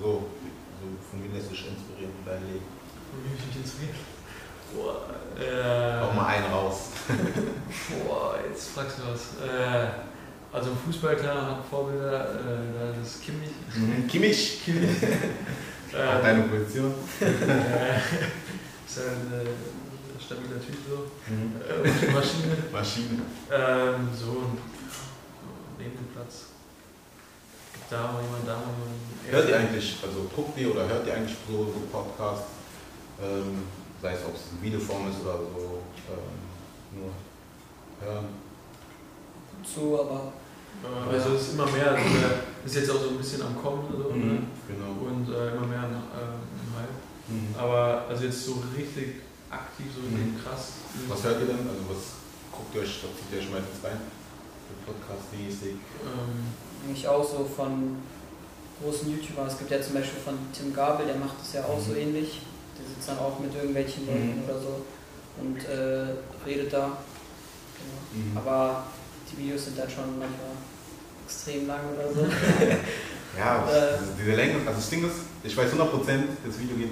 so? 0.00 0.26
so 0.80 0.86
von 1.10 1.22
wie 1.22 1.34
lässt 1.36 1.50
du 1.50 1.54
dich 1.54 1.68
inspirieren 1.68 2.12
für 2.24 2.30
dein 2.30 2.42
Leben? 2.46 2.64
wie 3.12 3.30
mich 3.30 3.46
mich 3.46 3.56
inspiriert. 3.56 3.96
Boah, 4.74 5.04
äh, 5.38 6.00
Hau 6.00 6.12
mal 6.14 6.26
einen 6.28 6.46
raus. 6.50 6.88
boah, 8.06 8.38
jetzt 8.48 8.70
fragst 8.70 8.98
du 8.98 9.02
was. 9.12 9.46
Äh, 9.46 9.86
also 10.50 10.70
Fußball, 10.86 11.16
klar, 11.16 11.62
Vorbilder, 11.70 12.30
äh, 12.40 12.94
da 12.94 13.00
ist 13.02 13.22
Kimmich. 13.22 13.50
Mhm. 13.76 14.06
Kimmich. 14.08 14.62
Kimmich. 14.64 14.88
Auch 15.94 16.18
äh, 16.18 16.22
deine 16.22 16.42
Position. 16.44 16.94
äh, 17.20 17.24
ist 18.86 18.96
ja 18.96 19.02
ein 19.12 19.32
äh, 19.32 20.22
stabiler 20.22 20.60
Typ 20.60 20.76
so. 20.88 20.96
Mhm. 21.30 21.60
Äh, 21.60 22.12
Maschine. 22.12 22.56
Maschine. 22.72 23.22
Ähm, 23.50 24.08
so 24.14 24.44
neben 25.78 25.96
dem 25.96 26.06
Platz. 26.14 26.34
Gibt 27.74 27.90
da 27.92 28.12
mal 28.12 28.22
jemand, 28.22 28.46
da 28.46 28.54
mal 28.56 28.72
jemand. 28.72 29.30
Hört 29.30 29.48
ihr 29.48 29.56
eigentlich, 29.58 29.98
also 30.02 30.30
guckt 30.34 30.58
ihr 30.58 30.70
oder 30.72 30.88
hört 30.88 31.06
ihr 31.06 31.14
eigentlich 31.14 31.36
so, 31.48 31.64
so 31.64 31.80
Podcasts, 31.90 32.46
ähm, 33.20 33.62
sei 34.00 34.12
es 34.14 34.24
ob 34.24 34.34
es 34.34 34.42
in 34.52 34.62
Videoform 34.62 35.10
ist 35.10 35.20
oder 35.22 35.38
so, 35.38 35.82
ähm, 36.08 37.00
nur 37.00 37.10
hören? 38.00 38.28
Zu, 39.62 40.00
aber 40.00 40.20
Äh, 40.24 40.41
Also 41.10 41.34
es 41.36 41.42
ist 41.42 41.52
immer 41.54 41.66
mehr, 41.70 41.92
also 41.92 42.02
der 42.18 42.42
ist 42.66 42.74
jetzt 42.76 42.90
auch 42.90 43.00
so 43.00 43.10
ein 43.10 43.18
bisschen 43.18 43.42
am 43.42 43.54
Kommen 43.60 43.84
so, 43.90 44.10
ne? 44.14 44.42
Genau. 44.66 44.92
und 45.06 45.28
äh, 45.30 45.54
immer 45.56 45.66
mehr 45.66 45.84
äh, 45.84 46.34
im 46.34 46.70
Hype. 46.74 46.96
Mhm. 47.28 47.54
Aber 47.56 48.04
also 48.08 48.24
jetzt 48.24 48.44
so 48.44 48.62
richtig 48.76 49.22
aktiv, 49.50 49.86
so 49.94 50.00
Mhm. 50.02 50.34
krass. 50.42 50.72
Was 51.08 51.22
hört 51.24 51.40
ihr 51.40 51.46
denn? 51.46 51.58
Also 51.68 51.82
was 51.88 52.02
guckt 52.50 52.74
ihr 52.74 52.82
euch, 52.82 52.98
was 53.04 53.12
zieht 53.14 53.30
ihr 53.32 53.38
euch 53.38 53.50
meistens 53.50 53.84
rein? 53.84 54.00
Podcast-mäßig. 54.86 55.76
Ähm, 56.02 56.50
eigentlich 56.84 57.06
auch 57.06 57.22
so 57.22 57.44
von 57.44 57.96
großen 58.82 59.10
YouTubern. 59.10 59.46
Es 59.46 59.58
gibt 59.58 59.70
ja 59.70 59.80
zum 59.80 59.94
Beispiel 59.94 60.20
von 60.20 60.34
Tim 60.52 60.74
Gabel, 60.74 61.06
der 61.06 61.16
macht 61.16 61.38
das 61.40 61.52
ja 61.52 61.64
auch 61.64 61.78
so 61.78 61.92
Mhm. 61.92 61.98
ähnlich. 61.98 62.40
Der 62.78 62.88
sitzt 62.88 63.08
dann 63.08 63.18
auch 63.18 63.38
mit 63.38 63.54
irgendwelchen 63.54 64.06
Leuten 64.06 64.38
Mhm. 64.38 64.44
oder 64.44 64.58
so 64.58 64.82
und 65.40 65.58
äh, 65.64 66.16
redet 66.46 66.72
da. 66.72 66.98
Genau. 67.78 68.00
Mhm. 68.32 68.36
Aber 68.38 68.84
die 69.32 69.42
Videos 69.44 69.64
sind 69.64 69.78
dann 69.78 69.88
schon 69.90 70.18
manchmal 70.18 70.54
extrem 71.26 71.66
lang 71.66 71.80
oder 71.94 72.12
so. 72.12 72.26
Ja, 73.38 73.64
Äh. 73.64 73.96
diese- 74.18 74.36
Länge, 74.36 74.56
also 74.66 74.76
das 74.76 74.90
Ding 74.90 75.06
ist, 75.08 75.24
ich 75.42 75.56
weiß 75.56 75.72
100%, 75.72 76.36
das 76.44 76.58
Video 76.60 76.76
geht 76.76 76.90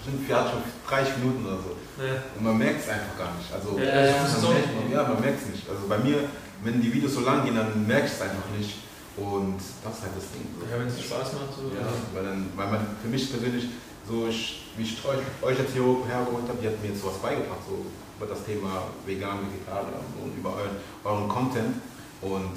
bestimmt 0.00 0.24
vier, 0.26 0.36
schon 0.48 0.62
30 0.88 1.18
Minuten 1.18 1.44
oder 1.44 1.56
so. 1.60 1.76
ne, 2.00 2.22
Und 2.38 2.42
man 2.44 2.56
merkt 2.56 2.80
es 2.80 2.88
einfach 2.88 3.12
gar 3.18 3.34
nicht. 3.36 3.52
Also, 3.52 3.76
Ja, 3.78 3.84
ja, 3.84 4.16
ich 4.16 4.20
muss 4.22 4.32
es 4.32 4.40
man 4.40 4.44
auch 4.50 4.54
merkt, 4.56 4.80
nicht. 4.80 4.92
ja, 4.96 5.02
man 5.04 5.20
merkt 5.20 5.42
es 5.44 5.48
nicht. 5.52 5.68
Also 5.68 5.82
bei 5.86 5.98
mir, 5.98 6.16
wenn 6.64 6.80
die 6.80 6.88
Videos 6.88 7.12
so 7.12 7.20
lang 7.20 7.44
gehen, 7.44 7.56
dann 7.56 7.86
merke 7.86 8.06
ich 8.06 8.12
es 8.16 8.20
einfach 8.22 8.48
nicht. 8.56 8.80
Und 9.20 9.60
das 9.84 9.92
ist 9.92 10.02
halt 10.08 10.16
das 10.16 10.26
Ding. 10.32 10.48
So. 10.56 10.64
ja, 10.64 10.80
wenn 10.80 10.88
es 10.88 10.96
Spaß 11.04 11.28
macht, 11.36 11.52
so. 11.52 11.68
Ja, 11.76 11.84
weil, 12.16 12.24
dann, 12.32 12.48
weil 12.56 12.66
man 12.72 12.80
für 13.04 13.08
mich 13.12 13.30
persönlich, 13.30 13.68
so 14.08 14.26
ich, 14.28 14.62
wie 14.76 14.82
ich 14.82 14.98
euch, 15.04 15.58
jetzt 15.58 15.72
hier 15.72 15.82
hergeholt 15.82 16.46
habe, 16.48 16.58
die 16.60 16.68
hat 16.68 16.80
mir 16.82 16.88
jetzt 16.90 17.00
sowas 17.02 17.16
beigebracht, 17.22 17.60
so 17.68 17.84
über 18.18 18.26
das 18.26 18.44
Thema 18.44 18.84
vegan, 19.06 19.38
vegetarier 19.50 20.00
und 20.22 20.36
über 20.36 20.50
euren, 20.54 20.76
euren 21.04 21.28
Content. 21.28 21.74
Und 22.22 22.56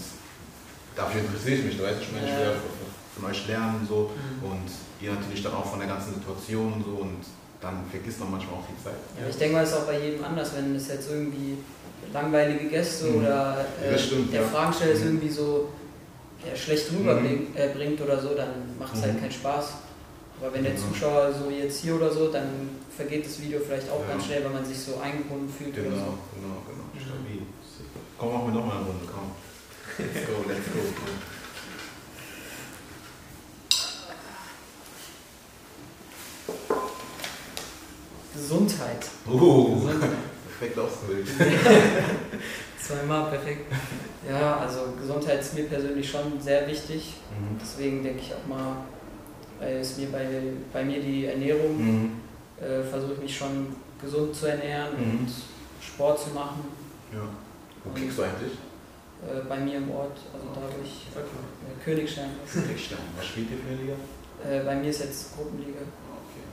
dafür 0.96 1.22
interessiere 1.22 1.56
ich 1.60 1.66
mich, 1.66 1.78
du 1.78 1.84
weißt, 1.84 2.02
ich 2.02 2.12
meine, 2.12 2.28
ich 2.28 2.36
will 2.38 2.56
von 3.16 3.30
euch 3.32 3.48
lernen 3.48 3.82
und 3.82 3.88
so. 3.88 4.12
Mhm. 4.14 4.52
Und 4.52 4.68
ihr 5.02 5.14
natürlich 5.14 5.42
dann 5.44 5.54
auch 5.54 5.66
von 5.66 5.80
der 5.80 5.88
ganzen 5.88 6.14
Situation 6.16 6.74
und 6.74 6.84
so. 6.86 6.92
Und 7.02 7.20
dann 7.62 7.86
vergisst 7.90 8.20
man 8.20 8.32
manchmal 8.32 8.56
auch 8.60 8.66
die 8.70 8.84
Zeit. 8.84 9.00
Ja, 9.20 9.28
ich 9.30 9.36
denke 9.38 9.56
mal, 9.56 9.64
es 9.64 9.72
ist 9.72 9.78
auch 9.78 9.86
bei 9.88 10.00
jedem 10.00 10.24
anders, 10.24 10.52
wenn 10.56 10.76
es 10.76 10.88
jetzt 10.90 11.10
irgendwie 11.10 11.58
langweilige 12.14 12.66
Gäste 12.70 13.06
Mhm. 13.08 13.18
oder 13.26 13.66
äh, 13.84 13.98
stimmt, 13.98 14.32
der 14.34 14.42
ja. 14.42 14.48
Fragensteller 14.48 14.96
Mhm. 14.96 15.04
irgendwie 15.06 15.30
so 15.30 15.70
ja, 16.48 16.56
schlecht 16.56 16.92
rüberbringt 16.92 17.56
äh, 17.58 17.70
bringt 17.76 18.00
oder 18.00 18.20
so, 18.22 18.36
dann 18.36 18.78
macht 18.78 18.94
es 18.96 19.02
halt 19.02 19.16
Mhm. 19.16 19.20
keinen 19.22 19.32
Spaß. 19.32 19.66
Aber 20.40 20.54
wenn 20.54 20.64
der 20.64 20.74
Genau. 20.74 20.88
Zuschauer 20.88 21.34
so 21.34 21.50
jetzt 21.50 21.82
hier 21.82 21.96
oder 21.96 22.12
so, 22.12 22.32
dann 22.32 22.70
vergeht 22.96 23.26
das 23.26 23.42
Video 23.42 23.60
vielleicht 23.60 23.90
auch 23.90 24.02
Ja. 24.02 24.08
ganz 24.14 24.26
schnell, 24.26 24.44
weil 24.44 24.52
man 24.52 24.66
sich 24.66 24.78
so 24.80 24.98
eingebunden 25.00 25.52
fühlt 25.52 25.74
oder 25.74 25.84
Genau, 25.90 25.96
so. 25.96 26.18
genau, 26.38 26.58
genau. 26.68 26.86
Stabil. 26.94 27.42
Komm, 28.18 28.34
machen 28.34 28.48
wir 28.48 28.54
nochmal 28.60 28.78
eine 28.78 28.86
Runde, 28.86 29.06
komm. 29.12 29.32
Let's 29.98 30.28
go, 30.28 30.34
let's 30.48 30.66
go. 30.68 30.80
Gesundheit. 38.34 39.06
Uh, 39.28 39.76
Gesundheit. 39.82 40.10
perfekt 40.60 40.80
ausgewählt. 40.80 41.28
Zweimal 42.80 43.30
perfekt. 43.30 43.72
Ja, 44.30 44.58
also 44.58 44.94
Gesundheit 45.00 45.40
ist 45.42 45.54
mir 45.56 45.64
persönlich 45.64 46.10
schon 46.10 46.40
sehr 46.40 46.68
wichtig. 46.68 47.14
Mhm. 47.32 47.58
Deswegen 47.62 48.04
denke 48.04 48.22
ich 48.22 48.34
auch 48.34 48.48
mal, 48.48 48.78
weil 49.60 49.78
es 49.78 49.98
mir 49.98 50.08
bei, 50.12 50.26
bei 50.74 50.84
mir 50.84 51.02
die 51.02 51.26
Ernährung, 51.26 51.78
Mhm. 51.78 52.12
äh, 52.62 52.84
versuche 52.84 53.14
ich 53.14 53.20
mich 53.20 53.38
schon 53.38 53.76
gesund 54.02 54.36
zu 54.36 54.46
ernähren 54.48 54.94
Mhm. 54.98 55.20
und 55.20 55.30
Sport 55.82 56.20
zu 56.20 56.30
machen. 56.32 56.66
Ja. 57.14 57.22
Wo 57.84 57.90
kickst 57.92 58.18
du 58.18 58.24
eigentlich? 58.24 58.54
Äh, 59.24 59.42
bei 59.50 59.58
mir 59.60 59.78
im 59.78 59.90
Ort, 59.92 60.18
also 60.34 60.48
dadurch 60.54 61.08
äh, 61.16 61.84
Königstein. 61.84 62.30
Kickstein. 62.52 63.00
Was 63.16 63.26
spielt 63.26 63.50
ihr 63.52 63.58
für 63.58 63.68
eine 63.70 63.82
Liga? 63.82 63.94
Äh, 64.48 64.64
bei 64.64 64.76
mir 64.76 64.90
ist 64.90 65.00
jetzt 65.00 65.36
Gruppenliga. 65.36 65.80
Ah, 65.82 66.18
Okay. 66.28 66.44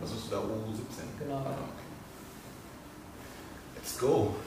Was 0.00 0.10
ist 0.12 0.26
du 0.26 0.30
da? 0.30 0.38
U17? 0.38 1.18
Genau. 1.18 1.36
Ah, 1.36 1.50
okay. 1.50 1.88
Let's 3.76 3.98
go. 3.98 4.34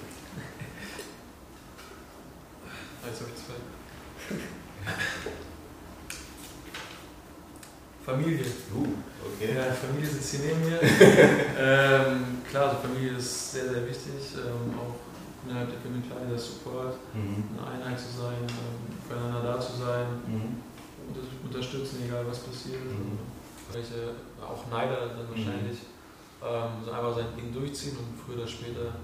Also 3.06 3.25
zwei. 3.36 4.36
Familie. 8.05 8.45
Uh, 8.75 8.87
okay. 9.25 9.55
Ja, 9.55 9.71
Familie 9.73 10.09
sitzt 10.09 10.31
hier 10.35 10.39
neben 10.51 10.61
mir. 10.69 10.79
ähm, 11.57 12.43
klar, 12.49 12.69
also 12.69 12.81
Familie 12.81 13.17
ist 13.17 13.51
sehr, 13.53 13.69
sehr 13.69 13.87
wichtig. 13.87 14.35
Ähm, 14.35 14.73
auch 14.77 14.95
innerhalb 15.47 15.69
der 15.71 15.79
Familie 15.79 16.07
klar, 16.09 16.19
der 16.29 16.37
Support, 16.39 16.95
Mhm. 17.13 17.43
eine 17.57 17.63
Einheit 17.83 17.99
zu 17.99 18.11
sein, 18.19 18.43
ähm, 18.43 18.79
füreinander 19.07 19.43
da 19.43 19.59
zu 19.59 19.73
sein, 19.79 20.07
Mhm. 20.27 20.59
und 21.07 21.13
das 21.17 21.25
unterstützen, 21.43 22.03
egal 22.05 22.25
was 22.27 22.39
passiert. 22.39 22.83
Mhm. 22.83 23.19
Welche, 23.71 24.15
auch 24.43 24.67
Neider 24.69 25.15
dann 25.15 25.27
wahrscheinlich, 25.29 25.79
ähm, 26.43 26.83
so 26.83 26.91
einfach 26.91 27.15
sein 27.15 27.31
Ding 27.37 27.53
durchziehen 27.53 27.95
und 27.97 28.19
früher 28.19 28.43
oder 28.43 28.47
später 28.47 28.99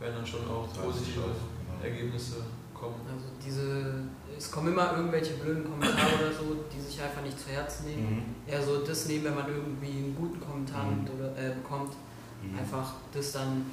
werden 0.00 0.14
dann 0.16 0.26
schon 0.26 0.46
auch 0.48 0.66
positive. 0.72 1.34
Ergebnisse 1.82 2.36
kommen. 2.72 2.94
kommen. 2.94 3.10
Also 3.12 3.26
diese, 3.44 4.06
es 4.36 4.50
kommen 4.50 4.72
immer 4.72 4.96
irgendwelche 4.96 5.34
blöden 5.34 5.64
Kommentare 5.64 6.14
oder 6.18 6.32
so, 6.32 6.56
die 6.72 6.80
sich 6.80 7.00
einfach 7.02 7.22
nicht 7.22 7.38
zu 7.38 7.50
Herzen 7.50 7.86
nehmen. 7.86 8.16
Mhm. 8.46 8.52
Eher 8.52 8.62
so 8.62 8.84
das 8.84 9.06
nehmen, 9.06 9.24
wenn 9.26 9.34
man 9.34 9.48
irgendwie 9.48 9.90
einen 9.90 10.16
guten 10.18 10.40
Kommentar 10.40 10.84
Mhm. 10.86 11.06
oder, 11.16 11.36
äh, 11.38 11.54
bekommt. 11.54 11.92
Mhm. 12.42 12.58
Einfach 12.58 12.94
das 13.12 13.32
dann 13.32 13.66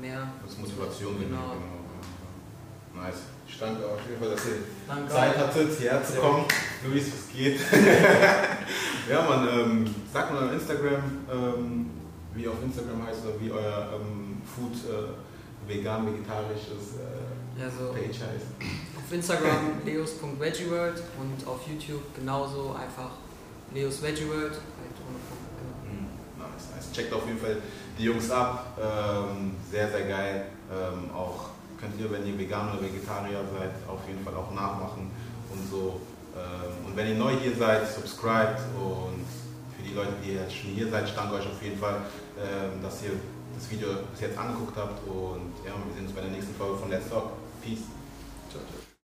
mehr. 0.00 0.28
Das 0.42 0.52
ist 0.52 0.60
Motivation, 0.60 1.18
Genau. 1.18 1.54
genau. 1.56 3.02
Nice. 3.04 3.16
Ich 3.48 3.58
danke 3.58 3.84
auf 3.86 4.00
jeden 4.08 4.18
Fall, 4.20 4.30
dass 4.30 4.46
ihr 4.46 4.58
Danke. 4.88 5.12
Zeit 5.12 5.36
hattet, 5.38 5.78
hierher 5.78 6.02
zu 6.02 6.14
kommen. 6.14 6.44
Luis, 6.84 7.06
was 7.12 7.32
geht? 7.36 7.60
ja, 9.10 9.22
man, 9.22 9.48
ähm, 9.48 9.94
sagt 10.12 10.32
mal 10.32 10.46
auf 10.48 10.52
Instagram, 10.52 11.02
ähm, 11.30 11.90
wie 12.34 12.48
auf 12.48 12.56
Instagram 12.64 13.06
heißt 13.06 13.24
oder 13.24 13.40
wie 13.40 13.50
euer 13.52 13.88
ähm, 13.94 14.42
Food 14.44 14.74
äh, 14.90 15.68
vegan, 15.72 16.06
vegetarisch 16.06 16.68
ist, 16.76 16.96
äh, 16.98 17.62
Also 17.64 17.92
Page 17.92 18.08
heißt. 18.20 18.46
Auf 19.06 19.12
Instagram 19.12 19.80
leos.veggieworld 19.84 21.02
und 21.20 21.46
auf 21.46 21.60
YouTube 21.68 22.02
genauso 22.14 22.74
einfach 22.74 23.10
Leos 23.72 24.02
Veggie 24.02 24.28
World. 24.28 24.52
Halt 24.52 24.96
ohne 25.06 25.18
Punkt, 25.30 25.46
genau. 25.54 25.78
Mhm. 25.86 26.08
Nice, 26.38 26.74
nice. 26.74 26.92
Checkt 26.92 27.12
auf 27.12 27.26
jeden 27.26 27.38
Fall 27.38 27.58
die 27.98 28.04
Jungs 28.04 28.30
ab. 28.30 28.76
Ähm, 28.78 29.54
sehr, 29.70 29.88
sehr 29.90 30.06
geil. 30.06 30.46
Ähm, 30.70 31.10
auch 31.14 31.50
könnt 31.80 32.00
ihr, 32.00 32.10
wenn 32.10 32.26
ihr 32.26 32.36
Veganer 32.38 32.72
oder 32.72 32.82
Vegetarier 32.82 33.42
seid, 33.56 33.70
auf 33.86 34.00
jeden 34.08 34.24
Fall 34.24 34.34
auch 34.34 34.50
nachmachen 34.52 35.10
und 35.52 35.70
so. 35.70 36.00
Ähm, 36.34 36.86
und 36.86 36.96
wenn 36.96 37.08
ihr 37.08 37.14
neu 37.14 37.32
hier 37.40 37.54
seid, 37.54 37.86
subscribt 37.88 38.58
und 38.74 39.24
für 39.76 39.82
die 39.86 39.94
Leute, 39.94 40.14
die 40.24 40.32
jetzt 40.32 40.54
schon 40.54 40.70
hier 40.70 40.88
seid, 40.88 41.06
ich 41.06 41.14
danke 41.14 41.36
euch 41.36 41.46
auf 41.46 41.62
jeden 41.62 41.78
Fall, 41.78 42.02
ähm, 42.38 42.82
dass 42.82 43.02
ihr 43.04 43.12
das 43.54 43.70
Video 43.70 43.88
bis 44.10 44.20
jetzt 44.20 44.36
angeguckt 44.36 44.76
habt 44.76 45.06
und 45.06 45.52
ja, 45.64 45.72
wir 45.72 45.94
sehen 45.94 46.06
uns 46.06 46.12
bei 46.14 46.22
der 46.22 46.30
nächsten 46.30 46.54
Folge 46.56 46.78
von 46.78 46.90
Let's 46.90 47.08
Talk. 47.08 47.30
Peace. 47.62 47.95